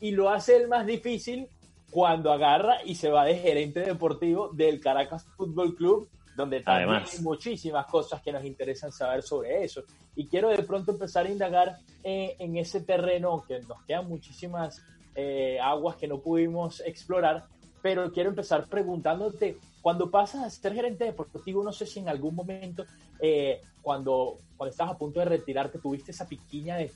y 0.00 0.10
lo 0.10 0.30
hace 0.30 0.56
el 0.56 0.68
más 0.68 0.84
difícil 0.84 1.48
cuando 1.90 2.32
agarra 2.32 2.78
y 2.84 2.96
se 2.96 3.10
va 3.10 3.24
de 3.24 3.36
gerente 3.36 3.80
deportivo 3.80 4.50
del 4.52 4.80
Caracas 4.80 5.26
Fútbol 5.36 5.76
Club, 5.76 6.08
donde 6.36 6.60
también 6.60 6.88
Además. 6.88 7.14
hay 7.14 7.20
muchísimas 7.20 7.86
cosas 7.86 8.22
que 8.22 8.32
nos 8.32 8.44
interesan 8.44 8.92
saber 8.92 9.22
sobre 9.22 9.64
eso. 9.64 9.82
Y 10.16 10.26
quiero 10.26 10.48
de 10.48 10.62
pronto 10.62 10.92
empezar 10.92 11.26
a 11.26 11.30
indagar 11.30 11.78
eh, 12.02 12.36
en 12.38 12.56
ese 12.56 12.80
terreno, 12.80 13.44
que 13.46 13.60
nos 13.60 13.82
quedan 13.84 14.08
muchísimas 14.08 14.82
eh, 15.14 15.58
aguas 15.60 15.96
que 15.96 16.08
no 16.08 16.20
pudimos 16.20 16.80
explorar, 16.80 17.44
pero 17.82 18.10
quiero 18.12 18.30
empezar 18.30 18.66
preguntándote, 18.66 19.58
cuando 19.82 20.10
pasas 20.10 20.44
a 20.44 20.50
ser 20.50 20.74
gerente 20.74 21.04
deportivo, 21.04 21.64
no 21.64 21.72
sé 21.72 21.86
si 21.86 21.98
en 21.98 22.08
algún 22.08 22.34
momento, 22.34 22.84
eh, 23.20 23.60
cuando, 23.82 24.38
cuando 24.56 24.70
estabas 24.70 24.94
a 24.94 24.98
punto 24.98 25.18
de 25.18 25.26
retirarte, 25.26 25.78
tuviste 25.80 26.12
esa 26.12 26.26
piquiña 26.26 26.76
de, 26.76 26.92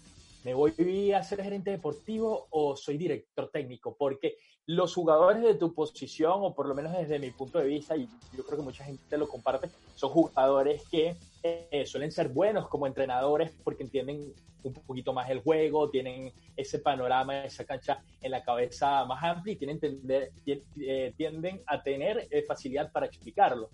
¿me 0.47 0.55
voy 0.55 1.11
a 1.13 1.25
ser 1.25 1.43
gerente 1.43 1.73
deportivo 1.73 2.47
o 2.51 2.77
soy 2.77 2.97
director 2.97 3.51
técnico? 3.53 3.97
Porque 3.99 4.37
los 4.67 4.95
jugadores 4.95 5.43
de 5.43 5.57
tu 5.57 5.75
posición, 5.75 6.35
o 6.37 6.55
por 6.55 6.69
lo 6.69 6.75
menos 6.77 6.93
desde 6.97 7.19
mi 7.19 7.33
punto 7.33 7.59
de 7.59 7.65
vista, 7.67 7.97
y 7.97 8.09
yo 8.31 8.45
creo 8.45 8.59
que 8.59 8.63
mucha 8.65 8.85
gente 8.85 9.19
lo 9.19 9.27
comparte, 9.27 9.73
son 9.93 10.11
jugadores 10.11 10.87
que 10.89 11.19
eh, 11.43 11.85
suelen 11.85 12.13
ser 12.13 12.29
buenos 12.29 12.69
como 12.69 12.87
entrenadores 12.87 13.57
porque 13.65 13.83
entienden 13.83 14.33
un 14.63 14.73
poquito 14.73 15.13
más 15.13 15.29
el 15.31 15.41
juego, 15.43 15.91
tienen 15.91 16.33
ese 16.57 16.79
panorama, 16.79 17.45
esa 17.45 17.65
cancha 17.65 18.01
en 18.21 18.31
la 18.31 18.43
cabeza 18.43 19.05
más 19.05 19.23
amplia 19.25 19.55
y 19.55 19.57
tienen 19.59 19.81
tender- 19.81 20.31
ti- 20.45 20.65
eh, 20.81 21.13
tienden 21.17 21.61
a 21.67 21.83
tener 21.83 22.29
eh, 22.31 22.43
facilidad 22.45 22.91
para 22.93 23.07
explicarlo. 23.07 23.73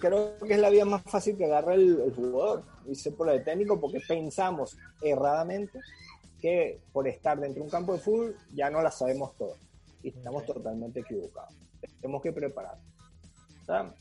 Creo 0.00 0.38
que 0.38 0.54
es 0.54 0.60
la 0.60 0.70
vía 0.70 0.84
más 0.84 1.02
fácil 1.02 1.36
que 1.36 1.44
agarra 1.44 1.74
el, 1.74 2.12
jugador, 2.14 2.64
dice 2.84 3.12
por 3.12 3.28
el 3.30 3.44
técnico, 3.44 3.80
porque 3.80 4.00
pensamos 4.06 4.76
erradamente 5.02 5.78
que 6.40 6.80
por 6.92 7.06
estar 7.08 7.38
dentro 7.38 7.60
de 7.60 7.64
un 7.64 7.70
campo 7.70 7.92
de 7.92 7.98
fútbol 7.98 8.36
ya 8.54 8.70
no 8.70 8.82
la 8.82 8.90
sabemos 8.90 9.36
todas 9.36 9.58
y 10.02 10.08
estamos 10.08 10.44
totalmente 10.46 11.00
equivocados. 11.00 11.54
Tenemos 12.00 12.22
que 12.22 12.32
preparar. 12.32 12.78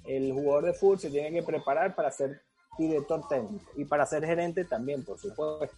El 0.05 0.31
jugador 0.31 0.65
de 0.65 0.73
fútbol 0.73 0.99
se 0.99 1.09
tiene 1.09 1.31
que 1.31 1.43
preparar 1.43 1.93
para 1.95 2.09
ser 2.11 2.41
director 2.77 3.27
técnico 3.27 3.65
y 3.75 3.85
para 3.85 4.05
ser 4.05 4.25
gerente 4.25 4.63
también, 4.65 5.03
por 5.03 5.17
supuesto. 5.19 5.75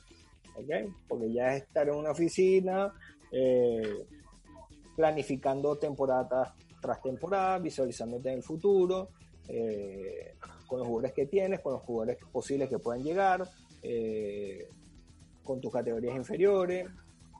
Porque 1.07 1.31
ya 1.31 1.55
es 1.55 1.63
estar 1.63 1.87
en 1.87 1.95
una 1.95 2.11
oficina 2.11 2.93
eh, 3.31 4.05
planificando 4.95 5.77
temporada 5.77 6.53
tras 6.81 7.01
temporada, 7.01 7.57
visualizándote 7.59 8.29
en 8.29 8.35
el 8.37 8.43
futuro, 8.43 9.09
eh, 9.49 10.35
con 10.67 10.79
los 10.79 10.87
jugadores 10.87 11.13
que 11.13 11.25
tienes, 11.25 11.59
con 11.61 11.73
los 11.73 11.81
jugadores 11.81 12.17
posibles 12.31 12.69
que 12.69 12.77
puedan 12.77 13.03
llegar, 13.03 13.49
eh, 13.81 14.69
con 15.43 15.59
tus 15.59 15.71
categorías 15.71 16.15
inferiores, 16.15 16.87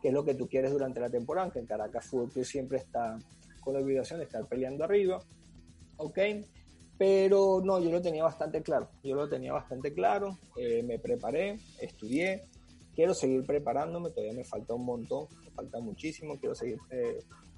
qué 0.02 0.08
es 0.08 0.14
lo 0.14 0.26
que 0.26 0.34
tú 0.34 0.48
quieres 0.50 0.72
durante 0.72 1.00
la 1.00 1.10
temporada, 1.10 1.52
que 1.52 1.60
en 1.60 1.68
Caracas 1.68 2.08
Fútbol 2.08 2.44
siempre 2.44 2.80
está 2.80 3.20
con 3.62 3.76
la 3.76 3.82
obligación 3.82 4.20
de 4.20 4.26
estar 4.26 4.44
peleando 4.48 4.84
arriba, 4.84 5.22
¿ok? 5.98 6.18
Pero 6.98 7.62
no, 7.64 7.80
yo 7.80 7.92
lo 7.92 8.02
tenía 8.02 8.24
bastante 8.24 8.64
claro, 8.64 8.90
yo 9.04 9.16
lo 9.16 9.30
tenía 9.30 9.54
bastante 9.54 9.94
claro, 9.94 10.40
eh, 10.58 10.82
me 10.82 10.98
preparé, 10.98 11.60
estudié, 11.80 12.46
quiero 12.96 13.14
seguir 13.14 13.46
preparándome, 13.46 14.10
todavía 14.10 14.34
me 14.34 14.44
falta 14.44 14.74
un 14.74 14.86
montón, 14.86 15.28
me 15.44 15.52
falta 15.52 15.80
muchísimo, 15.80 16.40
quiero 16.40 16.56
seguir 16.56 16.80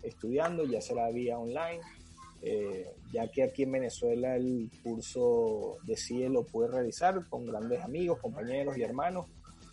estudiando, 0.03 0.65
ya 0.65 0.81
será 0.81 1.09
vía 1.11 1.39
online, 1.39 1.79
eh, 2.41 2.95
ya 3.13 3.27
que 3.27 3.43
aquí 3.43 3.63
en 3.63 3.71
Venezuela 3.73 4.35
el 4.35 4.69
curso 4.83 5.77
de 5.83 5.95
CIE 5.95 6.29
lo 6.29 6.43
pude 6.43 6.67
realizar 6.67 7.27
con 7.29 7.45
grandes 7.45 7.81
amigos, 7.81 8.19
compañeros 8.19 8.77
y 8.77 8.83
hermanos, 8.83 9.27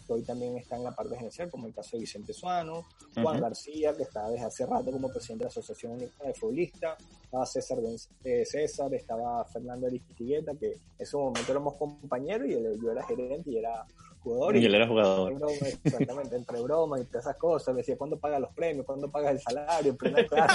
que 0.06 0.12
hoy 0.12 0.22
también 0.22 0.56
están 0.56 0.78
en 0.78 0.84
la 0.84 0.94
parte 0.94 1.16
gerencial, 1.16 1.50
como 1.50 1.66
el 1.66 1.74
caso 1.74 1.96
de 1.96 2.00
Vicente 2.00 2.32
Suano, 2.32 2.86
Juan 3.14 3.40
García, 3.40 3.94
que 3.94 4.02
está 4.02 4.28
desde 4.28 4.46
hace 4.46 4.66
rato 4.66 4.90
como 4.90 5.10
presidente 5.10 5.44
de 5.44 5.44
la 5.44 5.50
Asociación 5.50 5.92
Única 5.92 6.24
de 6.24 6.34
Futbolistas, 6.34 6.98
estaba 7.22 7.46
César, 7.46 7.78
eh, 8.24 8.44
César, 8.44 8.94
estaba 8.94 9.44
Fernando 9.44 9.86
Aristigueta, 9.86 10.54
que 10.54 10.72
en 10.72 10.80
ese 10.98 11.16
momento 11.16 11.52
éramos 11.52 11.74
compañeros 11.74 12.48
y 12.48 12.52
yo 12.52 12.90
era 12.90 13.02
gerente 13.06 13.50
y 13.50 13.58
era 13.58 13.86
jugador. 14.22 14.56
Y, 14.56 14.64
él 14.64 14.74
era 14.74 14.86
jugador. 14.86 15.34
exactamente, 15.84 16.36
entre 16.36 16.60
bromas 16.60 17.00
y 17.00 17.04
todas 17.04 17.26
esas 17.26 17.36
cosas. 17.36 17.74
Me 17.74 17.80
decía, 17.80 17.96
¿cuándo 17.96 18.18
pagas 18.18 18.40
los 18.40 18.52
premios? 18.54 18.86
¿Cuándo 18.86 19.10
pagas 19.10 19.32
el 19.32 19.40
salario? 19.40 19.96
Plena 19.96 20.24
clase. 20.26 20.54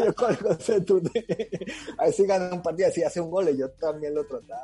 yo 0.04 0.14
con 0.14 0.36
tú 0.84 1.02
a 1.98 2.04
ver 2.04 2.12
si 2.12 2.26
gana 2.26 2.54
un 2.54 2.62
partido, 2.62 2.90
si 2.90 3.02
hace 3.02 3.20
un 3.20 3.30
gol, 3.30 3.48
y 3.48 3.58
yo 3.58 3.70
también 3.70 4.14
lo 4.14 4.24
trataba 4.24 4.62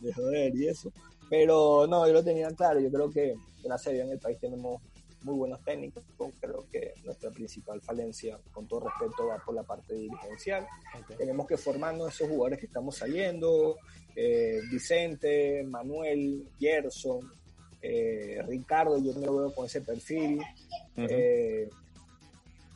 de, 0.00 0.12
joder 0.12 0.54
y 0.56 0.68
eso. 0.68 0.92
Pero 1.28 1.86
no, 1.86 2.06
yo 2.06 2.12
lo 2.12 2.24
tenía 2.24 2.48
claro. 2.50 2.80
Yo 2.80 2.90
creo 2.90 3.10
que, 3.10 3.34
gracias 3.62 3.88
a 3.88 3.94
Dios, 3.94 4.06
en 4.06 4.12
el 4.12 4.18
país 4.18 4.38
tenemos 4.40 4.80
muy 5.22 5.34
buenos 5.34 5.62
técnicos. 5.64 6.04
Creo 6.40 6.66
que 6.70 6.94
nuestra 7.04 7.30
principal 7.30 7.80
falencia, 7.80 8.38
con 8.52 8.66
todo 8.66 8.88
respeto, 8.88 9.26
va 9.26 9.38
por 9.38 9.54
la 9.54 9.62
parte 9.62 9.94
dirigencial. 9.94 10.66
Tenemos 11.16 11.46
que 11.46 11.56
formarnos 11.56 12.14
esos 12.14 12.28
jugadores 12.28 12.58
que 12.58 12.66
estamos 12.66 12.96
saliendo, 12.96 13.76
eh, 14.14 14.60
Vicente, 14.70 15.62
Manuel, 15.64 16.48
Gerson, 16.58 17.30
eh, 17.82 18.42
Ricardo, 18.46 18.98
yo 18.98 19.14
me 19.14 19.26
lo 19.26 19.36
veo 19.36 19.54
con 19.54 19.66
ese 19.66 19.80
perfil. 19.80 20.40
Eh, 20.96 21.68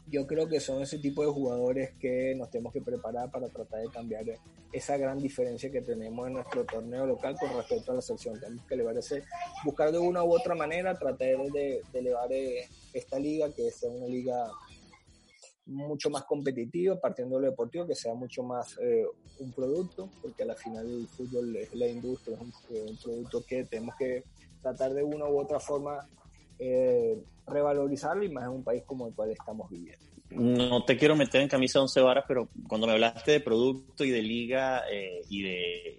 yo 0.07 0.27
creo 0.27 0.49
que 0.49 0.61
son 0.61 0.83
ese 0.83 0.99
tipo 0.99 1.23
de 1.23 1.33
jugadores 1.33 1.93
que 1.99 2.35
nos 2.37 2.51
tenemos 2.51 2.73
que 2.73 2.83
preparar 2.83 3.31
para 3.31 3.49
tratar 3.49 3.81
de 3.81 3.89
cambiar 3.89 4.25
esa 4.73 4.97
gran 4.97 5.19
diferencia 5.19 5.71
que 5.71 5.81
tenemos 5.81 6.27
en 6.27 6.35
nuestro 6.35 6.65
torneo 6.65 7.07
local 7.07 7.37
con 7.39 7.57
respecto 7.57 7.93
a 7.93 7.95
la 7.97 8.03
selección. 8.03 8.39
Tenemos 8.39 8.67
que 8.67 8.75
elevar 8.75 8.97
ese, 8.99 9.23
buscar 9.65 9.93
de 9.93 9.99
una 9.99 10.23
u 10.23 10.35
otra 10.35 10.55
manera, 10.55 10.99
tratar 10.99 11.19
de, 11.19 11.83
de 11.93 11.99
elevar 11.99 12.29
esta 12.93 13.19
liga, 13.19 13.53
que 13.53 13.71
sea 13.71 13.91
una 13.91 14.07
liga 14.07 14.51
mucho 15.67 16.11
más 16.11 16.25
competitiva, 16.25 17.01
partiendo 17.01 17.37
de 17.37 17.43
lo 17.43 17.51
deportivo, 17.51 17.87
que 17.87 17.95
sea 17.95 18.15
mucho 18.15 18.43
más 18.43 18.77
eh, 18.81 19.07
un 19.39 19.53
producto, 19.53 20.11
porque 20.21 20.43
a 20.43 20.47
la 20.47 20.55
final 20.55 20.87
el 20.87 21.09
fútbol 21.09 21.57
es 21.57 21.75
la 21.75 21.89
industria, 21.89 22.37
es 22.37 22.43
un, 22.43 22.97
producto 23.03 23.45
que 23.47 23.65
tenemos 23.65 23.95
que 23.97 24.25
tratar 24.61 24.93
de 24.93 25.03
una 25.03 25.27
u 25.27 25.41
otra 25.41 25.59
forma 25.59 26.07
eh, 26.59 27.17
revalorizarlo 27.47 28.25
y 28.25 28.29
más 28.29 28.45
en 28.45 28.51
un 28.51 28.65
país 28.65 28.83
como 28.87 29.07
el 29.09 29.15
cual 29.15 29.31
estamos 29.31 29.71
viviendo. 29.71 30.05
No 30.31 30.85
te 30.85 30.97
quiero 30.97 31.15
meter 31.15 31.43
en 31.43 31.49
camisa 31.49 31.79
de 31.79 31.83
once 31.83 32.01
varas, 32.01 32.25
pero 32.27 32.49
cuando 32.67 32.87
me 32.87 32.95
hablaste 32.95 33.33
de 33.33 33.41
producto 33.41 34.05
y 34.05 34.11
de 34.11 34.23
liga 34.23 34.83
eh, 34.91 35.21
y 35.29 35.43
de 35.43 35.99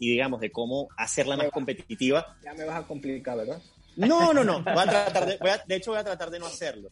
y 0.00 0.10
digamos 0.10 0.40
de 0.40 0.50
cómo 0.50 0.88
hacerla 0.96 1.36
más 1.36 1.50
competitiva. 1.50 2.36
Ya 2.42 2.54
me 2.54 2.64
vas 2.64 2.82
a 2.82 2.86
complicar, 2.86 3.36
¿verdad? 3.36 3.60
No, 3.96 4.32
no, 4.32 4.42
no. 4.42 4.62
Voy 4.64 4.82
a 4.82 4.86
tratar 4.86 5.26
de, 5.26 5.38
de 5.66 5.76
hecho, 5.76 5.92
voy 5.92 6.00
a 6.00 6.04
tratar 6.04 6.30
de 6.30 6.38
no 6.38 6.46
hacerlo 6.46 6.90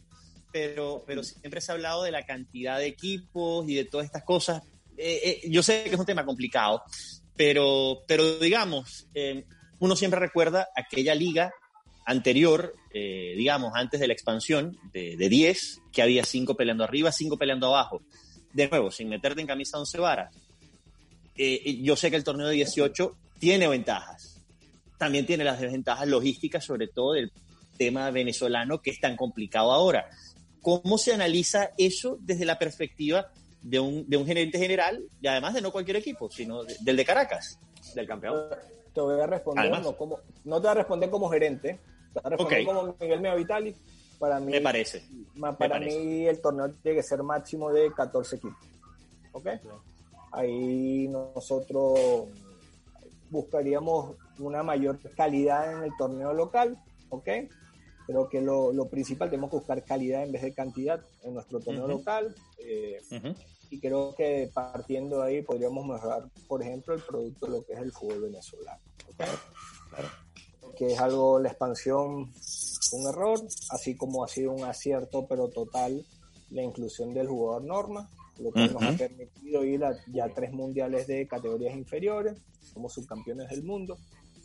pero, 0.55 1.03
pero 1.05 1.21
siempre 1.21 1.59
se 1.59 1.69
ha 1.69 1.75
hablado 1.75 2.03
de 2.03 2.11
la 2.11 2.25
cantidad 2.25 2.79
de 2.79 2.85
equipos 2.85 3.67
y 3.67 3.75
de 3.75 3.83
todas 3.83 4.05
estas 4.05 4.23
cosas. 4.23 4.63
Eh, 4.95 5.41
eh, 5.43 5.49
yo 5.49 5.61
sé 5.61 5.83
que 5.83 5.95
es 5.95 5.99
un 5.99 6.05
tema 6.05 6.25
complicado, 6.25 6.81
pero, 7.35 8.03
pero 8.07 8.39
digamos, 8.39 9.05
eh, 9.13 9.43
uno 9.79 9.97
siempre 9.97 10.17
recuerda 10.17 10.69
aquella 10.73 11.13
liga 11.13 11.51
anterior, 12.05 12.75
digamos, 12.93 13.73
antes 13.75 13.99
de 13.99 14.07
la 14.07 14.13
expansión 14.13 14.77
de, 14.93 15.17
de 15.17 15.29
10, 15.29 15.81
que 15.91 16.01
había 16.01 16.23
5 16.23 16.55
peleando 16.55 16.83
arriba, 16.83 17.11
5 17.11 17.37
peleando 17.37 17.67
abajo. 17.67 18.01
De 18.53 18.69
nuevo, 18.69 18.91
sin 18.91 19.09
meterte 19.09 19.41
en 19.41 19.47
camisa 19.47 19.77
11 19.79 19.97
varas, 19.99 20.35
yo 21.35 21.95
sé 21.95 22.09
que 22.09 22.15
el 22.15 22.23
torneo 22.23 22.47
de 22.47 22.53
18 22.55 23.15
tiene 23.39 23.67
ventajas. 23.67 24.41
También 24.97 25.25
tiene 25.25 25.43
las 25.43 25.59
desventajas 25.59 26.07
logísticas, 26.07 26.63
sobre 26.63 26.87
todo 26.87 27.13
del 27.13 27.31
tema 27.77 28.09
venezolano 28.11 28.81
que 28.81 28.91
es 28.91 28.99
tan 28.99 29.15
complicado 29.15 29.71
ahora. 29.71 30.09
¿Cómo 30.61 30.97
se 30.97 31.13
analiza 31.13 31.71
eso 31.77 32.17
desde 32.21 32.45
la 32.45 32.57
perspectiva 32.57 33.27
de 33.61 33.79
un, 33.79 34.09
de 34.09 34.17
un 34.17 34.25
gerente 34.25 34.57
general 34.57 35.03
y 35.21 35.27
además 35.27 35.53
de 35.53 35.61
no 35.61 35.71
cualquier 35.71 35.97
equipo, 35.97 36.29
sino 36.31 36.63
del 36.63 36.95
de 36.95 37.05
Caracas, 37.05 37.59
del 37.93 38.07
campeón? 38.07 38.49
Te 38.93 39.01
voy 39.01 39.19
a 39.19 39.27
responder, 39.27 39.69
no, 39.69 39.95
como, 39.97 40.19
no 40.45 40.55
te 40.55 40.61
voy 40.61 40.71
a 40.71 40.73
responder 40.75 41.09
como 41.09 41.29
gerente, 41.29 41.79
como 42.65 42.95
Miguel. 42.99 43.75
Para 44.19 44.39
mí, 44.39 44.51
me 44.51 44.61
parece. 44.61 45.03
Para 45.57 45.79
mí 45.79 46.25
el 46.25 46.41
torneo 46.41 46.71
tiene 46.81 46.97
que 46.97 47.03
ser 47.03 47.21
máximo 47.21 47.71
de 47.71 47.91
14 47.91 48.37
equipos. 48.37 48.57
¿Ok? 49.33 49.47
Ahí 50.31 51.07
nosotros 51.09 52.29
buscaríamos 53.29 54.15
una 54.39 54.63
mayor 54.63 54.99
calidad 55.15 55.73
en 55.73 55.83
el 55.83 55.91
torneo 55.97 56.33
local, 56.33 56.77
¿ok? 57.09 57.29
Creo 58.05 58.29
que 58.29 58.41
lo, 58.41 58.71
lo, 58.71 58.87
principal, 58.87 59.29
tenemos 59.29 59.49
que 59.49 59.57
buscar 59.57 59.83
calidad 59.83 60.23
en 60.23 60.31
vez 60.31 60.43
de 60.43 60.53
cantidad 60.53 61.01
en 61.23 61.33
nuestro 61.33 61.59
torneo 61.59 61.87
local. 61.87 62.35
Eh, 62.59 63.01
y 63.71 63.79
creo 63.79 64.13
que 64.15 64.49
partiendo 64.53 65.21
de 65.21 65.27
ahí 65.27 65.41
podríamos 65.41 65.85
mejorar, 65.85 66.29
por 66.47 66.61
ejemplo, 66.61 66.93
el 66.93 67.01
producto 67.01 67.47
de 67.47 67.51
lo 67.51 67.65
que 67.65 67.73
es 67.73 67.79
el 67.79 67.91
fútbol 67.91 68.21
venezolano. 68.21 68.79
Que 70.75 70.93
es 70.93 70.99
algo, 70.99 71.39
la 71.39 71.49
expansión, 71.49 72.31
un 72.91 73.07
error, 73.07 73.39
así 73.69 73.95
como 73.95 74.23
ha 74.23 74.27
sido 74.27 74.51
un 74.51 74.63
acierto, 74.63 75.25
pero 75.27 75.47
total, 75.49 76.05
la 76.51 76.63
inclusión 76.63 77.13
del 77.13 77.27
jugador 77.27 77.63
norma, 77.63 78.09
lo 78.39 78.51
que 78.51 78.67
nos 78.67 78.83
ha 78.83 78.91
permitido 78.97 79.63
ir 79.63 79.83
a 79.83 79.95
ya 80.07 80.27
tres 80.29 80.51
mundiales 80.51 81.07
de 81.07 81.27
categorías 81.27 81.75
inferiores, 81.75 82.35
somos 82.73 82.93
subcampeones 82.93 83.49
del 83.49 83.63
mundo. 83.63 83.97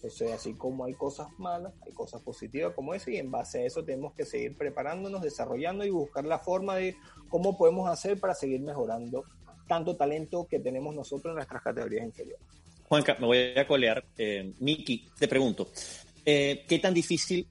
Eso 0.03 0.25
es 0.25 0.33
así 0.33 0.55
como 0.55 0.85
hay 0.85 0.95
cosas 0.95 1.29
malas, 1.39 1.75
hay 1.85 1.93
cosas 1.93 2.23
positivas 2.23 2.73
como 2.75 2.95
eso 2.95 3.11
y 3.11 3.19
en 3.19 3.31
base 3.31 3.59
a 3.59 3.67
eso 3.67 3.85
tenemos 3.85 4.15
que 4.15 4.25
seguir 4.25 4.57
preparándonos, 4.57 5.21
desarrollando 5.21 5.85
y 5.85 5.91
buscar 5.91 6.25
la 6.25 6.39
forma 6.39 6.77
de 6.77 6.97
cómo 7.29 7.59
podemos 7.59 7.87
hacer 7.89 8.19
para 8.19 8.35
seguir 8.35 8.63
mejorando 8.63 9.25
tanto 9.69 9.97
talento 9.97 10.47
que 10.49 10.59
tenemos 10.59 10.95
nosotros 10.95 11.33
en 11.33 11.37
nuestras 11.37 11.63
categorías 11.63 12.05
inferiores. 12.05 12.45
Juanca, 12.89 13.17
me 13.21 13.27
voy 13.27 13.53
a 13.57 13.67
colear. 13.69 14.05
Eh, 14.19 14.53
Miki, 14.59 15.07
te 15.17 15.29
pregunto, 15.29 15.69
eh, 16.25 16.65
¿qué 16.69 16.79
tan 16.79 16.95
difícil, 16.95 17.47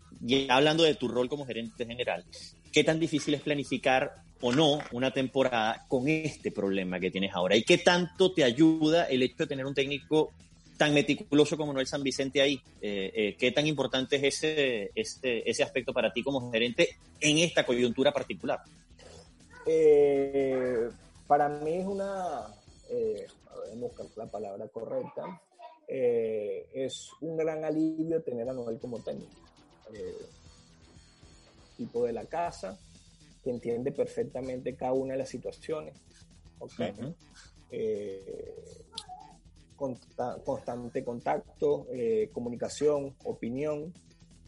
hablando 0.50 0.84
de 0.84 0.96
tu 0.96 1.08
rol 1.08 1.30
como 1.30 1.46
gerente 1.46 1.86
general, 1.86 2.26
qué 2.72 2.84
tan 2.84 3.00
difícil 3.00 3.34
es 3.34 3.42
planificar 3.42 4.24
o 4.42 4.52
no 4.52 4.80
una 4.92 5.12
temporada 5.12 5.86
con 5.88 6.08
este 6.08 6.52
problema 6.52 7.00
que 7.00 7.12
tienes 7.12 7.34
ahora? 7.34 7.56
¿Y 7.56 7.64
qué 7.64 7.78
tanto 7.78 8.32
te 8.32 8.44
ayuda 8.44 9.06
el 9.06 9.24
hecho 9.24 9.38
de 9.40 9.48
tener 9.48 9.66
un 9.66 9.74
técnico 9.74 10.32
tan 10.80 10.94
meticuloso 10.94 11.58
como 11.58 11.74
Noel 11.74 11.88
San 11.88 12.02
Vicente 12.02 12.42
ahí. 12.42 12.60
Eh, 12.82 13.12
eh, 13.14 13.36
¿Qué 13.38 13.52
tan 13.52 13.68
importante 13.68 14.16
es 14.16 14.24
ese, 14.24 14.92
este, 14.96 15.48
ese 15.48 15.62
aspecto 15.62 15.92
para 15.92 16.14
ti 16.14 16.24
como 16.24 16.50
gerente 16.50 16.98
en 17.20 17.40
esta 17.40 17.66
coyuntura 17.66 18.14
particular? 18.14 18.62
Eh, 19.66 20.90
para 21.28 21.50
mí 21.50 21.74
es 21.74 21.86
una, 21.86 22.48
eh, 22.90 23.28
buscar 23.76 24.06
la 24.16 24.26
palabra 24.28 24.70
correcta, 24.70 25.42
es 25.92 27.10
un 27.22 27.36
gran 27.36 27.64
alivio 27.64 28.22
tener 28.22 28.48
a 28.50 28.54
Noel 28.54 28.78
como 28.80 29.00
técnico. 29.00 29.32
tipo 31.76 32.06
de 32.06 32.14
la 32.14 32.26
casa, 32.26 32.78
que 33.44 33.50
entiende 33.50 33.92
perfectamente 33.92 34.76
cada 34.76 34.94
una 34.94 35.14
de 35.14 35.20
las 35.20 35.30
situaciones. 35.30 35.96
constante 40.44 41.04
contacto, 41.04 41.88
comunicación, 42.34 43.16
opinión, 43.24 43.94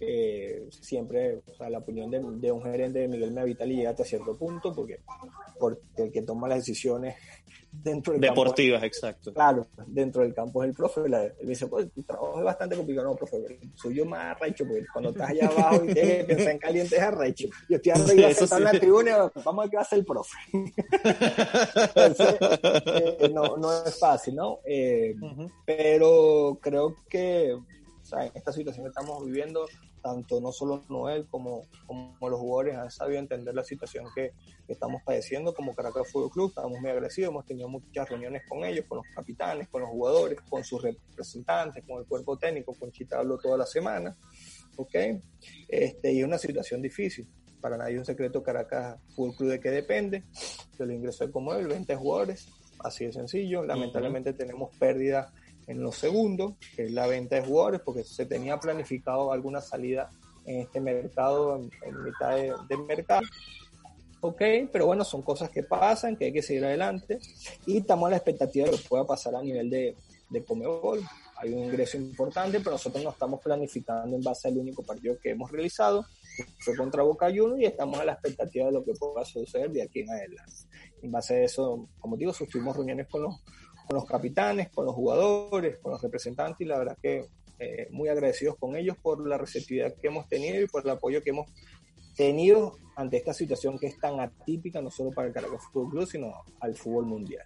eh, 0.03 0.67
siempre 0.71 1.43
o 1.45 1.53
sea, 1.53 1.69
la 1.69 1.77
opinión 1.77 2.09
de, 2.09 2.19
de, 2.19 2.51
un 2.51 2.63
gerente 2.63 2.97
de 2.97 3.07
Miguel 3.07 3.31
Meavitali 3.31 3.75
llega 3.75 3.91
hasta 3.91 4.03
cierto 4.03 4.35
punto 4.35 4.73
porque, 4.73 4.99
porque 5.59 5.81
el 5.97 6.11
que 6.11 6.23
toma 6.23 6.47
las 6.47 6.65
decisiones 6.65 7.17
dentro 7.71 8.13
del 8.13 8.21
deportivas, 8.21 8.83
exacto. 8.83 9.33
Claro, 9.33 9.67
dentro 9.87 10.21
del 10.21 10.33
campo 10.33 10.63
es 10.63 10.69
el 10.69 10.75
profe. 10.75 11.07
La, 11.07 11.23
él 11.23 11.35
dice, 11.43 11.67
pues 11.67 11.91
tu 11.91 12.03
trabajo 12.03 12.39
es 12.39 12.45
bastante 12.45 12.75
complicado, 12.75 13.07
no, 13.07 13.15
profe, 13.15 13.59
soy 13.75 13.95
yo 13.95 14.05
más 14.05 14.35
arrecho, 14.35 14.65
porque 14.65 14.85
cuando 14.91 15.11
estás 15.11 15.29
allá 15.29 15.47
abajo 15.47 15.85
y 15.85 15.93
tienes 15.93 16.17
que 16.17 16.23
pensar 16.35 16.51
en 16.51 16.59
caliente 16.59 16.95
es 16.95 17.01
arrecho. 17.01 17.47
Yo 17.69 17.77
estoy 17.77 17.91
arriba 17.91 18.33
sentado 18.33 18.47
sí. 18.47 18.55
en 18.55 18.63
la 18.63 18.79
tribuna, 18.79 19.31
vamos 19.43 19.59
a 19.59 19.61
ver 19.61 19.69
qué 19.69 19.75
va 19.77 19.81
a 19.81 19.85
hacer 19.85 19.99
el 19.99 20.05
profe. 20.05 20.37
Entonces, 21.95 22.35
eh, 23.19 23.31
no, 23.33 23.57
no 23.57 23.83
es 23.85 23.97
fácil, 23.99 24.35
¿no? 24.35 24.59
Eh, 24.65 25.15
uh 25.19 25.25
-huh. 25.25 25.51
Pero 25.65 26.57
creo 26.61 26.95
que 27.09 27.53
o 28.01 28.05
sea, 28.05 28.25
en 28.25 28.31
esta 28.33 28.51
situación 28.51 28.85
que 28.85 28.89
estamos 28.89 29.25
viviendo, 29.25 29.67
tanto 30.01 30.41
no 30.41 30.51
solo 30.51 30.83
Noel 30.89 31.27
como, 31.27 31.67
como 31.85 32.29
los 32.29 32.39
jugadores 32.39 32.75
han 32.75 32.91
sabido 32.91 33.19
entender 33.19 33.53
la 33.53 33.63
situación 33.63 34.05
que, 34.13 34.31
que, 34.65 34.73
estamos 34.73 35.01
padeciendo 35.03 35.53
como 35.53 35.75
Caracas 35.75 36.11
Fútbol 36.11 36.31
Club, 36.31 36.49
estamos 36.49 36.79
muy 36.79 36.89
agradecidos, 36.89 37.31
hemos 37.31 37.45
tenido 37.45 37.69
muchas 37.69 38.09
reuniones 38.09 38.43
con 38.47 38.63
ellos, 38.65 38.85
con 38.87 38.97
los 38.97 39.07
capitanes, 39.15 39.69
con 39.69 39.81
los 39.81 39.89
jugadores, 39.89 40.39
con 40.49 40.63
sus 40.63 40.81
representantes, 40.81 41.83
con 41.85 41.99
el 41.99 42.07
cuerpo 42.07 42.37
técnico, 42.37 42.73
con 42.73 42.91
Chita 42.91 43.19
hablo 43.19 43.37
toda 43.37 43.57
la 43.57 43.65
semana, 43.65 44.15
¿ok? 44.75 44.95
Este, 45.67 46.13
y 46.13 46.19
es 46.19 46.25
una 46.25 46.37
situación 46.37 46.81
difícil, 46.81 47.27
para 47.59 47.77
nadie 47.77 47.99
un 47.99 48.05
secreto 48.05 48.41
Caracas 48.41 48.99
Fútbol 49.15 49.35
Club 49.35 49.49
de 49.51 49.59
qué 49.59 49.69
depende, 49.69 50.23
del 50.77 50.91
ingreso 50.91 51.25
de 51.25 51.31
Comodel, 51.31 51.67
20 51.67 51.95
jugadores, 51.95 52.47
así 52.79 53.05
de 53.05 53.13
sencillo, 53.13 53.63
lamentablemente 53.63 54.31
uh 54.31 54.33
-huh. 54.33 54.37
tenemos 54.37 54.75
pérdidas 54.77 55.31
en 55.71 55.81
los 55.81 55.95
segundos, 55.95 56.53
que 56.75 56.85
es 56.85 56.91
la 56.91 57.07
venta 57.07 57.37
de 57.37 57.43
jugadores, 57.43 57.81
porque 57.83 58.03
se 58.03 58.25
tenía 58.25 58.59
planificado 58.59 59.31
alguna 59.31 59.61
salida 59.61 60.09
en 60.45 60.59
este 60.59 60.79
mercado, 60.79 61.55
en, 61.55 61.71
en 61.83 62.03
mitad 62.03 62.35
de, 62.35 62.53
del 62.67 62.83
mercado. 62.85 63.21
Ok, 64.23 64.41
pero 64.71 64.85
bueno, 64.85 65.03
son 65.03 65.23
cosas 65.23 65.49
que 65.49 65.63
pasan, 65.63 66.15
que 66.15 66.25
hay 66.25 66.33
que 66.33 66.43
seguir 66.43 66.65
adelante 66.65 67.19
y 67.65 67.77
estamos 67.77 68.07
a 68.07 68.11
la 68.11 68.17
expectativa 68.17 68.65
de 68.65 68.73
lo 68.73 68.77
que 68.77 68.87
pueda 68.87 69.05
pasar 69.05 69.35
a 69.35 69.41
nivel 69.41 69.69
de, 69.69 69.95
de 70.29 70.43
Comebol. 70.43 71.01
Hay 71.37 71.53
un 71.53 71.63
ingreso 71.63 71.97
importante, 71.97 72.59
pero 72.59 72.71
nosotros 72.71 73.03
no 73.03 73.09
estamos 73.09 73.41
planificando 73.41 74.15
en 74.15 74.21
base 74.21 74.47
al 74.47 74.57
único 74.59 74.83
partido 74.83 75.17
que 75.19 75.31
hemos 75.31 75.51
realizado, 75.51 76.05
que 76.37 76.45
fue 76.59 76.75
contra 76.75 77.01
Boca 77.01 77.27
Juniors, 77.27 77.61
y 77.61 77.65
estamos 77.65 77.99
a 77.99 78.05
la 78.05 78.13
expectativa 78.13 78.67
de 78.67 78.73
lo 78.73 78.83
que 78.83 78.93
pueda 78.93 79.25
suceder 79.25 79.71
de 79.71 79.81
aquí 79.81 80.01
en 80.01 80.11
adelante. 80.11 80.53
En 81.01 81.11
base 81.11 81.37
a 81.37 81.43
eso, 81.43 81.87
como 81.99 82.15
digo, 82.15 82.31
sostuvimos 82.31 82.75
reuniones 82.75 83.07
con 83.07 83.23
los, 83.23 83.41
con 83.91 83.99
los 83.99 84.05
capitanes, 84.05 84.69
con 84.69 84.85
los 84.85 84.95
jugadores, 84.95 85.77
con 85.79 85.91
los 85.91 86.01
representantes 86.01 86.61
y 86.61 86.65
la 86.65 86.77
verdad 86.77 86.97
que 87.01 87.25
eh, 87.59 87.87
muy 87.91 88.07
agradecidos 88.07 88.55
con 88.57 88.77
ellos 88.77 88.95
por 88.97 89.27
la 89.27 89.37
receptividad 89.37 89.93
que 89.95 90.07
hemos 90.07 90.29
tenido 90.29 90.61
y 90.61 90.67
por 90.67 90.83
el 90.85 90.91
apoyo 90.91 91.21
que 91.21 91.31
hemos 91.31 91.51
tenido 92.15 92.77
ante 92.95 93.17
esta 93.17 93.33
situación 93.33 93.77
que 93.77 93.87
es 93.87 93.99
tan 93.99 94.21
atípica 94.21 94.81
no 94.81 94.89
solo 94.89 95.11
para 95.11 95.27
el 95.27 95.33
Caracas 95.33 95.61
Fútbol 95.65 95.89
Club, 95.89 96.07
sino 96.07 96.33
al 96.61 96.73
fútbol 96.73 97.05
mundial. 97.05 97.43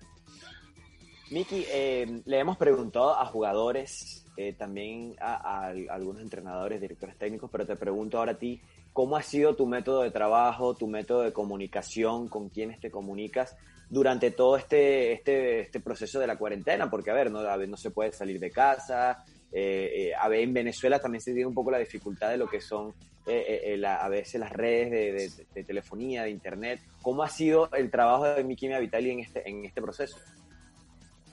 Miki, 1.31 1.65
eh, 1.67 2.21
le 2.25 2.39
hemos 2.39 2.57
preguntado 2.57 3.17
a 3.17 3.25
jugadores, 3.25 4.27
eh, 4.37 4.53
también 4.53 5.15
a, 5.19 5.65
a, 5.65 5.67
algunos 5.89 6.21
entrenadores, 6.21 6.79
directores 6.79 7.17
técnicos, 7.17 7.49
pero 7.51 7.65
te 7.65 7.75
pregunto 7.75 8.19
ahora 8.19 8.33
a 8.33 8.37
ti, 8.37 8.61
¿cómo 8.93 9.17
ha 9.17 9.23
sido 9.23 9.55
tu 9.55 9.65
método 9.65 10.03
de 10.03 10.11
trabajo, 10.11 10.75
tu 10.75 10.85
método 10.85 11.21
de 11.21 11.33
comunicación, 11.33 12.27
con 12.27 12.49
quiénes 12.49 12.79
te 12.79 12.91
comunicas 12.91 13.55
durante 13.89 14.31
todo 14.31 14.57
este, 14.57 15.13
este, 15.13 15.61
este 15.61 15.79
proceso 15.79 16.19
de 16.19 16.27
la 16.27 16.37
cuarentena? 16.37 16.89
Porque, 16.89 17.11
a 17.11 17.13
ver, 17.13 17.31
no, 17.31 17.39
a 17.39 17.57
ver, 17.57 17.69
no 17.69 17.77
se 17.77 17.91
puede 17.91 18.11
salir 18.11 18.39
de 18.39 18.51
casa, 18.51 19.23
eh, 19.51 20.11
a 20.19 20.27
ver, 20.27 20.41
en 20.41 20.53
Venezuela 20.53 20.99
también 20.99 21.21
se 21.21 21.31
tiene 21.31 21.47
un 21.47 21.53
poco 21.53 21.71
la 21.71 21.77
dificultad 21.77 22.29
de 22.29 22.37
lo 22.37 22.47
que 22.47 22.59
son 22.59 22.93
eh, 23.25 23.75
la, 23.79 23.97
a 23.97 24.09
veces 24.09 24.39
las 24.39 24.51
redes 24.51 25.37
de, 25.53 25.63
telefonía, 25.63 26.23
de 26.23 26.29
internet. 26.29 26.81
¿Cómo 27.01 27.23
ha 27.23 27.29
sido 27.29 27.69
el 27.71 27.89
trabajo 27.89 28.25
de 28.25 28.43
Miki 28.43 28.67
Vitali 28.67 29.11
en 29.11 29.19
este, 29.21 29.47
en 29.49 29.65
este 29.65 29.81
proceso? 29.81 30.17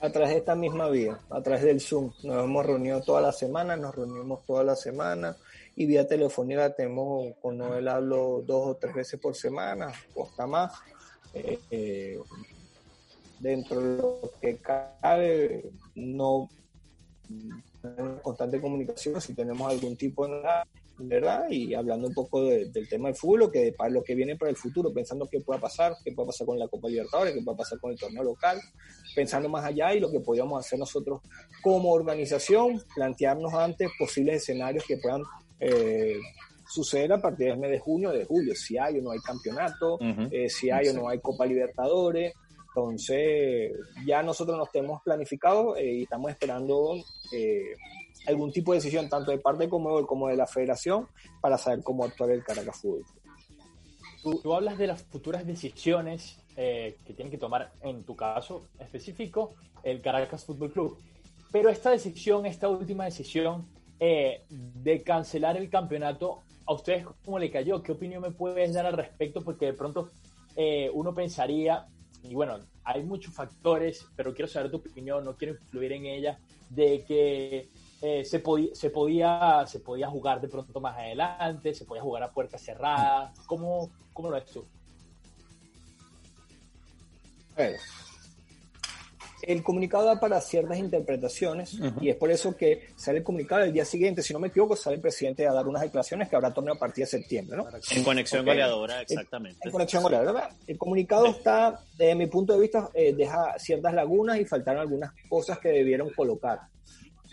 a 0.03 0.09
través 0.09 0.31
de 0.31 0.39
esta 0.39 0.53
misma 0.53 0.89
vía, 0.89 1.17
a 1.29 1.41
través 1.41 1.63
del 1.63 1.79
Zoom. 1.79 2.11
Nos 2.23 2.43
hemos 2.43 2.65
reunido 2.65 3.01
toda 3.01 3.21
la 3.21 3.31
semana, 3.31 3.77
nos 3.77 3.95
reunimos 3.95 4.45
toda 4.45 4.61
la 4.61 4.75
semana 4.75 5.33
y 5.77 5.85
vía 5.85 6.05
telefónica 6.05 6.73
tenemos, 6.75 7.35
con 7.41 7.57
Noel 7.57 7.87
hablo 7.87 8.43
dos 8.45 8.67
o 8.67 8.75
tres 8.75 8.93
veces 8.93 9.19
por 9.19 9.33
semana, 9.33 9.93
o 10.13 10.25
hasta 10.25 10.45
más. 10.45 10.73
Eh, 11.33 12.19
dentro 13.39 13.81
de 13.81 13.97
lo 13.97 14.31
que 14.39 14.57
cabe, 14.57 15.69
no 15.95 16.49
en 17.29 18.17
constante 18.21 18.61
comunicación, 18.61 19.19
si 19.19 19.33
tenemos 19.33 19.69
algún 19.69 19.97
tipo 19.97 20.27
de 20.27 20.41
¿verdad? 20.97 21.49
Y 21.49 21.73
hablando 21.73 22.07
un 22.07 22.13
poco 22.13 22.43
de, 22.43 22.69
del 22.69 22.87
tema 22.87 23.07
del 23.09 23.17
fútbol, 23.17 23.51
que 23.51 23.73
para 23.73 23.89
lo 23.89 24.03
que 24.03 24.15
viene 24.15 24.35
para 24.35 24.51
el 24.51 24.55
futuro, 24.55 24.93
pensando 24.93 25.27
qué 25.27 25.39
pueda 25.41 25.59
pasar, 25.59 25.95
qué 26.03 26.11
puede 26.11 26.27
pasar 26.27 26.45
con 26.45 26.59
la 26.59 26.67
Copa 26.67 26.87
Libertadores, 26.87 27.33
qué 27.33 27.41
puede 27.41 27.57
pasar 27.57 27.79
con 27.79 27.91
el 27.91 27.97
torneo 27.97 28.23
local, 28.23 28.59
pensando 29.15 29.49
más 29.49 29.65
allá 29.65 29.93
y 29.93 29.99
lo 29.99 30.11
que 30.11 30.19
podríamos 30.19 30.63
hacer 30.63 30.79
nosotros 30.79 31.21
como 31.61 31.91
organización, 31.91 32.81
plantearnos 32.95 33.53
antes 33.53 33.89
posibles 33.97 34.37
escenarios 34.37 34.85
que 34.85 34.97
puedan 34.97 35.23
eh, 35.59 36.19
suceder 36.73 37.13
a 37.13 37.21
partir 37.21 37.47
del 37.47 37.57
mes 37.57 37.71
de 37.71 37.79
junio 37.79 38.09
o 38.09 38.13
de 38.13 38.25
julio, 38.25 38.55
si 38.55 38.77
hay 38.77 38.99
o 38.99 39.01
no 39.01 39.11
hay 39.11 39.19
campeonato, 39.19 39.95
uh 39.95 39.99
-huh. 39.99 40.29
eh, 40.31 40.49
si 40.49 40.71
hay 40.71 40.87
o 40.87 40.93
no 40.93 41.07
hay 41.07 41.19
Copa 41.19 41.45
Libertadores. 41.45 42.33
Entonces, 42.75 43.71
ya 44.05 44.23
nosotros 44.23 44.57
nos 44.57 44.71
tenemos 44.71 45.01
planificado 45.03 45.77
eh, 45.77 45.93
y 45.93 46.03
estamos 46.03 46.31
esperando 46.31 46.95
eh, 47.31 47.75
algún 48.25 48.51
tipo 48.51 48.71
de 48.71 48.79
decisión, 48.79 49.07
tanto 49.09 49.29
de 49.29 49.37
parte 49.37 49.65
de 49.65 49.69
Comebol 49.69 50.07
como 50.07 50.27
de 50.27 50.35
la 50.35 50.47
federación, 50.47 51.07
para 51.39 51.57
saber 51.57 51.83
cómo 51.83 52.03
actuar 52.03 52.31
el 52.31 52.43
Caracas 52.43 52.81
Fútbol. 52.81 53.03
Tú, 54.23 54.39
tú 54.41 54.55
hablas 54.55 54.77
de 54.77 54.87
las 54.87 55.03
futuras 55.03 55.45
decisiones 55.45 56.39
eh, 56.55 56.97
que 57.05 57.13
tiene 57.13 57.31
que 57.31 57.37
tomar, 57.37 57.71
en 57.81 58.03
tu 58.03 58.15
caso 58.15 58.67
específico, 58.79 59.55
el 59.83 60.01
Caracas 60.01 60.45
Fútbol 60.45 60.71
Club. 60.71 60.97
Pero 61.51 61.69
esta 61.69 61.89
decisión, 61.91 62.45
esta 62.45 62.69
última 62.69 63.05
decisión 63.05 63.67
eh, 63.99 64.43
de 64.49 65.01
cancelar 65.01 65.57
el 65.57 65.69
campeonato, 65.69 66.41
¿a 66.65 66.73
ustedes 66.73 67.05
cómo 67.23 67.39
le 67.39 67.51
cayó? 67.51 67.81
¿Qué 67.81 67.91
opinión 67.91 68.21
me 68.21 68.31
puedes 68.31 68.73
dar 68.73 68.85
al 68.85 68.93
respecto? 68.93 69.41
Porque 69.41 69.67
de 69.67 69.73
pronto 69.73 70.09
eh, 70.55 70.89
uno 70.93 71.13
pensaría, 71.13 71.85
y 72.23 72.33
bueno, 72.33 72.59
hay 72.83 73.03
muchos 73.03 73.33
factores, 73.33 74.05
pero 74.15 74.33
quiero 74.33 74.47
saber 74.47 74.71
tu 74.71 74.77
opinión, 74.77 75.23
no 75.25 75.35
quiero 75.35 75.53
influir 75.53 75.93
en 75.93 76.05
ella, 76.05 76.39
de 76.69 77.03
que 77.05 77.69
eh, 78.01 78.25
se, 78.25 78.39
podía, 78.39 78.75
se, 78.75 78.89
podía, 78.89 79.63
se 79.67 79.79
podía 79.79 80.09
jugar 80.09 80.41
de 80.41 80.47
pronto 80.47 80.79
más 80.79 80.97
adelante, 80.97 81.73
se 81.73 81.85
podía 81.85 82.01
jugar 82.01 82.23
a 82.23 82.31
puertas 82.31 82.61
cerradas. 82.61 83.37
¿Cómo, 83.45 83.89
cómo 84.11 84.29
lo 84.29 84.35
ves 84.35 84.51
tú? 84.51 84.65
Bueno, 87.55 87.77
el 89.47 89.63
comunicado 89.63 90.05
da 90.05 90.19
para 90.19 90.39
ciertas 90.41 90.77
interpretaciones 90.77 91.73
uh 91.75 91.83
-huh. 91.83 92.01
y 92.01 92.09
es 92.09 92.15
por 92.15 92.31
eso 92.31 92.55
que 92.55 92.87
sale 92.95 93.19
el 93.19 93.23
comunicado 93.23 93.63
el 93.63 93.73
día 93.73 93.85
siguiente, 93.85 94.21
si 94.21 94.33
no 94.33 94.39
me 94.39 94.47
equivoco, 94.47 94.75
sale 94.75 94.95
el 94.95 95.01
presidente 95.01 95.47
a 95.47 95.53
dar 95.53 95.67
unas 95.67 95.81
declaraciones 95.81 96.29
que 96.29 96.35
habrá 96.35 96.53
torneo 96.53 96.73
a 96.73 96.79
partir 96.79 97.03
de 97.05 97.11
septiembre, 97.11 97.57
¿no? 97.57 97.67
En 97.91 98.03
conexión 98.03 98.41
okay. 98.41 98.53
goleadora, 98.53 99.01
exactamente. 99.01 99.59
En, 99.61 99.67
en 99.67 99.71
conexión 99.71 100.03
goleadora, 100.03 100.31
¿verdad? 100.31 100.57
El 100.67 100.77
comunicado 100.77 101.27
está, 101.27 101.79
desde 101.97 102.15
mi 102.15 102.27
punto 102.27 102.53
de 102.53 102.59
vista, 102.59 102.89
eh, 102.93 103.13
deja 103.13 103.57
ciertas 103.59 103.93
lagunas 103.93 104.39
y 104.39 104.45
faltaron 104.45 104.81
algunas 104.81 105.11
cosas 105.29 105.59
que 105.59 105.69
debieron 105.69 106.09
colocar. 106.11 106.59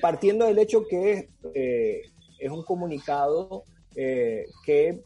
Partiendo 0.00 0.46
del 0.46 0.58
hecho 0.58 0.86
que 0.88 1.28
eh, 1.54 2.02
es 2.38 2.50
un 2.50 2.64
comunicado 2.64 3.64
eh, 3.94 4.46
que 4.64 5.02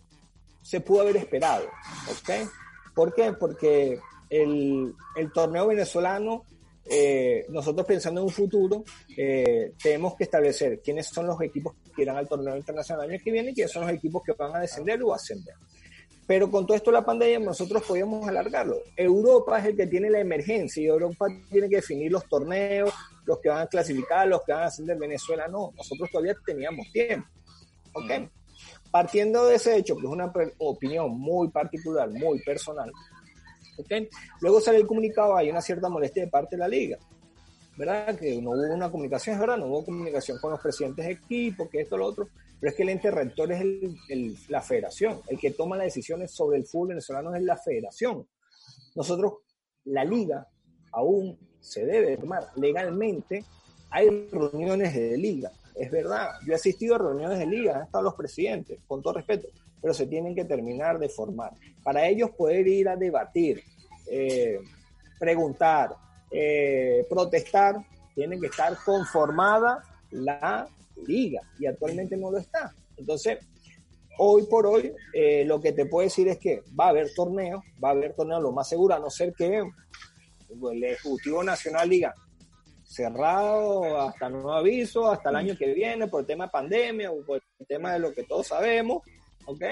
se 0.63 0.81
pudo 0.81 1.03
haber 1.03 1.17
esperado, 1.17 1.67
¿ok? 2.11 2.49
¿Por 2.95 3.13
qué? 3.13 3.33
Porque 3.33 3.99
el, 4.31 4.95
el 5.17 5.33
torneo 5.33 5.67
venezolano 5.67 6.45
eh, 6.87 7.47
nosotros 7.49 7.87
pensando 7.87 8.21
en 8.21 8.27
un 8.27 8.33
futuro, 8.33 8.85
eh, 9.17 9.73
tenemos 9.83 10.17
que 10.17 10.25
establecer 10.25 10.81
quiénes 10.81 11.07
son 11.07 11.27
los 11.27 11.41
equipos 11.41 11.75
que 11.95 12.03
irán 12.03 12.17
al 12.17 12.29
torneo 12.29 12.57
internacional 12.57 13.07
el 13.07 13.13
año 13.13 13.23
que 13.25 13.33
viene 13.33 13.51
y 13.51 13.55
quiénes 13.55 13.73
son 13.73 13.87
los 13.87 13.93
equipos 13.93 14.23
que 14.23 14.33
van 14.33 14.55
a 14.57 14.61
descender 14.61 15.03
o 15.03 15.15
ascender. 15.15 15.55
Pero 16.27 16.51
con 16.51 16.67
todo 16.67 16.77
esto 16.77 16.91
de 16.91 16.99
la 16.99 17.05
pandemia 17.05 17.39
nosotros 17.39 17.83
podíamos 17.83 18.27
alargarlo. 18.27 18.79
Europa 18.97 19.59
es 19.59 19.67
el 19.67 19.77
que 19.77 19.87
tiene 19.87 20.11
la 20.11 20.21
emergencia 20.21 20.83
y 20.83 20.87
Europa 20.87 21.27
tiene 21.51 21.69
que 21.69 21.77
definir 21.77 22.11
los 22.13 22.27
torneos, 22.29 22.93
los 23.27 23.39
que 23.41 23.51
van 23.51 23.63
a 23.63 23.67
clasificar, 23.67 24.27
los 24.29 24.43
que 24.43 24.53
van 24.53 24.63
a 24.63 24.67
ascender. 24.67 24.99
Venezuela 24.99 25.49
no, 25.49 25.73
nosotros 25.77 26.11
todavía 26.11 26.35
teníamos 26.45 26.91
tiempo. 26.93 27.29
¿Ok? 27.93 28.11
Partiendo 28.91 29.47
de 29.47 29.57
ese 29.57 29.77
hecho, 29.77 29.97
que 29.97 30.07
es 30.07 30.13
una 30.13 30.33
opinión 30.59 31.19
muy 31.19 31.49
particular, 31.49 32.09
muy 32.11 32.41
personal, 32.41 32.91
Luego 34.41 34.61
sale 34.61 34.79
el 34.79 34.87
comunicado, 34.87 35.37
hay 35.37 35.51
una 35.51 35.61
cierta 35.61 35.89
molestia 35.89 36.25
de 36.25 36.31
parte 36.31 36.57
de 36.57 36.61
la 36.61 36.69
liga, 36.69 36.99
¿verdad? 37.77 38.19
Que 38.19 38.41
no 38.41 38.51
hubo 38.51 38.75
una 38.75 38.91
comunicación, 38.91 39.35
es 39.35 39.41
verdad, 39.41 39.59
no 39.59 39.67
hubo 39.67 39.85
comunicación 39.85 40.39
con 40.41 40.53
los 40.53 40.61
presidentes 40.61 41.07
de 41.07 41.13
equipo, 41.13 41.69
que 41.69 41.81
esto, 41.81 41.97
lo 41.97 42.07
otro, 42.07 42.29
pero 42.61 42.71
es 42.71 42.77
que 42.77 42.83
el 42.83 42.89
ente 42.91 43.11
rector 43.11 43.53
es 43.53 43.63
la 44.49 44.63
federación, 44.63 45.21
el 45.29 45.39
que 45.39 45.51
toma 45.51 45.77
las 45.77 45.87
decisiones 45.87 46.31
sobre 46.31 46.59
el 46.59 46.67
fútbol 46.67 46.89
venezolano 46.89 47.35
es 47.35 47.43
la 47.43 47.57
federación. 47.57 48.27
Nosotros, 48.95 49.35
la 49.85 50.05
liga, 50.05 50.47
aún 50.93 51.39
se 51.61 51.85
debe 51.85 52.17
tomar 52.17 52.47
legalmente. 52.57 53.45
Hay 53.91 54.29
reuniones 54.31 54.95
de 54.95 55.17
liga, 55.17 55.51
es 55.75 55.91
verdad. 55.91 56.31
Yo 56.47 56.53
he 56.53 56.57
asistido 56.57 56.95
a 56.95 56.99
reuniones 56.99 57.39
de 57.39 57.47
liga, 57.47 57.77
han 57.77 57.83
estado 57.85 58.05
los 58.05 58.15
presidentes, 58.15 58.79
con 58.87 59.03
todo 59.03 59.15
respeto, 59.15 59.49
pero 59.81 59.93
se 59.93 60.07
tienen 60.07 60.35
que 60.35 60.45
terminar 60.45 60.99
de 60.99 61.09
formar. 61.09 61.53
Para 61.83 62.07
ellos 62.07 62.31
poder 62.31 62.67
ir 62.67 62.89
a 62.89 62.97
debatir, 62.97 63.63
eh, 64.07 64.59
preguntar, 65.19 65.95
eh, 66.31 67.05
protestar, 67.09 67.77
tienen 68.15 68.41
que 68.41 68.47
estar 68.47 68.77
conformada 68.85 69.83
la 70.11 70.69
liga 71.07 71.41
y 71.59 71.67
actualmente 71.67 72.17
no 72.17 72.31
lo 72.31 72.39
está. 72.39 72.73
Entonces, 72.97 73.39
hoy 74.19 74.45
por 74.45 74.67
hoy, 74.67 74.93
eh, 75.13 75.45
lo 75.45 75.61
que 75.61 75.73
te 75.73 75.87
puedo 75.87 76.07
decir 76.07 76.29
es 76.29 76.39
que 76.39 76.63
va 76.79 76.87
a 76.87 76.91
haber 76.91 77.13
torneos, 77.13 77.63
va 77.83 77.89
a 77.89 77.93
haber 77.93 78.15
torneos 78.15 78.43
lo 78.43 78.53
más 78.53 78.69
seguro, 78.69 78.95
a 78.95 79.01
no 79.01 79.11
ser 79.11 79.35
que 79.35 79.59
el 79.59 80.85
Ejecutivo 80.85 81.43
Nacional 81.43 81.89
diga 81.89 82.15
cerrado 82.85 84.01
hasta 84.01 84.29
nuevo 84.29 84.53
aviso, 84.53 85.11
hasta 85.11 85.31
el 85.31 85.37
año 85.37 85.57
que 85.57 85.73
viene, 85.73 86.09
por 86.09 86.21
el 86.21 86.27
tema 86.27 86.45
de 86.47 86.51
pandemia 86.51 87.11
o 87.11 87.25
por 87.25 87.43
el 87.59 87.67
tema 87.67 87.93
de 87.93 87.99
lo 87.99 88.13
que 88.13 88.25
todos 88.25 88.47
sabemos, 88.47 89.03
¿ok? 89.47 89.63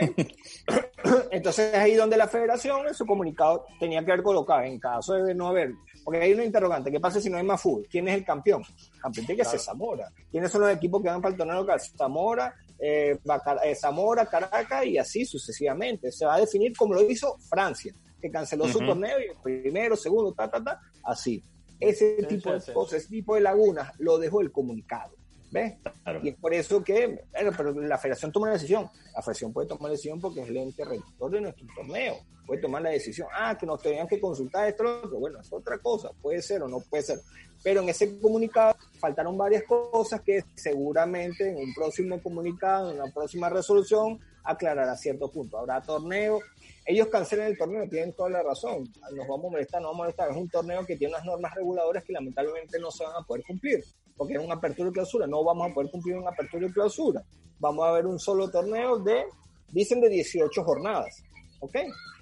Entonces 1.31 1.75
ahí 1.75 1.95
donde 1.95 2.17
la 2.17 2.29
federación 2.29 2.87
en 2.87 2.95
su 2.95 3.05
comunicado 3.07 3.67
tenía 3.79 4.05
que 4.05 4.13
haber 4.13 4.25
colocado, 4.25 4.63
en 4.63 4.79
caso 4.79 5.15
de 5.15 5.35
no 5.35 5.49
haber, 5.49 5.75
porque 6.05 6.21
hay 6.21 6.33
una 6.33 6.45
interrogante, 6.45 6.91
¿qué 6.91 7.01
pasa 7.01 7.21
si 7.21 7.31
no 7.31 7.37
hay 7.37 7.45
más 7.45 7.61
fútbol? 7.61 7.87
¿Quién 7.91 8.09
es 8.09 8.15
el 8.15 8.25
campeón? 8.25 8.63
Campeón 9.01 9.27
tiene 9.27 9.43
que 9.43 9.49
ser 9.49 9.61
Zamora. 9.61 10.11
¿Quiénes 10.31 10.51
son 10.51 10.63
los 10.63 10.71
equipos 10.71 11.03
que 11.03 11.09
van 11.09 11.21
para 11.21 11.33
el 11.33 11.39
torneo 11.39 11.57
local? 11.57 11.81
Zamora, 11.81 12.55
eh, 12.79 13.19
eh, 13.65 13.75
Zamora, 13.75 14.27
Caracas 14.27 14.87
y 14.87 14.99
así 14.99 15.25
sucesivamente. 15.25 16.11
Se 16.11 16.27
va 16.27 16.35
a 16.35 16.41
definir 16.41 16.77
como 16.77 16.95
lo 16.95 17.03
hizo 17.03 17.37
Francia, 17.49 17.95
que 18.21 18.31
canceló 18.31 18.67
su 18.69 18.79
torneo 18.79 19.19
y 19.21 19.43
primero, 19.43 19.97
segundo, 19.97 20.33
ta, 20.33 20.51
ta, 20.51 20.63
ta, 20.63 20.81
así. 21.05 21.43
Ese 21.89 22.23
tipo 22.29 22.53
de 22.53 22.73
cosas, 22.73 23.01
ese 23.01 23.09
tipo 23.09 23.35
de 23.35 23.41
lagunas 23.41 23.93
lo 23.99 24.19
dejó 24.19 24.41
el 24.41 24.53
comunicado. 24.53 25.15
¿Ves? 25.51 25.75
Y 26.23 26.31
es 26.31 26.37
por 26.37 26.55
eso 26.55 26.83
que 26.83 27.25
pero 27.35 27.73
la 27.73 27.99
federación 27.99 28.33
toma 28.33 28.45
una 28.45 28.55
decisión. 28.55 28.89
La 29.15 29.21
federación 29.21 29.53
puede 29.53 29.69
tomar 29.69 29.85
la 29.85 29.91
decisión 29.91 30.19
porque 30.19 30.41
es 30.41 30.49
el 30.49 30.57
ente 30.57 30.83
rector 30.83 31.31
de 31.31 31.43
nuestro 31.43 31.67
torneo. 31.77 32.17
Puede 32.47 32.63
tomar 32.63 32.81
la 32.81 32.89
decisión. 32.89 33.29
Ah, 33.35 33.57
que 33.59 33.67
nos 33.67 33.83
tenían 33.83 34.09
que 34.09 34.19
consultar 34.19 34.67
esto, 34.67 34.83
lo 34.83 34.99
otro. 35.03 35.19
Bueno, 35.19 35.41
es 35.41 35.53
otra 35.53 35.77
cosa. 35.79 36.11
Puede 36.23 36.41
ser 36.41 36.63
o 36.63 36.69
no 36.69 36.81
puede 36.81 37.03
ser. 37.03 37.21
Pero 37.63 37.83
en 37.83 37.91
ese 37.91 38.19
comunicado 38.19 38.75
faltaron 38.99 39.37
varias 39.37 39.65
cosas 39.65 40.23
que 40.23 40.43
seguramente 40.55 41.51
en 41.51 41.57
un 41.57 41.75
próximo 41.75 42.21
comunicado, 42.21 42.91
en 42.91 43.01
una 43.01 43.13
próxima 43.13 43.51
resolución, 43.51 44.19
aclarará 44.43 44.97
ciertos 44.97 45.31
puntos. 45.31 45.61
Habrá 45.61 45.83
torneo. 45.83 46.41
Ellos 46.85 47.09
cancelan 47.09 47.47
el 47.47 47.59
torneo, 47.59 47.89
tienen 47.89 48.13
toda 48.15 48.31
la 48.31 48.43
razón. 48.43 48.85
Nos 49.15 49.29
vamos 49.29 49.47
a 49.47 49.51
molestar, 49.51 49.81
no 49.81 49.89
vamos 49.89 50.01
a 50.01 50.03
molestar. 50.05 50.31
Es 50.31 50.37
un 50.37 50.49
torneo 50.49 50.85
que 50.85 50.97
tiene 50.97 51.15
unas 51.15 51.25
normas 51.25 51.55
reguladoras 51.55 52.03
que 52.05 52.13
lamentablemente 52.13 52.79
no 52.79 52.91
se 52.91 53.05
van 53.05 53.15
a 53.17 53.27
poder 53.27 53.45
cumplir 53.47 53.85
porque 54.17 54.35
es 54.35 54.41
una 54.41 54.55
apertura 54.55 54.89
y 54.89 54.93
clausura. 54.93 55.27
No 55.27 55.45
vamos 55.45 55.71
a 55.71 55.75
poder 55.75 55.91
cumplir 55.91 56.17
una 56.17 56.31
apertura 56.31 56.67
y 56.67 56.73
clausura. 56.73 57.25
Vamos 57.59 57.85
a 57.87 57.93
ver 57.93 58.07
un 58.07 58.19
solo 58.19 58.51
torneo 58.51 58.99
de, 58.99 59.25
dicen 59.73 60.01
de 60.01 60.09
18 60.09 60.65
jornadas, 60.65 61.23
¿ok? 61.61 61.77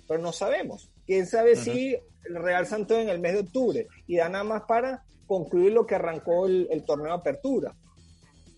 Pero 0.06 0.20
no 0.20 0.32
sabemos. 0.32 0.90
¿Quién 1.06 1.26
sabe 1.26 1.56
si 1.56 1.94
el 2.24 2.36
Real 2.36 2.66
Santo 2.66 2.98
en 2.98 3.08
el 3.08 3.20
mes 3.20 3.34
de 3.34 3.40
octubre 3.40 3.86
y 4.06 4.16
da 4.16 4.28
nada 4.28 4.44
más 4.44 4.62
para 4.62 5.04
concluir 5.26 5.72
lo 5.72 5.86
que 5.86 5.94
arrancó 5.94 6.46
el, 6.46 6.84
torneo 6.86 7.08
de 7.08 7.20
apertura? 7.20 7.74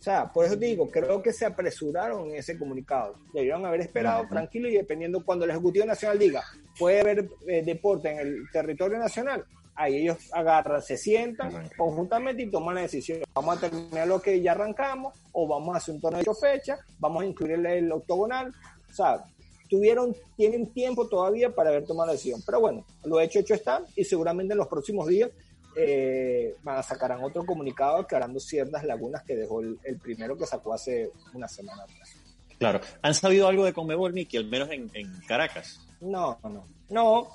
O 0.03 0.05
sea, 0.05 0.32
por 0.32 0.44
eso 0.44 0.57
digo, 0.57 0.90
creo 0.90 1.22
que 1.22 1.32
se 1.32 1.46
apresuraron 1.46 2.30
en 2.30 2.34
ese 2.34 2.59
comunicado. 2.59 3.14
Debieron 3.32 3.64
haber 3.64 3.82
esperado 3.82 4.26
tranquilo 4.26 4.68
y 4.68 4.72
dependiendo 4.72 5.24
cuando 5.24 5.44
el 5.44 5.53
Ejecutivo 5.53 5.86
Nacional 5.86 6.18
diga, 6.18 6.42
puede 6.76 7.03
haber 7.03 7.30
eh, 7.46 7.62
deporte 7.64 8.11
en 8.11 8.18
el 8.18 8.50
territorio 8.53 8.98
nacional, 8.98 9.44
ahí 9.76 9.98
ellos 9.98 10.16
agarran, 10.32 10.82
se 10.82 10.96
sientan 10.96 11.70
conjuntamente 11.76 12.42
y 12.42 12.50
toman 12.50 12.74
la 12.74 12.80
decisión. 12.80 13.20
Vamos 13.32 13.57
a 13.57 13.61
terminar 13.61 14.09
lo 14.09 14.20
que 14.20 14.40
ya 14.40 14.50
arrancamos 14.50 15.14
o 15.30 15.46
vamos 15.46 15.72
a 15.72 15.78
hacer 15.78 15.94
un 15.94 16.00
torneo 16.00 16.20
de 16.20 16.34
fecha, 16.34 16.78
vamos 16.98 17.22
a 17.22 17.26
incluir 17.26 17.64
el, 17.64 17.92
octogonal. 17.92 18.53
O 18.90 18.92
sea, 18.92 19.22
tuvieron, 19.70 20.16
tienen 20.36 20.72
tiempo 20.72 21.09
todavía 21.09 21.55
para 21.55 21.70
haber 21.70 21.84
tomado 21.84 22.09
la 22.09 22.14
decisión. 22.14 22.40
Pero 22.44 22.59
bueno, 22.59 22.84
lo 23.05 23.20
hecho, 23.20 23.38
hecho 23.38 23.55
está 23.55 23.84
y 23.94 24.03
seguramente 24.03 24.55
en 24.55 24.59
los 24.59 24.66
próximos 24.66 25.07
días 25.07 25.30
eh, 25.76 26.56
sacarán 26.82 27.22
otro 27.22 27.44
comunicado 27.44 27.98
aclarando 27.98 28.40
ciertas 28.40 28.84
lagunas 28.84 29.22
que 29.22 29.36
dejó 29.36 29.60
el, 29.60 29.78
primero 30.02 30.36
que 30.36 30.46
sacó 30.46 30.74
hace 30.74 31.10
una 31.32 31.48
semana 31.48 31.82
atrás. 31.84 32.16
Claro. 32.58 32.80
¿Han 33.02 33.14
sabido 33.14 33.48
algo 33.48 33.64
de 33.64 33.72
Conmebol, 33.72 34.12
Miki, 34.12 34.36
al 34.36 34.46
menos 34.46 34.70
en, 34.70 34.90
Caracas? 35.26 35.80
No, 36.00 36.38
no. 36.44 36.66
No. 36.90 37.28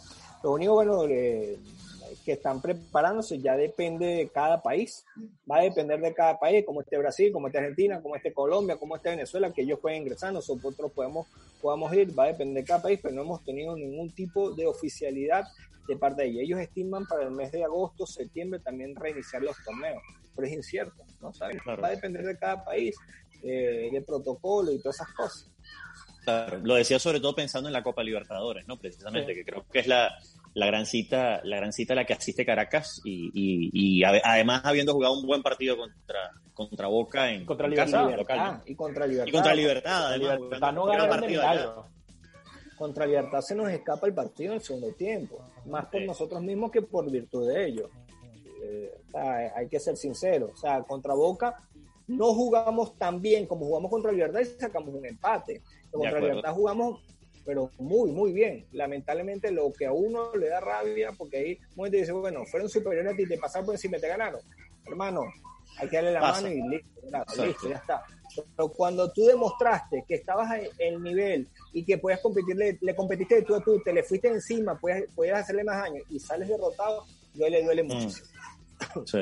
Lo 0.43 0.51
único, 0.53 0.75
bueno, 0.75 1.03
eh, 1.05 1.57
que 2.28 2.34
están 2.34 2.61
preparándose 2.61 3.39
ya 3.39 3.55
depende 3.55 4.05
de 4.05 4.28
cada 4.28 4.61
país. 4.61 5.05
Va 5.49 5.59
a 5.59 5.61
depender 5.61 6.01
de 6.01 6.13
cada 6.13 6.38
país, 6.38 6.65
como 6.65 6.82
esté 6.82 6.97
Brasil, 6.97 7.32
como 7.32 7.47
esté 7.47 7.59
Argentina, 7.59 8.01
como 8.01 8.17
esté 8.17 8.34
Colombia, 8.34 8.75
como 8.75 8.97
esté 8.97 9.11
Venezuela, 9.11 9.53
que 9.53 9.61
ellos 9.61 9.80
pueden 9.80 10.01
ingresar, 10.01 10.34
nosotros 10.34 10.91
podemos, 10.91 11.25
podamos 11.61 11.93
ir, 11.93 12.19
va 12.19 12.25
a 12.25 12.28
depender 12.28 12.63
de 12.63 12.67
cada 12.67 12.82
país, 12.82 12.99
pero 13.01 13.15
no 13.15 13.21
hemos 13.21 13.45
tenido 13.45 13.78
ningún 13.78 14.13
tipo 14.13 14.51
de 14.51 14.67
oficialidad 14.67 15.45
de 15.88 15.95
parte 15.95 16.23
de 16.23 16.28
ellos. 16.28 16.41
Ellos 16.43 16.59
estiman 16.59 17.05
para 17.05 17.23
el 17.23 17.32
mes 17.32 17.49
de 17.53 17.63
agosto, 17.63 18.05
septiembre 18.05 18.59
también 18.59 18.93
reiniciar 18.93 19.41
los 19.41 19.55
torneos, 19.63 20.03
pero 20.36 20.49
es 20.49 20.53
incierto, 20.53 21.05
¿no? 21.21 21.34
¿Saben? 21.34 21.59
Va 21.65 21.88
a 21.88 21.91
depender 21.91 22.25
de 22.25 22.38
cada 22.38 22.65
país, 22.65 22.93
eh, 23.41 23.88
de 23.89 24.01
protocolo 24.01 24.69
y 24.73 24.80
todas 24.80 24.97
esas 24.97 25.13
cosas. 25.13 25.49
Claro, 26.25 26.59
lo 26.61 26.75
decía 26.75 26.99
sobre 26.99 27.21
todo 27.21 27.34
pensando 27.34 27.69
en 27.69 27.73
la 27.73 27.84
Copa 27.84 28.03
Libertadores, 28.03 28.67
¿no? 28.67 28.78
Precisamente, 28.78 29.34
que 29.34 29.45
creo 29.45 29.65
que 29.71 29.80
es 29.80 29.88
la, 29.88 30.13
la 30.58 30.66
gran 30.66 30.88
cita, 30.88 31.39
la 31.43 31.58
gran 31.58 31.72
cita 31.72 31.93
a 31.93 31.97
la 31.97 32.05
que 32.05 32.14
asiste 32.14 32.43
Caracas 32.43 32.99
y, 33.05 33.30
y, 33.32 34.03
además 34.03 34.62
habiendo 34.64 34.91
jugado 34.91 35.14
un 35.20 35.28
buen 35.28 35.43
partido 35.43 35.78
contra, 35.78 36.32
contra 36.55 36.88
Boca 36.88 37.32
en, 37.32 37.45
contra 37.45 37.68
Libertad, 37.68 38.16
local, 38.16 38.64
y 38.66 38.74
contra 38.74 39.05
Libertad. 39.05 39.28
Y 39.28 39.32
contra 39.32 39.53
Libertad, 39.53 40.08
además, 40.08 40.39
Libertad 40.39 40.74
no 40.74 40.86
gana 40.86 41.86
Contra 42.76 43.05
Libertad 43.05 43.41
se 43.41 43.53
nos 43.53 43.70
escapa 43.70 44.08
el 44.08 44.16
partido 44.16 44.53
en 44.53 44.58
el 44.58 44.64
segundo 44.64 44.91
tiempo, 44.93 45.47
más 45.68 45.86
por 45.86 46.01
nosotros 46.01 46.41
mismos 46.41 46.72
que 46.72 46.82
por 46.82 47.10
virtud 47.12 47.47
de 47.47 47.68
ellos. 47.68 47.91
Eh, 48.64 48.91
hay 49.55 49.68
que 49.68 49.80
ser 49.80 49.95
sinceros, 49.95 50.53
o 50.53 50.58
sea, 50.58 50.82
contra 50.82 51.14
Boca 51.14 51.55
no 52.08 52.34
jugamos 52.34 52.97
tan 52.97 53.22
bien 53.22 53.45
como 53.45 53.68
jugamos 53.68 53.91
contra 53.91 54.12
Libertad 54.12 54.39
y 54.39 54.45
sacamos 54.45 54.89
un 54.89 55.05
empate. 55.05 55.62
Contra 55.91 56.20
Libertad 56.20 56.53
jugamos 56.55 56.99
pero 57.47 57.71
muy, 57.79 58.11
muy 58.11 58.33
bien. 58.33 58.65
Lamentablemente 58.73 59.49
lo 59.51 59.71
que 59.71 59.85
a 59.85 59.93
uno 59.93 60.35
le 60.35 60.49
da 60.49 60.59
rabia, 60.59 61.13
porque 61.17 61.37
ahí 61.37 61.59
un 61.77 61.89
dice, 61.89 62.11
bueno, 62.11 62.45
fueron 62.45 62.67
superiores 62.67 63.13
a 63.13 63.15
ti, 63.15 63.25
te 63.25 63.37
pasaron 63.37 63.65
por 63.65 63.75
encima 63.75 63.97
y 63.97 64.01
te 64.01 64.09
ganaron. 64.09 64.41
Hermano, 64.85 65.21
hay 65.79 65.87
que 65.87 65.95
darle 65.95 66.11
la 66.11 66.19
mano 66.19 66.49
y 66.49 66.61
listo, 66.67 67.45
listo, 67.45 67.69
ya 67.69 67.77
está. 67.77 68.03
Pero 68.35 68.69
cuando 68.69 69.09
tú 69.13 69.25
demostraste 69.25 70.03
que 70.05 70.15
estabas 70.15 70.59
en 70.59 70.93
el 70.93 71.01
nivel 71.01 71.47
y 71.71 71.85
que 71.85 71.97
puedes 71.97 72.19
competirle, 72.19 72.77
le 72.81 72.95
competiste 72.95 73.35
de 73.35 73.41
tú 73.43 73.55
a 73.55 73.63
tú, 73.63 73.81
te 73.81 73.93
le 73.93 74.03
fuiste 74.03 74.27
encima, 74.27 74.77
puedes, 74.77 75.05
puedes 75.15 75.33
hacerle 75.33 75.63
más 75.63 75.81
daño 75.81 76.01
y 76.09 76.19
sales 76.19 76.49
derrotado, 76.49 77.05
duele, 77.33 77.63
duele 77.63 77.83
mm. 77.83 77.87
muchísimo. 77.87 78.27
Sí. 79.05 79.19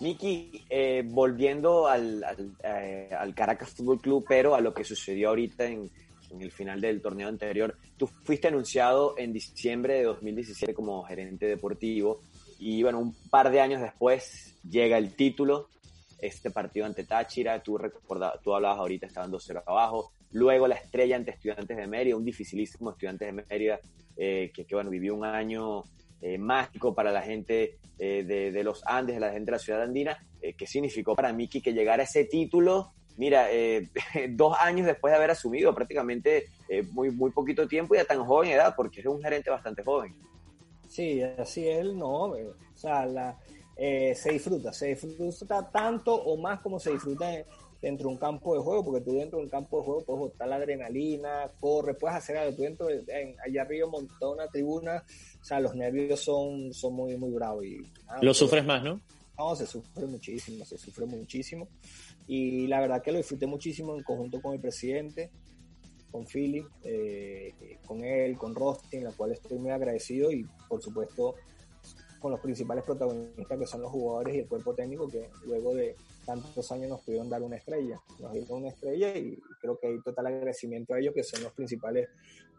Miki, 0.00 0.64
eh, 0.68 1.04
volviendo 1.06 1.86
al, 1.86 2.24
al, 2.24 2.56
eh, 2.64 3.10
al, 3.16 3.32
Caracas 3.36 3.70
Fútbol 3.70 4.00
Club, 4.00 4.24
pero 4.28 4.56
a 4.56 4.60
lo 4.60 4.74
que 4.74 4.82
sucedió 4.82 5.28
ahorita 5.28 5.64
en, 5.64 5.88
en 6.32 6.42
el 6.42 6.50
final 6.50 6.80
del 6.80 7.00
torneo 7.00 7.28
anterior. 7.28 7.76
Tú 7.96 8.06
fuiste 8.06 8.48
anunciado 8.48 9.14
en 9.18 9.32
diciembre 9.32 9.94
de 9.94 10.04
2017 10.04 10.74
como 10.74 11.02
gerente 11.04 11.46
deportivo 11.46 12.22
y 12.58 12.82
bueno, 12.82 13.00
un 13.00 13.14
par 13.28 13.50
de 13.50 13.60
años 13.60 13.80
después 13.80 14.56
llega 14.68 14.96
el 14.96 15.14
título, 15.14 15.68
este 16.18 16.50
partido 16.50 16.86
ante 16.86 17.04
Táchira, 17.04 17.62
tú, 17.62 17.78
tú 18.42 18.54
hablabas 18.54 18.78
ahorita, 18.78 19.06
estaban 19.06 19.32
2-0 19.32 19.64
abajo, 19.66 20.12
luego 20.30 20.68
la 20.68 20.76
estrella 20.76 21.16
ante 21.16 21.32
Estudiantes 21.32 21.76
de 21.76 21.86
Mérida, 21.86 22.16
un 22.16 22.24
dificilísimo 22.24 22.90
Estudiantes 22.90 23.26
de 23.26 23.32
Mérida 23.32 23.80
eh, 24.16 24.52
que, 24.54 24.64
que, 24.64 24.74
bueno, 24.74 24.90
vivió 24.90 25.14
un 25.14 25.24
año 25.24 25.82
eh, 26.20 26.38
mágico 26.38 26.94
para 26.94 27.10
la 27.10 27.22
gente 27.22 27.78
eh, 27.98 28.22
de, 28.22 28.62
los 28.62 28.82
Andes, 28.86 29.16
de 29.16 29.20
la 29.20 29.32
gente 29.32 29.46
de 29.46 29.52
la 29.52 29.58
ciudad 29.58 29.82
andina, 29.82 30.16
que 30.56 30.66
significó 30.66 31.14
para 31.14 31.32
Miki 31.32 31.60
que 31.60 31.72
llegara 31.72 32.02
ese 32.02 32.24
título 32.24 32.92
mira, 33.16 33.52
eh, 33.52 33.88
dos 34.30 34.56
años 34.58 34.86
después 34.86 35.12
de 35.12 35.16
haber 35.16 35.30
asumido 35.30 35.74
prácticamente 35.74 36.46
eh, 36.68 36.82
muy, 36.82 37.10
muy 37.10 37.30
poquito 37.30 37.66
tiempo 37.66 37.94
y 37.94 37.98
a 37.98 38.04
tan 38.04 38.24
joven 38.24 38.50
edad, 38.50 38.74
porque 38.76 39.00
es 39.00 39.06
un 39.06 39.22
gerente 39.22 39.50
bastante 39.50 39.82
joven. 39.82 40.14
Sí, 40.88 41.22
así 41.22 41.66
él, 41.66 41.98
no, 41.98 42.36
eh, 42.36 42.46
o 42.46 42.76
sea, 42.76 43.06
la, 43.06 43.38
se 43.76 44.32
disfruta, 44.32 44.72
se 44.72 44.94
disfruta 44.94 45.70
tanto 45.70 46.14
o 46.14 46.36
más 46.36 46.60
como 46.60 46.78
se 46.78 46.92
disfruta 46.92 47.26
dentro 47.82 48.08
de 48.08 48.14
un 48.14 48.18
campo 48.18 48.54
de 48.54 48.60
juego, 48.60 48.84
porque 48.84 49.00
tú 49.00 49.14
dentro 49.14 49.38
de 49.38 49.44
un 49.44 49.50
campo 49.50 49.78
de 49.78 49.84
juego 49.84 50.04
puedes 50.04 50.20
botar 50.20 50.48
la 50.48 50.56
adrenalina, 50.56 51.50
corre, 51.58 51.94
puedes 51.94 52.16
hacer 52.16 52.36
algo, 52.36 52.54
tú 52.54 52.62
dentro, 52.62 52.86
de, 52.86 53.36
allá 53.44 53.62
arriba 53.62 53.88
montado 53.88 54.34
una 54.34 54.46
tribuna, 54.46 55.04
o 55.40 55.44
sea, 55.44 55.58
los 55.58 55.74
nervios 55.74 56.20
son, 56.20 56.72
son 56.72 56.94
muy, 56.94 57.16
muy 57.16 57.32
bravos. 57.32 57.64
Y, 57.64 57.82
Lo 58.20 58.32
sufres 58.32 58.64
más, 58.64 58.84
¿no? 58.84 59.00
No, 59.36 59.56
se 59.56 59.66
sufre 59.66 60.06
muchísimo, 60.06 60.64
se 60.64 60.78
sufre 60.78 61.06
muchísimo. 61.06 61.66
Y 62.26 62.66
la 62.66 62.80
verdad 62.80 63.02
que 63.02 63.12
lo 63.12 63.18
disfruté 63.18 63.46
muchísimo 63.46 63.96
en 63.96 64.02
conjunto 64.02 64.40
con 64.40 64.54
el 64.54 64.60
presidente, 64.60 65.30
con 66.10 66.26
Philly, 66.26 66.64
eh, 66.84 67.78
con 67.86 68.04
él, 68.04 68.36
con 68.36 68.54
Rosti, 68.54 68.98
en 68.98 69.04
la 69.04 69.12
cual 69.12 69.32
estoy 69.32 69.58
muy 69.58 69.70
agradecido 69.70 70.30
y 70.30 70.46
por 70.68 70.82
supuesto 70.82 71.34
con 72.20 72.30
los 72.30 72.40
principales 72.40 72.84
protagonistas 72.84 73.58
que 73.58 73.66
son 73.66 73.82
los 73.82 73.90
jugadores 73.90 74.36
y 74.36 74.38
el 74.38 74.46
cuerpo 74.46 74.74
técnico 74.74 75.08
que 75.08 75.28
luego 75.44 75.74
de 75.74 75.96
tantos 76.24 76.70
años 76.70 76.90
nos 76.90 77.00
pudieron 77.00 77.28
dar 77.28 77.42
una 77.42 77.56
estrella. 77.56 78.00
Nos 78.20 78.32
dieron 78.32 78.58
una 78.58 78.68
estrella 78.68 79.16
y 79.16 79.36
creo 79.60 79.76
que 79.76 79.88
hay 79.88 80.00
total 80.02 80.26
agradecimiento 80.26 80.94
a 80.94 81.00
ellos 81.00 81.14
que 81.14 81.24
son 81.24 81.42
los 81.42 81.52
principales 81.52 82.08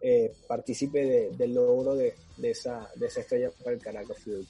eh, 0.02 0.34
partícipes 0.48 1.38
del 1.38 1.54
logro 1.54 1.96
de, 1.96 2.14
esa, 2.42 2.90
de 2.96 3.06
esa 3.06 3.22
estrella 3.22 3.52
para 3.64 3.76
el 3.76 3.82
Caracas 3.82 4.20
Fútbol 4.20 4.46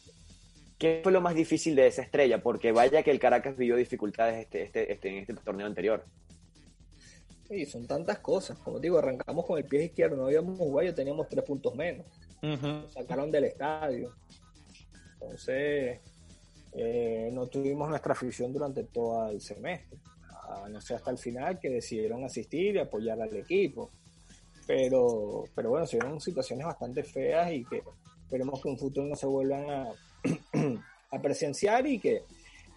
¿Qué 0.77 1.01
fue 1.03 1.11
lo 1.11 1.21
más 1.21 1.35
difícil 1.35 1.75
de 1.75 1.87
esa 1.87 2.01
estrella? 2.01 2.41
Porque 2.41 2.71
vaya 2.71 3.03
que 3.03 3.11
el 3.11 3.19
Caracas 3.19 3.55
vivió 3.55 3.75
dificultades 3.75 4.41
este, 4.41 4.63
este, 4.63 4.91
este, 4.91 5.09
en 5.09 5.17
este 5.19 5.33
torneo 5.35 5.67
anterior. 5.67 6.05
Sí, 7.47 7.65
son 7.65 7.87
tantas 7.87 8.19
cosas. 8.19 8.57
Como 8.59 8.79
digo, 8.79 8.97
arrancamos 8.97 9.45
con 9.45 9.57
el 9.57 9.65
pie 9.65 9.85
izquierdo, 9.85 10.15
no 10.15 10.25
habíamos 10.25 10.57
jugado, 10.57 10.89
y 10.89 10.93
teníamos 10.93 11.27
tres 11.29 11.43
puntos 11.43 11.75
menos. 11.75 12.05
Nos 12.41 12.91
sacaron 12.93 13.31
del 13.31 13.45
estadio. 13.45 14.13
Entonces, 15.21 16.01
eh, 16.73 17.29
no 17.31 17.47
tuvimos 17.47 17.89
nuestra 17.89 18.13
afición 18.13 18.51
durante 18.51 18.83
todo 18.83 19.29
el 19.29 19.39
semestre. 19.39 19.97
no 20.69 20.81
sé, 20.81 20.95
hasta 20.95 21.11
el 21.11 21.17
final 21.17 21.59
que 21.59 21.69
decidieron 21.69 22.23
asistir 22.23 22.75
y 22.75 22.79
apoyar 22.79 23.21
al 23.21 23.35
equipo. 23.35 23.91
Pero, 24.65 25.43
pero 25.53 25.69
bueno, 25.69 25.85
se 25.85 25.97
vieron 25.97 26.19
situaciones 26.19 26.65
bastante 26.65 27.03
feas 27.03 27.51
y 27.51 27.65
que 27.65 27.83
esperemos 28.21 28.61
que 28.61 28.69
en 28.69 28.73
un 28.73 28.79
futuro 28.79 29.07
no 29.07 29.15
se 29.15 29.27
vuelvan 29.27 29.69
a, 29.69 29.93
a 31.11 31.21
presenciar 31.21 31.85
y 31.87 31.99
que, 31.99 32.23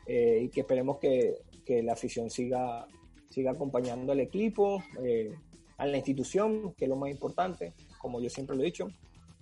eh, 0.06 0.50
esperemos 0.54 0.98
que, 0.98 1.38
la 1.82 1.94
afición 1.94 2.30
siga, 2.30 2.86
siga 3.28 3.50
acompañando 3.50 4.12
al 4.12 4.20
equipo, 4.20 4.84
eh, 5.02 5.34
a 5.78 5.86
la 5.86 5.96
institución, 5.96 6.74
que 6.74 6.84
es 6.84 6.88
lo 6.88 6.94
más 6.94 7.10
importante, 7.10 7.72
como 7.98 8.20
yo 8.20 8.30
siempre 8.30 8.54
lo 8.54 8.62
he 8.62 8.66
dicho, 8.66 8.88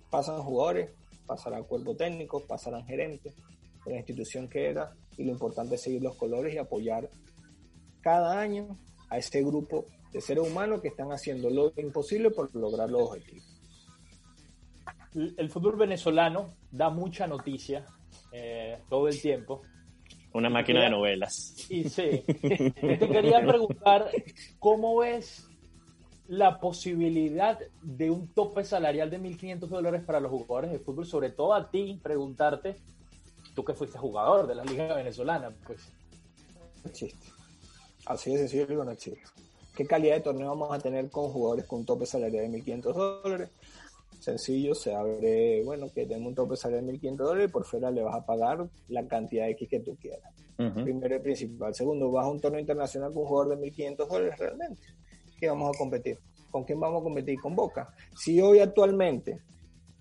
pasan 0.09 0.41
jugadores, 0.41 0.89
pasará 1.27 1.61
cuerpo 1.61 1.95
técnico, 1.95 2.39
pasarán 2.41 2.83
gerentes 2.85 3.35
de 3.85 3.91
la 3.91 3.97
institución 3.97 4.47
que 4.47 4.69
era 4.69 4.91
y 5.17 5.23
lo 5.23 5.31
importante 5.31 5.75
es 5.75 5.81
seguir 5.81 6.01
los 6.01 6.15
colores 6.15 6.53
y 6.53 6.57
apoyar 6.57 7.09
cada 8.01 8.39
año 8.39 8.77
a 9.09 9.17
ese 9.17 9.43
grupo 9.43 9.85
de 10.11 10.21
seres 10.21 10.47
humanos 10.47 10.81
que 10.81 10.87
están 10.87 11.11
haciendo 11.11 11.49
lo 11.49 11.73
imposible 11.77 12.31
por 12.31 12.53
lograr 12.55 12.89
los 12.89 13.09
objetivos. 13.09 13.54
El 15.15 15.49
fútbol 15.49 15.77
venezolano 15.77 16.55
da 16.71 16.89
mucha 16.89 17.25
noticia 17.25 17.85
eh, 18.31 18.79
todo 18.89 19.07
el 19.07 19.19
tiempo. 19.19 19.61
Una 20.33 20.49
máquina 20.49 20.83
de 20.83 20.89
novelas. 20.89 21.55
Y 21.69 21.85
sí. 21.89 22.23
Te 22.41 23.09
quería 23.09 23.45
preguntar, 23.45 24.09
¿cómo 24.59 24.97
ves 24.97 25.47
la 26.27 26.59
posibilidad 26.59 27.59
de 27.81 28.09
un 28.09 28.27
tope 28.33 28.63
salarial 28.63 29.09
de 29.09 29.19
1.500 29.19 29.59
dólares 29.67 30.03
para 30.03 30.19
los 30.19 30.31
jugadores 30.31 30.71
de 30.71 30.79
fútbol, 30.79 31.05
sobre 31.05 31.29
todo 31.29 31.53
a 31.53 31.69
ti, 31.69 31.99
preguntarte, 32.01 32.75
tú 33.53 33.63
que 33.63 33.73
fuiste 33.73 33.97
jugador 33.97 34.47
de 34.47 34.55
la 34.55 34.65
Liga 34.65 34.95
Venezolana, 34.95 35.51
pues. 35.65 35.93
No 36.83 36.89
existe. 36.89 37.27
Así 38.05 38.31
de 38.31 38.47
sencillo, 38.47 38.83
no 38.83 38.91
existe. 38.91 39.21
¿Qué 39.75 39.85
calidad 39.85 40.15
de 40.15 40.21
torneo 40.21 40.49
vamos 40.49 40.71
a 40.71 40.79
tener 40.79 41.09
con 41.09 41.29
jugadores 41.29 41.65
con 41.65 41.79
un 41.79 41.85
tope 41.85 42.05
salarial 42.05 42.51
de 42.51 42.59
1.500 42.59 42.93
dólares? 42.93 43.49
Sencillo, 44.25 44.73
se 44.73 44.91
abre, 44.91 45.61
bueno, 45.63 45.85
que 45.93 46.07
tengo 46.07 46.27
un 46.27 46.33
tope 46.33 46.55
salarial 46.55 46.87
de 46.87 46.93
1.500 46.93 47.15
dólares 47.15 47.47
y 47.47 47.51
por 47.51 47.63
fuera 47.63 47.91
le 47.91 48.01
vas 48.01 48.15
a 48.15 48.25
pagar 48.25 48.67
la 48.87 49.07
cantidad 49.07 49.45
de 49.45 49.51
X 49.51 49.69
que 49.69 49.81
tú 49.81 49.95
quieras. 49.97 50.33
Primero 50.55 51.15
y 51.15 51.19
principal. 51.19 51.75
Segundo, 51.75 52.09
vas 52.09 52.25
a 52.25 52.29
un 52.29 52.39
torneo 52.39 52.59
internacional 52.59 53.13
con 53.13 53.21
un 53.21 53.27
jugador 53.27 53.59
de 53.59 53.71
1.500 53.71 54.07
dólares 54.07 54.39
realmente 54.39 54.81
que 55.39 55.47
vamos 55.47 55.75
a 55.75 55.77
competir. 55.77 56.17
¿Con 56.49 56.63
quién 56.63 56.79
vamos 56.79 57.01
a 57.01 57.03
competir? 57.03 57.39
Con 57.39 57.55
Boca. 57.55 57.93
Si 58.15 58.41
hoy 58.41 58.57
actualmente 58.57 59.41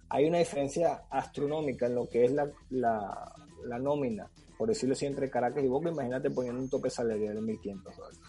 hay 0.09 0.25
una 0.25 0.39
diferencia 0.39 1.03
astronómica 1.11 1.85
en 1.85 1.95
lo 1.95 2.09
que 2.09 2.25
es 2.25 2.33
la, 2.33 2.51
la, 2.70 3.79
nómina, 3.79 4.31
por 4.57 4.68
decirlo 4.70 4.95
así, 4.95 5.05
entre 5.05 5.29
Caracas 5.29 5.62
y 5.62 5.68
Boca, 5.68 5.91
imagínate 5.91 6.31
poniendo 6.31 6.62
un 6.62 6.70
tope 6.70 6.89
salarial 6.89 7.35
de 7.35 7.43
1.500 7.43 7.83
dólares. 7.95 8.20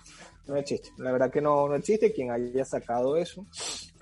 No 0.48 0.56
existe. 0.58 0.90
La 0.98 1.12
verdad 1.12 1.32
que 1.32 1.42
no, 1.42 1.68
no 1.68 1.76
existe. 1.76 2.14
Quien 2.14 2.32
haya 2.32 2.66
sacado 2.66 3.18
eso, 3.18 3.46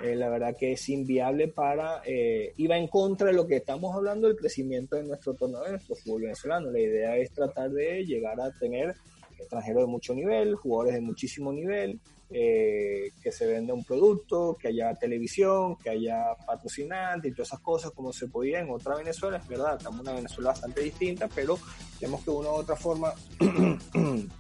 eh, 0.02 0.16
la 0.16 0.30
verdad 0.30 0.56
que 0.58 0.74
es 0.74 0.90
inviable 0.90 1.48
para. 1.48 2.02
Eh, 2.06 2.54
iba 2.58 2.78
en 2.78 2.88
contra 2.88 3.28
de 3.28 3.34
lo 3.34 3.48
que 3.48 3.58
estamos 3.58 3.96
hablando 3.96 4.28
del 4.28 4.36
crecimiento 4.36 4.96
de 4.96 5.04
nuestro 5.04 5.34
torneo, 5.34 5.64
de 5.64 5.72
nuestro 5.72 5.96
fútbol 5.96 6.24
venezolano. 6.24 6.70
La 6.70 6.80
idea 6.80 7.16
es 7.18 7.32
tratar 7.32 7.72
de 7.72 8.04
llegar 8.06 8.40
a 8.42 8.52
tener 8.52 8.96
extranjeros 9.40 9.84
de 9.84 9.88
mucho 9.88 10.14
nivel, 10.14 10.56
jugadores 10.56 10.96
de 10.96 11.02
muchísimo 11.02 11.54
nivel, 11.54 12.00
eh, 12.30 13.12
que 13.22 13.32
se 13.32 13.46
venda 13.46 13.74
un 13.74 13.84
producto, 13.84 14.58
que 14.60 14.70
haya 14.70 14.96
televisión, 14.96 15.78
que 15.78 15.92
haya 15.92 16.36
patrocinante 16.46 17.28
y 17.28 17.32
todas 17.32 17.50
esas 17.50 17.60
cosas 17.60 17.92
como 17.92 18.12
se 18.12 18.28
podía 18.28 18.60
en 18.60 18.70
otra 18.72 18.96
Venezuela, 18.96 19.38
es 19.38 19.48
verdad, 19.48 19.78
estamos 19.78 20.00
en 20.00 20.08
una 20.08 20.16
Venezuela 20.16 20.50
bastante 20.50 20.82
distinta, 20.82 21.30
pero 21.34 21.60
tenemos 22.00 22.24
que 22.24 22.32
de 22.32 22.38
una 22.38 22.50
u 22.50 22.54
otra 22.54 22.76
forma 22.76 23.14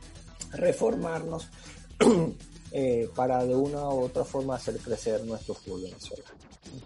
reformarnos 0.54 1.50
eh, 2.72 3.08
para 3.16 3.44
de 3.46 3.56
una 3.56 3.90
u 3.90 4.04
otra 4.04 4.24
forma 4.24 4.56
hacer 4.56 4.78
crecer 4.78 5.24
nuestro 5.24 5.54
fútbol 5.54 5.84
Venezuela. 5.84 6.24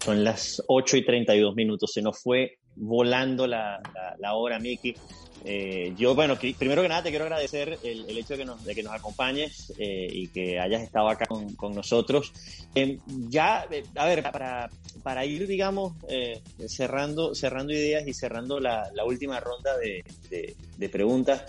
Son 0.03 0.23
las 0.23 0.61
8 0.67 0.97
y 0.97 1.05
32 1.05 1.55
minutos, 1.55 1.91
se 1.93 2.01
nos 2.01 2.19
fue 2.19 2.59
volando 2.75 3.47
la, 3.47 3.81
la 4.19 4.33
hora, 4.33 4.59
Miki. 4.59 4.95
Eh, 5.45 5.93
yo, 5.97 6.15
bueno, 6.15 6.37
primero 6.37 6.81
que 6.81 6.89
nada 6.89 7.03
te 7.03 7.09
quiero 7.09 7.25
agradecer 7.25 7.79
el, 7.83 8.17
hecho 8.17 8.33
de 8.33 8.39
que 8.39 8.45
nos, 8.45 8.63
de 8.65 8.75
que 8.75 8.83
nos 8.83 8.93
acompañes 8.93 9.71
eh, 9.77 10.07
y 10.11 10.27
que 10.27 10.59
hayas 10.59 10.81
estado 10.81 11.09
acá 11.09 11.25
con, 11.25 11.55
con 11.55 11.73
nosotros. 11.73 12.33
Em, 12.75 12.99
ya, 13.29 13.65
eh, 13.71 13.83
a 13.95 14.05
ver, 14.05 14.23
para, 14.23 14.69
para 15.03 15.25
ir, 15.25 15.47
digamos, 15.47 15.93
cerrando, 16.67 17.33
cerrando 17.35 17.71
ideas 17.71 18.07
y 18.07 18.13
cerrando 18.13 18.59
la, 18.59 18.89
la 18.93 19.05
última 19.05 19.39
ronda 19.39 19.77
de, 19.77 20.03
de, 20.29 20.55
de 20.77 20.89
preguntas, 20.89 21.43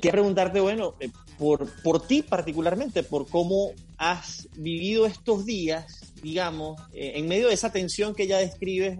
quiero 0.00 0.16
preguntarte, 0.16 0.60
bueno, 0.60 0.94
por, 1.38 1.70
por 1.82 2.06
ti 2.06 2.22
particularmente, 2.22 3.02
por 3.02 3.28
cómo 3.28 3.72
has 3.96 4.48
vivido 4.56 5.06
estos 5.06 5.44
días 5.46 6.00
digamos, 6.22 6.78
en 6.92 7.26
medio 7.28 7.48
de 7.48 7.54
esa 7.54 7.72
tensión 7.72 8.14
que 8.14 8.26
ya 8.26 8.36
describes, 8.36 8.98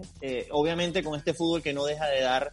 obviamente 0.49 1.03
con 1.03 1.15
este 1.15 1.35
fútbol 1.35 1.61
que 1.61 1.71
no 1.71 1.85
deja 1.85 2.07
de 2.07 2.21
dar 2.21 2.51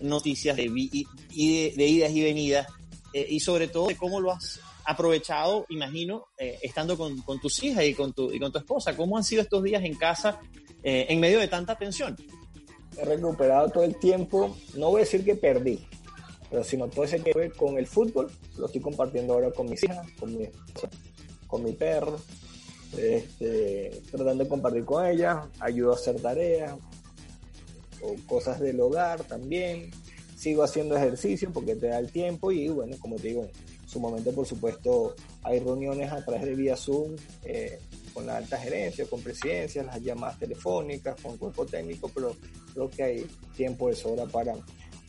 noticias 0.00 0.56
de, 0.56 0.64
de, 0.64 1.86
idas 1.86 2.10
y 2.10 2.22
venidas 2.22 2.66
eh, 3.12 3.26
y 3.28 3.40
sobre 3.40 3.68
todo 3.68 3.88
de 3.88 3.96
cómo 3.96 4.20
lo 4.20 4.32
has 4.32 4.60
aprovechado, 4.84 5.66
imagino, 5.68 6.26
eh, 6.38 6.58
estando 6.62 6.96
con, 6.96 7.20
con, 7.22 7.40
tus 7.40 7.62
hijas 7.62 7.84
y 7.84 7.94
con, 7.94 8.12
tu, 8.12 8.32
y 8.32 8.38
con 8.38 8.50
tu 8.50 8.58
esposa. 8.58 8.96
¿Cómo 8.96 9.16
han 9.16 9.24
sido 9.24 9.42
estos 9.42 9.62
días 9.62 9.84
en 9.84 9.94
casa 9.94 10.40
eh, 10.82 11.06
en 11.08 11.20
medio 11.20 11.38
de 11.38 11.48
tanta 11.48 11.76
tensión? 11.76 12.16
He 12.96 13.04
recuperado 13.04 13.70
todo 13.70 13.84
el 13.84 13.96
tiempo, 13.96 14.56
no 14.74 14.90
voy 14.90 15.02
a 15.02 15.04
decir 15.04 15.24
que 15.24 15.36
perdí, 15.36 15.86
pero 16.50 16.64
sino 16.64 16.88
todo 16.88 17.04
ese 17.04 17.20
que 17.20 17.32
ve 17.32 17.50
con 17.50 17.78
el 17.78 17.86
fútbol, 17.86 18.30
lo 18.58 18.66
estoy 18.66 18.80
compartiendo 18.80 19.34
ahora 19.34 19.50
con 19.52 19.70
mis 19.70 19.82
hijas, 19.84 20.06
con 20.18 20.36
mi, 20.36 20.48
con 21.46 21.62
mi 21.62 21.72
perro, 21.72 22.16
este, 22.96 24.02
tratando 24.10 24.44
de 24.44 24.48
compartir 24.48 24.84
con 24.84 25.06
ella, 25.06 25.48
ayudo 25.60 25.92
a 25.92 25.94
hacer 25.94 26.20
tareas, 26.20 26.74
o 28.02 28.14
cosas 28.26 28.60
del 28.60 28.80
hogar 28.80 29.22
también. 29.24 29.90
Sigo 30.36 30.62
haciendo 30.62 30.96
ejercicio 30.96 31.52
porque 31.52 31.76
te 31.76 31.88
da 31.88 31.98
el 31.98 32.10
tiempo 32.10 32.50
y 32.50 32.68
bueno, 32.68 32.96
como 32.98 33.16
te 33.16 33.28
digo, 33.28 33.42
en 33.42 33.88
su 33.88 34.00
momento 34.00 34.32
por 34.32 34.46
supuesto 34.46 35.14
hay 35.42 35.58
reuniones 35.60 36.10
a 36.10 36.24
través 36.24 36.46
de 36.46 36.54
vía 36.54 36.76
Zoom 36.76 37.14
eh, 37.44 37.78
con 38.14 38.26
la 38.26 38.38
alta 38.38 38.56
gerencia, 38.56 39.04
con 39.04 39.20
presidencia, 39.20 39.82
las 39.82 40.00
llamadas 40.00 40.38
telefónicas, 40.38 41.20
con 41.20 41.36
cuerpo 41.36 41.66
técnico, 41.66 42.10
pero 42.14 42.34
creo 42.72 42.88
que 42.88 43.02
hay 43.02 43.26
tiempo 43.54 43.88
de 43.88 43.96
sobra 43.96 44.24
para 44.26 44.54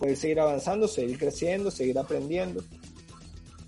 poder 0.01 0.17
seguir 0.17 0.39
avanzando, 0.39 0.87
seguir 0.87 1.19
creciendo, 1.19 1.69
seguir 1.69 1.99
aprendiendo. 1.99 2.63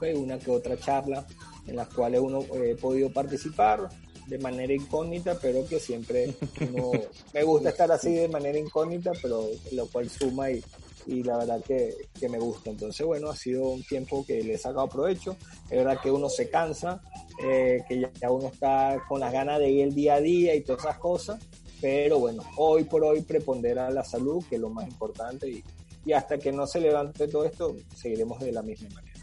Hay 0.01 0.13
una 0.13 0.39
que 0.39 0.49
otra 0.49 0.75
charla 0.77 1.25
en 1.67 1.75
las 1.75 1.88
cuales 1.89 2.19
uno 2.19 2.39
eh, 2.55 2.71
he 2.71 2.75
podido 2.75 3.13
participar, 3.13 3.88
de 4.27 4.39
manera 4.39 4.73
incógnita, 4.73 5.38
pero 5.39 5.65
que 5.67 5.79
siempre 5.79 6.34
me 7.34 7.43
gusta 7.43 7.69
estar 7.69 7.91
así 7.91 8.13
de 8.13 8.27
manera 8.27 8.57
incógnita, 8.57 9.11
pero 9.21 9.47
lo 9.73 9.88
cual 9.88 10.09
suma 10.09 10.49
y, 10.49 10.63
y 11.05 11.23
la 11.23 11.38
verdad 11.38 11.61
que, 11.63 11.93
que, 12.19 12.29
me 12.29 12.39
gusta. 12.39 12.71
Entonces, 12.71 13.05
bueno, 13.05 13.29
ha 13.29 13.36
sido 13.36 13.69
un 13.69 13.84
tiempo 13.84 14.25
que 14.25 14.41
le 14.41 14.53
he 14.53 14.57
sacado 14.57 14.89
provecho. 14.89 15.36
Es 15.69 15.77
verdad 15.77 15.99
que 16.01 16.09
uno 16.09 16.29
se 16.29 16.49
cansa, 16.49 17.01
eh, 17.43 17.84
que 17.88 18.09
ya, 18.19 18.31
uno 18.31 18.47
está 18.47 19.03
con 19.07 19.19
las 19.19 19.31
ganas 19.31 19.59
de 19.59 19.69
ir 19.69 19.84
el 19.84 19.93
día 19.93 20.15
a 20.15 20.21
día 20.21 20.55
y 20.55 20.61
todas 20.61 20.84
esas 20.86 20.97
cosas, 20.97 21.39
pero 21.81 22.17
bueno, 22.17 22.43
hoy 22.57 22.86
por 22.86 23.03
hoy 23.03 23.21
prepondera 23.21 23.89
la 23.91 24.03
salud, 24.05 24.43
que 24.49 24.55
es 24.55 24.61
lo 24.61 24.69
más 24.69 24.88
importante, 24.88 25.49
y, 25.49 25.63
y 26.06 26.14
hasta 26.14 26.38
que 26.38 26.51
no 26.51 26.68
se 26.68 26.80
levante 26.80 27.28
todo 27.28 27.45
esto, 27.45 27.76
seguiremos 27.95 28.39
de 28.39 28.51
la 28.51 28.62
misma 28.62 28.89
manera. 28.89 29.20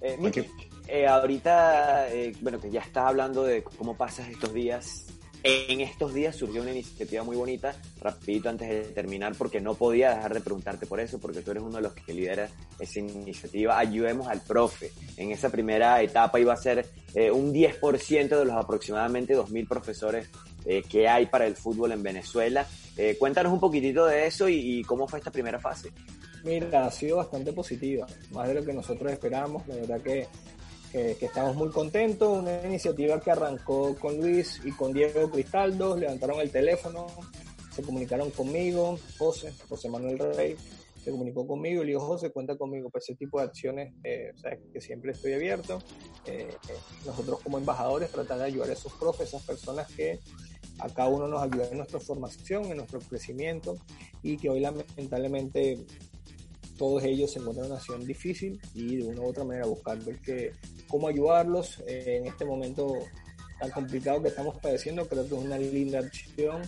Eh, 0.00 0.18
eh, 0.88 1.06
ahorita, 1.06 2.12
eh, 2.12 2.32
bueno, 2.40 2.60
que 2.60 2.70
ya 2.70 2.80
estás 2.80 3.06
hablando 3.06 3.42
de 3.42 3.62
cómo 3.62 3.96
pasas 3.96 4.28
estos 4.28 4.52
días. 4.52 5.06
En 5.42 5.80
estos 5.80 6.12
días 6.12 6.34
surgió 6.34 6.62
una 6.62 6.72
iniciativa 6.72 7.22
muy 7.22 7.36
bonita, 7.36 7.76
rapidito 8.00 8.48
antes 8.48 8.68
de 8.68 8.80
terminar, 8.92 9.34
porque 9.36 9.60
no 9.60 9.74
podía 9.74 10.14
dejar 10.14 10.34
de 10.34 10.40
preguntarte 10.40 10.86
por 10.86 10.98
eso, 10.98 11.20
porque 11.20 11.40
tú 11.40 11.52
eres 11.52 11.62
uno 11.62 11.76
de 11.76 11.82
los 11.82 11.92
que 11.92 12.12
lidera 12.12 12.48
esa 12.80 12.98
iniciativa. 12.98 13.78
Ayudemos 13.78 14.26
al 14.26 14.40
profe. 14.40 14.90
En 15.16 15.30
esa 15.30 15.48
primera 15.50 16.02
etapa 16.02 16.40
iba 16.40 16.52
a 16.52 16.56
ser 16.56 16.88
eh, 17.14 17.30
un 17.30 17.52
10% 17.52 18.28
de 18.28 18.44
los 18.44 18.56
aproximadamente 18.56 19.36
2.000 19.36 19.68
profesores 19.68 20.28
eh, 20.64 20.82
qué 20.88 21.08
hay 21.08 21.26
para 21.26 21.46
el 21.46 21.54
fútbol 21.54 21.92
en 21.92 22.02
Venezuela. 22.02 22.66
Eh, 22.96 23.16
cuéntanos 23.18 23.52
un 23.52 23.60
poquitito 23.60 24.06
de 24.06 24.26
eso 24.26 24.48
y, 24.48 24.82
cómo 24.84 25.06
fue 25.06 25.18
esta 25.18 25.30
primera 25.30 25.58
fase. 25.58 25.90
Mira, 26.44 26.86
ha 26.86 26.90
sido 26.90 27.16
bastante 27.16 27.52
positiva, 27.52 28.06
más 28.30 28.48
de 28.48 28.54
lo 28.54 28.64
que 28.64 28.72
nosotros 28.72 29.12
esperábamos. 29.12 29.66
La 29.68 29.76
verdad 29.76 30.00
que, 30.00 30.28
que, 30.92 31.16
estamos 31.20 31.56
muy 31.56 31.70
contentos. 31.70 32.38
Una 32.38 32.62
iniciativa 32.64 33.20
que 33.20 33.30
arrancó 33.30 33.96
con 33.96 34.16
Luis 34.18 34.60
y 34.64 34.72
con 34.72 34.92
Diego 34.92 35.30
Cristaldo, 35.30 35.96
levantaron 35.96 36.40
el 36.40 36.50
teléfono, 36.50 37.06
se 37.74 37.82
comunicaron 37.82 38.30
conmigo, 38.30 38.98
José, 39.18 39.52
José 39.68 39.90
Manuel 39.90 40.18
Rey, 40.18 40.56
se 41.06 41.12
comunicó 41.12 41.46
conmigo 41.46 41.82
y 41.82 41.86
le 41.86 41.92
dijo, 41.92 42.04
José, 42.04 42.32
cuenta 42.32 42.56
conmigo 42.56 42.90
para 42.90 43.00
ese 43.00 43.14
tipo 43.14 43.38
de 43.38 43.44
acciones, 43.44 43.94
eh, 44.02 44.32
sea, 44.34 44.58
que 44.72 44.80
siempre 44.80 45.12
estoy 45.12 45.34
abierto. 45.34 45.78
Eh, 46.24 46.48
eh, 46.50 46.72
nosotros 47.06 47.38
como 47.44 47.58
embajadores 47.58 48.10
tratar 48.10 48.38
de 48.38 48.44
ayudar 48.46 48.70
a 48.70 48.72
esos 48.72 48.92
profes, 48.94 49.28
esas 49.28 49.44
personas 49.44 49.86
que 49.92 50.18
a 50.78 50.88
cada 50.88 51.08
uno 51.08 51.28
nos 51.28 51.42
ayuda 51.42 51.68
en 51.70 51.78
nuestra 51.78 52.00
formación, 52.00 52.66
en 52.66 52.78
nuestro 52.78 53.00
crecimiento 53.00 53.76
y 54.22 54.36
que 54.36 54.50
hoy 54.50 54.60
lamentablemente 54.60 55.78
todos 56.76 57.02
ellos 57.04 57.32
se 57.32 57.38
encuentran 57.38 57.66
en 57.66 57.72
una 57.72 57.80
situación 57.80 58.06
difícil 58.06 58.60
y 58.74 58.96
de 58.96 59.06
una 59.06 59.22
u 59.22 59.28
otra 59.28 59.44
manera 59.44 59.66
buscar 59.66 59.98
ver 60.04 60.18
que, 60.20 60.52
cómo 60.88 61.08
ayudarlos 61.08 61.82
en 61.86 62.26
este 62.26 62.44
momento 62.44 62.94
tan 63.58 63.70
complicado 63.70 64.22
que 64.22 64.28
estamos 64.28 64.58
padeciendo. 64.58 65.08
Creo 65.08 65.26
que 65.26 65.34
es 65.34 65.42
una 65.42 65.58
linda 65.58 66.00
acción 66.00 66.62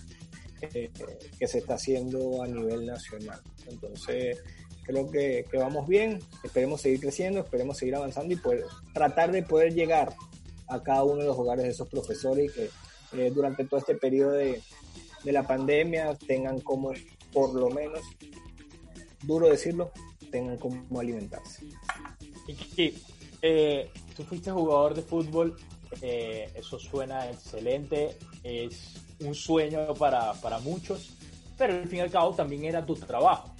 eh, 0.62 0.90
que 1.38 1.46
se 1.46 1.58
está 1.58 1.74
haciendo 1.74 2.42
a 2.42 2.46
nivel 2.46 2.86
nacional. 2.86 3.40
Entonces, 3.68 4.38
creo 4.84 5.10
que, 5.10 5.44
que, 5.50 5.58
vamos 5.58 5.86
bien, 5.86 6.18
esperemos 6.42 6.80
seguir 6.80 7.00
creciendo, 7.00 7.40
esperemos 7.40 7.76
seguir 7.76 7.96
avanzando 7.96 8.32
y 8.32 8.36
poder, 8.36 8.64
tratar 8.94 9.30
de 9.30 9.42
poder 9.42 9.74
llegar 9.74 10.14
a 10.68 10.82
cada 10.82 11.04
uno 11.04 11.16
de 11.16 11.26
los 11.26 11.36
hogares 11.36 11.64
de 11.64 11.70
esos 11.70 11.88
profesores 11.88 12.50
y 12.50 12.54
que 12.54 12.70
eh, 13.12 13.30
durante 13.34 13.64
todo 13.64 13.80
este 13.80 13.94
periodo 13.94 14.32
de, 14.32 14.62
de 15.24 15.32
la 15.32 15.46
pandemia 15.46 16.14
tengan 16.14 16.60
como, 16.60 16.92
por 17.32 17.54
lo 17.54 17.70
menos, 17.70 18.00
duro 19.22 19.48
decirlo, 19.48 19.92
tengan 20.30 20.56
como 20.56 21.00
alimentarse. 21.00 21.66
Y 22.76 22.94
eh, 23.42 23.90
tú 24.16 24.24
fuiste 24.24 24.50
jugador 24.50 24.94
de 24.94 25.02
fútbol, 25.02 25.56
eh, 26.02 26.50
eso 26.54 26.78
suena 26.78 27.30
excelente, 27.30 28.16
es 28.42 28.94
un 29.20 29.34
sueño 29.34 29.94
para, 29.94 30.32
para 30.34 30.58
muchos, 30.58 31.14
pero 31.56 31.74
al 31.74 31.88
fin 31.88 31.98
y 31.98 32.02
al 32.02 32.10
cabo 32.10 32.34
también 32.34 32.64
era 32.64 32.84
tu 32.84 32.94
trabajo. 32.94 33.54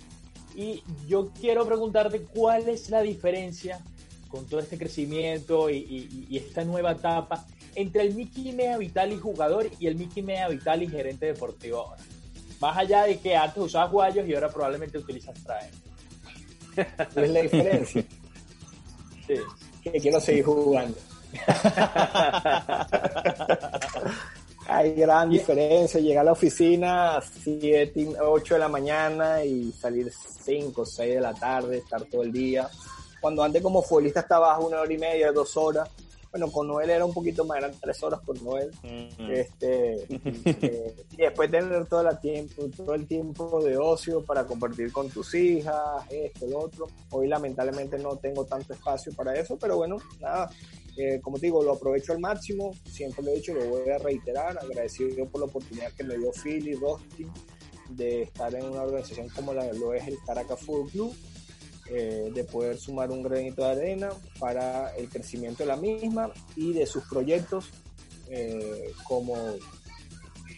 Y 0.55 0.83
yo 1.07 1.31
quiero 1.39 1.65
preguntarte 1.67 2.23
cuál 2.23 2.69
es 2.69 2.91
la 2.91 3.03
diferencia 3.03 3.81
con 4.29 4.47
todo 4.47 4.61
este 4.61 4.77
crecimiento 4.77 5.71
y, 5.71 6.27
y, 6.29 6.37
esta 6.37 6.65
nueva 6.65 6.93
etapa 6.93 7.47
entre 7.79 8.03
el 8.03 8.15
Mickey 8.15 8.51
Mea 8.51 8.77
Vitali 8.77 9.17
jugador 9.17 9.71
y 9.79 9.87
el 9.87 9.95
Mickey 9.95 10.21
Mea 10.21 10.49
Vitali 10.49 10.89
gerente 10.89 11.27
deportivo 11.27 11.79
ahora. 11.79 12.03
Más 12.61 12.77
allá 12.77 13.05
de 13.05 13.21
que 13.21 13.37
antes 13.37 13.63
usabas 13.63 13.93
guayos 13.93 14.27
y 14.27 14.35
ahora 14.35 14.49
probablemente 14.49 14.99
utilizas 14.99 15.41
traje. 15.45 15.71
¿Cuál 17.15 17.25
es 17.27 17.31
la 17.31 17.41
diferencia? 17.43 18.05
Sí. 19.29 19.35
Que 19.85 19.93
quiero 19.93 20.21
seguir 20.21 20.45
jugando. 20.45 20.99
Hay 24.67 24.95
gran 24.95 25.31
diferencia, 25.31 26.01
llegar 26.01 26.23
a 26.23 26.25
la 26.25 26.33
oficina 26.33 27.17
a 27.17 27.23
7, 27.23 28.17
8 28.21 28.55
de 28.55 28.61
la 28.61 28.69
mañana 28.69 29.45
y 29.45 29.71
salir 29.71 30.13
5, 30.13 30.85
6 30.85 31.15
de 31.15 31.21
la 31.21 31.33
tarde, 31.33 31.79
estar 31.79 32.03
todo 32.07 32.25
el 32.25 32.33
día. 32.33 32.69
Cuando 33.21 33.45
antes 33.45 33.63
como 33.63 33.83
futbolista 33.83 34.19
estaba 34.21 34.59
una 34.59 34.81
hora 34.81 34.93
y 34.93 34.99
media, 34.99 35.31
dos 35.31 35.57
horas. 35.57 35.89
Bueno, 36.31 36.51
con 36.53 36.69
Noel 36.69 36.91
era 36.91 37.05
un 37.05 37.15
poquito 37.15 37.45
más, 37.45 37.59
eran 37.59 37.73
tres 37.81 38.03
horas 38.03 38.21
por 38.21 38.41
Noel. 38.43 38.71
este, 39.31 39.95
eh, 40.45 40.97
y 41.13 41.17
después 41.17 41.51
tener 41.51 41.87
todo 41.87 42.09
el, 42.09 42.19
tiempo, 42.21 42.69
todo 42.77 42.95
el 42.95 43.07
tiempo 43.07 43.63
de 43.63 43.77
ocio 43.77 44.23
para 44.23 44.45
compartir 44.45 44.93
con 44.93 45.09
tus 45.09 45.35
hijas, 45.35 45.77
esto, 46.11 46.47
lo 46.47 46.61
otro. 46.61 46.87
Hoy 47.11 47.29
lamentablemente 47.29 47.99
no 47.99 48.17
tengo 48.17 48.45
tanto 48.45 48.75
espacio 48.75 49.13
para 49.15 49.35
eso, 49.35 49.57
pero 49.57 49.77
bueno, 49.77 49.97
nada, 50.21 50.51
como 51.23 51.39
te 51.39 51.47
digo, 51.47 51.63
lo 51.63 51.75
aprovecho 51.75 52.13
al 52.13 52.19
máximo, 52.19 52.75
siempre 52.91 53.25
lo 53.25 53.31
he 53.31 53.37
dicho, 53.37 53.55
lo 53.55 53.65
voy 53.67 53.89
a 53.89 53.99
reiterar, 53.99 54.59
agradecido 54.59 55.27
por 55.27 55.41
la 55.41 55.47
oportunidad 55.47 55.93
que 55.93 56.05
me 56.05 56.19
dio 56.19 56.33
Phil 56.33 56.69
y 56.69 56.75
Rosti 56.75 57.27
de 57.91 58.23
estar 58.23 58.55
en 58.55 58.65
una 58.67 58.83
organización 58.83 59.29
como 59.31 59.55
la, 59.55 59.73
lo 59.73 59.95
es 59.95 60.07
el 60.07 60.19
Caracas 60.27 60.61
Fútbol 60.61 60.91
Club, 60.91 61.17
eh, 61.91 62.31
de 62.35 62.45
poder 62.45 62.79
sumar 62.79 63.11
un 63.11 63.23
granito 63.23 63.63
de 63.63 63.71
arena 63.71 64.11
para 64.39 64.95
el 64.97 65.09
crecimiento 65.09 65.63
de 65.63 65.69
la 65.69 65.77
misma 65.77 66.31
y 66.57 66.73
de 66.73 66.87
sus 66.87 67.05
proyectos 67.05 67.71
eh, 68.29 68.93
como, 69.05 69.37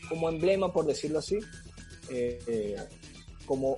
como 0.09 0.29
emblema, 0.29 0.73
por 0.73 0.87
decirlo 0.87 1.21
así, 1.21 1.39
eh, 2.11 2.77
como 3.47 3.77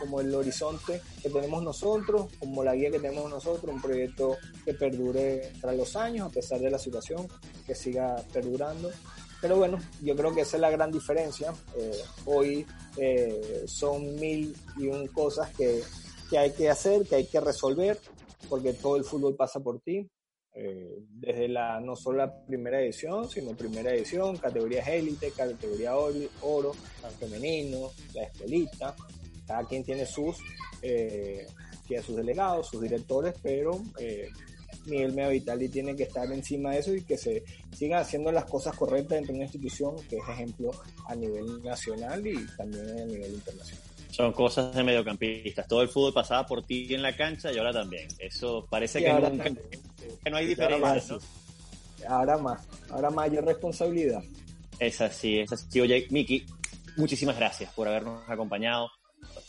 como 0.00 0.20
el 0.22 0.34
horizonte 0.34 1.02
que 1.22 1.28
tenemos 1.28 1.62
nosotros, 1.62 2.28
como 2.38 2.64
la 2.64 2.74
guía 2.74 2.90
que 2.90 2.98
tenemos 2.98 3.30
nosotros, 3.30 3.72
un 3.72 3.82
proyecto 3.82 4.38
que 4.64 4.72
perdure 4.72 5.52
tras 5.60 5.76
los 5.76 5.94
años, 5.94 6.26
a 6.26 6.32
pesar 6.32 6.58
de 6.58 6.70
la 6.70 6.78
situación, 6.78 7.28
que 7.66 7.74
siga 7.74 8.16
perdurando. 8.32 8.90
Pero 9.40 9.56
bueno, 9.56 9.78
yo 10.02 10.14
creo 10.14 10.34
que 10.34 10.42
esa 10.42 10.56
es 10.56 10.60
la 10.60 10.70
gran 10.70 10.90
diferencia. 10.90 11.52
Eh, 11.76 12.02
hoy 12.26 12.66
eh, 12.96 13.64
son 13.66 14.14
mil 14.16 14.54
y 14.76 14.86
un 14.86 15.06
cosas 15.08 15.54
que, 15.56 15.82
que, 16.28 16.38
hay 16.38 16.52
que 16.52 16.68
hacer, 16.68 17.06
que 17.06 17.16
hay 17.16 17.26
que 17.26 17.40
resolver, 17.40 17.98
porque 18.48 18.74
todo 18.74 18.96
el 18.96 19.04
fútbol 19.04 19.36
pasa 19.36 19.60
por 19.60 19.80
ti. 19.80 20.08
Eh, 20.52 21.04
desde 21.08 21.46
la 21.46 21.80
no 21.80 21.94
solo 21.94 22.18
la 22.18 22.44
primera 22.44 22.80
edición, 22.80 23.30
sino 23.30 23.56
primera 23.56 23.94
edición, 23.94 24.36
categorías 24.36 24.88
élite, 24.88 25.30
categoría 25.30 25.96
oro, 25.96 26.72
femenino, 27.18 27.92
la 28.14 28.24
escuelita, 28.24 28.96
cada 29.46 29.64
quien 29.64 29.84
tiene 29.84 30.06
sus, 30.06 30.38
eh, 30.82 31.46
tiene 31.86 32.02
sus 32.02 32.16
delegados, 32.16 32.68
sus 32.68 32.82
directores, 32.82 33.34
pero 33.40 33.80
eh, 33.98 34.28
Miguel 34.90 35.12
Mea 35.12 35.28
Vitali 35.28 35.68
tiene 35.68 35.96
que 35.96 36.02
estar 36.02 36.30
encima 36.30 36.72
de 36.72 36.78
eso 36.80 36.94
y 36.94 37.02
que 37.02 37.16
se 37.16 37.44
sigan 37.76 38.00
haciendo 38.00 38.30
las 38.32 38.44
cosas 38.44 38.76
correctas 38.76 39.16
dentro 39.16 39.32
de 39.32 39.38
una 39.38 39.44
institución 39.44 39.96
que 40.08 40.16
es 40.16 40.28
ejemplo 40.28 40.70
a 41.08 41.14
nivel 41.14 41.62
nacional 41.62 42.26
y 42.26 42.46
también 42.56 42.88
a 42.90 43.04
nivel 43.06 43.32
internacional. 43.32 43.84
Son 44.10 44.32
cosas 44.32 44.74
de 44.74 44.82
mediocampistas. 44.82 45.66
Todo 45.68 45.82
el 45.82 45.88
fútbol 45.88 46.12
pasaba 46.12 46.44
por 46.44 46.64
ti 46.64 46.92
en 46.92 47.02
la 47.02 47.14
cancha 47.16 47.52
y 47.52 47.58
ahora 47.58 47.72
también. 47.72 48.08
Eso 48.18 48.66
parece 48.68 49.02
que, 49.02 49.12
nunca, 49.12 49.44
que 50.24 50.30
no 50.30 50.36
hay 50.36 50.46
diferencia. 50.46 51.16
Ahora 52.08 52.36
más, 52.36 52.38
ahora 52.38 52.38
más, 52.38 52.68
ahora 52.90 53.10
mayor 53.10 53.44
responsabilidad. 53.44 54.22
Es 54.78 55.00
así, 55.00 55.38
es 55.38 55.52
así. 55.52 55.80
Oye, 55.80 56.06
Miki, 56.10 56.44
muchísimas 56.96 57.36
gracias 57.36 57.72
por 57.72 57.86
habernos 57.86 58.28
acompañado 58.28 58.90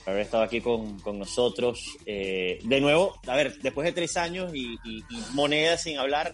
por 0.04 0.10
haber 0.10 0.24
estado 0.24 0.44
aquí 0.44 0.62
con, 0.62 1.00
con 1.00 1.20
nosotros. 1.20 1.98
Eh, 2.06 2.60
de 2.64 2.82
nuevo, 2.82 3.20
a 3.28 3.36
ver, 3.36 3.58
después 3.60 3.86
de 3.86 3.94
tres 3.94 4.18
años 4.18 4.54
y, 4.54 4.78
y, 4.84 5.04
monedas 5.34 5.84
sin 5.84 5.98
hablar, 5.98 6.34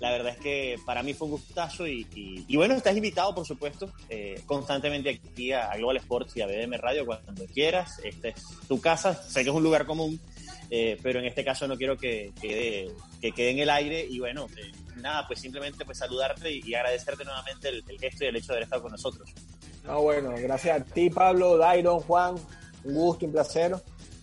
la 0.00 0.10
verdad 0.10 0.32
es 0.32 0.38
que 0.38 0.78
para 0.84 1.02
mí 1.02 1.14
fue 1.14 1.26
un 1.26 1.32
gustazo 1.32 1.86
y, 1.86 2.06
y 2.14 2.56
bueno, 2.56 2.74
estás 2.74 2.96
invitado, 2.96 3.34
por 3.34 3.46
supuesto, 3.46 3.92
eh, 4.08 4.40
constantemente 4.46 5.20
aquí 5.24 5.52
a, 5.52 5.74
Global 5.76 5.96
Sports 5.98 6.36
y 6.36 6.42
a 6.42 6.46
BDM 6.46 6.74
Radio 6.74 7.06
cuando 7.06 7.46
quieras. 7.46 8.00
Esta 8.02 8.28
es 8.28 8.42
tu 8.68 8.80
casa, 8.80 9.14
sé 9.14 9.44
que 9.44 9.50
es 9.50 9.56
un 9.56 9.62
lugar 9.62 9.86
común, 9.86 10.20
eh, 10.70 10.98
pero 11.02 11.20
en 11.20 11.26
este 11.26 11.44
caso 11.44 11.68
no 11.68 11.76
quiero 11.76 11.96
que 11.96 12.32
quede, 12.40 12.90
que 13.20 13.32
quede 13.32 13.50
en 13.50 13.60
el 13.60 13.70
aire 13.70 14.04
y 14.04 14.18
bueno, 14.18 14.46
nada, 14.96 15.26
pues 15.26 15.40
simplemente 15.40 15.84
pues 15.84 15.98
saludarte 15.98 16.50
y, 16.50 16.74
agradecerte 16.74 17.24
nuevamente 17.24 17.68
el, 17.68 17.84
el, 17.88 17.98
gesto 17.98 18.24
y 18.24 18.26
el 18.26 18.36
hecho 18.36 18.48
de 18.48 18.52
haber 18.54 18.62
estado 18.64 18.82
con 18.82 18.92
nosotros. 18.92 19.32
No, 19.84 20.02
bueno, 20.02 20.34
gracias 20.36 20.80
a 20.80 20.84
ti, 20.84 21.10
Pablo, 21.10 21.58
Dairon, 21.58 22.00
Juan, 22.00 22.36
un 22.84 22.94
gusto, 22.94 23.26
un 23.26 23.32
placer. 23.32 23.74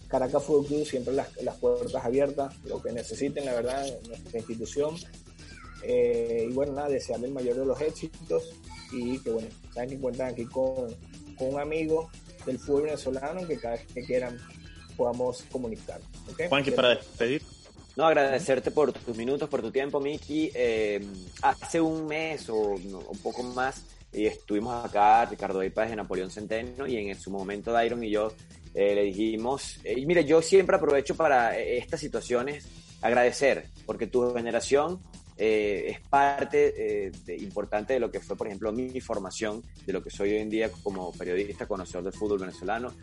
Caracas 0.08 0.44
Fútbol 0.44 0.66
Club, 0.66 0.86
siempre 0.86 1.14
las, 1.14 1.30
las 1.42 1.56
puertas 1.58 2.04
abiertas, 2.04 2.54
lo 2.66 2.82
que 2.82 2.92
necesiten, 2.92 3.46
la 3.46 3.54
verdad, 3.54 3.86
nuestra 4.08 4.40
institución. 4.40 4.96
Eh, 5.84 6.48
y 6.50 6.54
bueno, 6.54 6.74
nada, 6.74 6.90
desearle 6.90 7.28
el 7.28 7.34
mayor 7.34 7.56
de 7.56 7.66
los 7.66 7.80
éxitos 7.80 8.44
y 8.92 9.20
que 9.20 9.32
bueno, 9.32 9.48
saben 9.74 9.90
que 9.90 10.00
cuentan 10.00 10.30
aquí 10.30 10.46
con, 10.46 10.94
con 11.38 11.54
un 11.54 11.60
amigo 11.60 12.10
del 12.46 12.60
fútbol 12.60 12.84
venezolano 12.84 13.48
que 13.48 13.58
cada 13.58 13.76
vez 13.76 13.88
que 13.94 14.04
quieran 14.04 14.38
podamos 14.98 15.44
comunicar. 15.52 16.02
¿okay? 16.30 16.50
Juanqui, 16.50 16.72
para 16.72 16.90
despedir. 16.96 17.42
No, 17.96 18.06
agradecerte 18.06 18.72
por 18.72 18.94
tus 18.94 19.18
minutos, 19.18 19.50
por 19.50 19.62
tu 19.62 19.72
tiempo, 19.72 20.00
Miki. 20.00 20.52
Eh, 20.54 21.06
hace 21.42 21.82
un 21.82 22.08
mes 22.08 22.50
o 22.50 22.56
un 22.56 23.18
poco 23.22 23.44
más 23.44 23.84
y 24.14 24.26
estuvimos 24.26 24.84
acá, 24.84 25.26
Ricardo 25.26 25.64
Ipaez 25.64 25.90
de 25.90 25.96
Napoleón 25.96 26.30
Centeno, 26.30 26.86
y 26.86 26.98
en 26.98 27.20
su 27.20 27.32
momento 27.32 27.72
Dairon 27.72 28.04
y 28.04 28.10
yo 28.10 28.34
eh, 28.74 28.96
le 28.96 29.04
dijimos, 29.04 29.80
eh, 29.84 29.98
y 29.98 30.06
mire, 30.06 30.26
yo 30.26 30.42
siempre 30.42 30.76
aprovecho 30.76 31.16
para 31.16 31.58
eh, 31.58 31.78
estas 31.78 32.00
situaciones 32.00 32.68
agradecer, 33.02 33.68
porque 33.86 34.08
tu 34.08 34.34
generación 34.34 35.00
es 35.44 36.00
parte 36.02 37.12
importante 37.40 37.94
de 37.94 38.00
lo 38.00 38.12
que 38.12 38.20
fue, 38.20 38.36
por 38.36 38.46
ejemplo, 38.46 38.72
mi 38.72 39.02
formación, 39.02 39.64
de 39.88 39.92
lo 39.92 40.04
que 40.04 40.12
soy 40.12 40.34
hoy 40.34 40.38
en 40.38 40.52
día 40.52 40.70
como 40.84 41.12
periodista, 41.14 41.66
conocedor 41.66 42.04
del 42.04 42.14
fútbol 42.14 42.38
venezolano. 42.38 42.94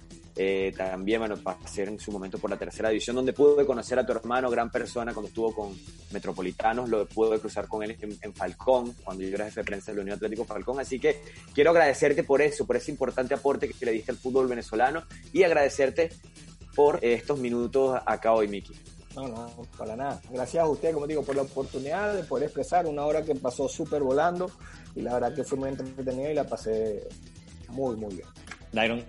Eh, 0.41 0.73
también, 0.77 1.19
bueno, 1.19 1.37
pasé 1.37 1.83
en 1.83 1.99
su 1.99 2.13
momento 2.13 2.39
por 2.39 2.49
la 2.49 2.57
tercera 2.57 2.91
división, 2.91 3.17
donde 3.17 3.33
pude 3.33 3.67
conocer 3.67 3.99
a 3.99 4.07
tu 4.07 4.13
hermano, 4.13 4.49
gran 4.49 4.71
persona, 4.71 5.13
cuando 5.13 5.27
estuvo 5.27 5.53
con 5.53 5.77
Metropolitanos, 6.13 6.89
lo 6.89 7.07
pude 7.07 7.41
cruzar 7.41 7.67
con 7.67 7.83
él 7.83 7.97
en, 8.01 8.33
Falcón, 8.33 8.95
cuando 9.03 9.25
yo 9.25 9.35
era 9.35 9.47
jefe 9.47 9.63
de 9.63 9.65
prensa 9.65 9.91
de 9.91 9.97
la 9.97 10.03
Unión 10.03 10.15
Atlético 10.15 10.45
Falcón. 10.45 10.79
Así 10.79 11.01
que 11.01 11.21
quiero 11.53 11.73
agradecerte 11.73 12.23
por 12.23 12.41
eso, 12.41 12.65
por 12.69 12.77
ese 12.77 12.93
importante 12.93 13.35
aporte 13.35 13.69
que 13.69 13.85
le 13.85 13.91
diste 13.91 14.13
al 14.13 14.17
fútbol 14.17 14.47
venezolano 14.47 15.03
y 15.33 15.43
agradecerte 15.43 16.11
por 16.73 17.01
estos 17.03 17.41
minutos 17.41 18.01
acá 18.07 18.33
hoy, 18.33 18.47
Miki. 18.47 18.75
No, 19.17 19.27
no, 19.27 19.51
para 19.77 19.97
nada. 19.97 20.21
Gracias 20.31 20.63
a 20.63 20.69
usted, 20.69 20.93
como 20.93 21.09
digo, 21.09 21.25
por 21.25 21.35
la 21.35 21.43
oportunidad 21.43 22.15
de 22.15 22.23
poder 22.23 22.45
expresar 22.45 22.87
una 22.87 23.05
hora 23.05 23.25
que 23.25 23.35
pasó 23.35 23.69
súper 23.69 24.05
volando 24.05 24.49
y 24.95 25.01
la 25.01 25.15
verdad 25.15 25.35
que 25.35 25.43
fue 25.43 25.59
muy 25.59 25.71
entretenida 25.71 26.31
y 26.31 26.35
la 26.35 26.45
pasé 26.45 27.09
muy, 27.71 27.97
muy 27.97 28.15
bien. 28.15 28.29
Dairon. 28.71 29.05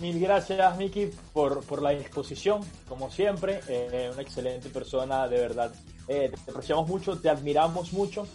Mil 0.00 0.18
gracias, 0.18 0.76
Miki, 0.76 1.10
por, 1.32 1.64
por 1.64 1.80
la 1.80 1.90
disposición, 1.90 2.60
como 2.88 3.10
siempre. 3.10 3.60
Eh, 3.68 4.10
una 4.12 4.22
excelente 4.22 4.68
persona, 4.68 5.28
de 5.28 5.38
verdad. 5.38 5.72
Eh, 6.08 6.32
te 6.44 6.50
apreciamos 6.50 6.88
mucho, 6.88 7.20
te 7.20 7.28
admiramos 7.28 7.92
mucho. 7.92 8.26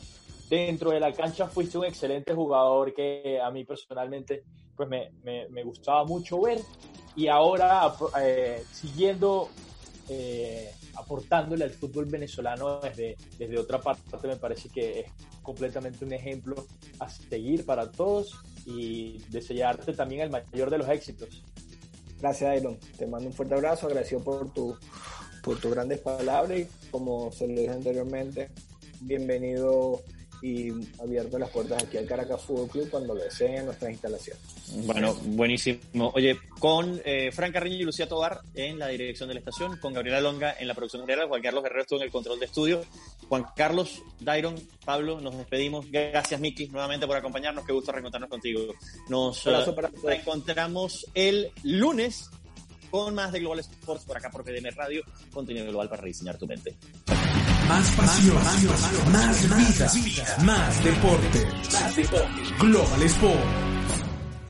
Dentro 0.49 0.91
de 0.91 0.99
la 0.99 1.12
cancha 1.12 1.47
fuiste 1.47 1.78
un 1.78 1.86
excelente 1.86 2.34
jugador 2.34 2.93
que 2.93 3.39
a 3.39 3.51
mí 3.51 3.66
personalmente 3.66 4.43
pues 4.76 4.88
me, 4.88 5.12
me, 5.24 5.64
gustaba 5.64 6.05
mucho 6.05 6.39
ver. 6.41 6.60
Y 7.16 7.28
ahora, 7.28 7.93
eh, 8.22 8.64
siguiendo 8.72 9.49
eh, 10.07 10.72
aportándole 10.95 11.66
al 11.66 11.72
fútbol 11.72 12.05
venezolano 12.05 12.80
desde, 12.80 13.18
desde 13.38 13.60
otra 13.60 13.80
parte, 13.80 14.01
me 14.28 14.38
parece 14.38 14.70
que 14.70 15.01
es 15.01 15.12
completamente 15.43 16.05
un 16.05 16.14
ejemplo 16.14 16.55
a 16.99 17.10
seguir 17.10 17.66
para 17.66 17.91
todos 17.91 18.39
y 18.70 19.24
desearte 19.30 19.93
también 19.93 20.22
el 20.22 20.30
mayor 20.30 20.70
de 20.70 20.78
los 20.78 20.89
éxitos. 20.89 21.43
Gracias, 22.20 22.57
Iron. 22.59 22.78
Te 22.97 23.07
mando 23.07 23.28
un 23.28 23.34
fuerte 23.34 23.55
abrazo, 23.55 23.88
agradecido 23.88 24.24
por 24.24 24.53
tu 24.53 24.78
por 25.41 25.57
tus 25.59 25.72
grandes 25.72 25.99
palabras 25.99 26.59
y 26.59 26.67
como 26.91 27.32
se 27.32 27.47
lo 27.47 27.53
dije 27.53 27.72
anteriormente, 27.72 28.49
bienvenido 29.01 30.01
y 30.42 30.72
abierto 31.02 31.38
las 31.38 31.50
puertas 31.50 31.84
aquí 31.84 31.98
al 31.98 32.06
Caracas 32.06 32.42
Fútbol 32.42 32.70
Club 32.70 32.90
cuando 32.90 33.14
lo 33.14 33.24
deseen 33.24 33.66
nuestras 33.66 33.92
instalaciones. 33.92 34.42
Bueno, 34.86 35.14
buenísimo. 35.26 36.12
Oye, 36.14 36.38
con 36.60 37.02
eh, 37.06 37.32
Fran 37.32 37.52
Carreño 37.52 37.76
y 37.76 37.84
Lucía 37.84 38.08
Tobar 38.08 38.42
en 38.54 38.80
la 38.80 38.88
dirección 38.88 39.28
de 39.28 39.36
la 39.36 39.40
estación, 39.40 39.78
con 39.78 39.94
Gabriela 39.94 40.22
Longa 40.22 40.56
en 40.60 40.68
la 40.68 40.74
producción 40.74 41.02
general, 41.04 41.28
Juan 41.28 41.42
Carlos 41.42 41.64
Guerrero 41.64 41.86
en 41.92 42.02
el 42.02 42.12
control 42.12 42.40
de 42.40 42.46
estudio. 42.46 42.86
Juan 43.28 43.46
Carlos, 43.56 44.02
Dairon, 44.20 44.56
Pablo, 44.86 45.20
nos 45.22 45.38
despedimos. 45.38 45.90
Gracias, 45.92 46.40
Miki, 46.40 46.68
nuevamente 46.68 47.08
por 47.08 47.18
acompañarnos. 47.18 47.66
Qué 47.66 47.74
gusto 47.74 47.92
reencontrarnos 47.92 48.30
contigo. 48.30 48.74
Nos 49.08 49.46
uh, 49.46 49.76
reencontramos 50.04 51.06
el 51.14 51.52
lunes 51.64 52.30
con 52.90 53.14
más 53.14 53.32
de 53.32 53.40
Global 53.40 53.60
Sports 53.60 54.06
por 54.06 54.18
acá 54.18 54.30
por 54.30 54.44
PDM 54.44 54.76
Radio, 54.76 55.04
contenido 55.32 55.68
global 55.68 55.90
para 55.90 56.02
rediseñar 56.02 56.38
tu 56.38 56.48
mente. 56.48 56.76
Más 57.70 57.91
pasión, 57.91 58.36
más, 58.36 59.07
más, 59.11 59.47
más 59.47 60.03
vida, 60.03 60.38
más 60.43 60.84
deporte. 60.84 61.47
Global 62.59 63.03
Sport. 63.03 63.39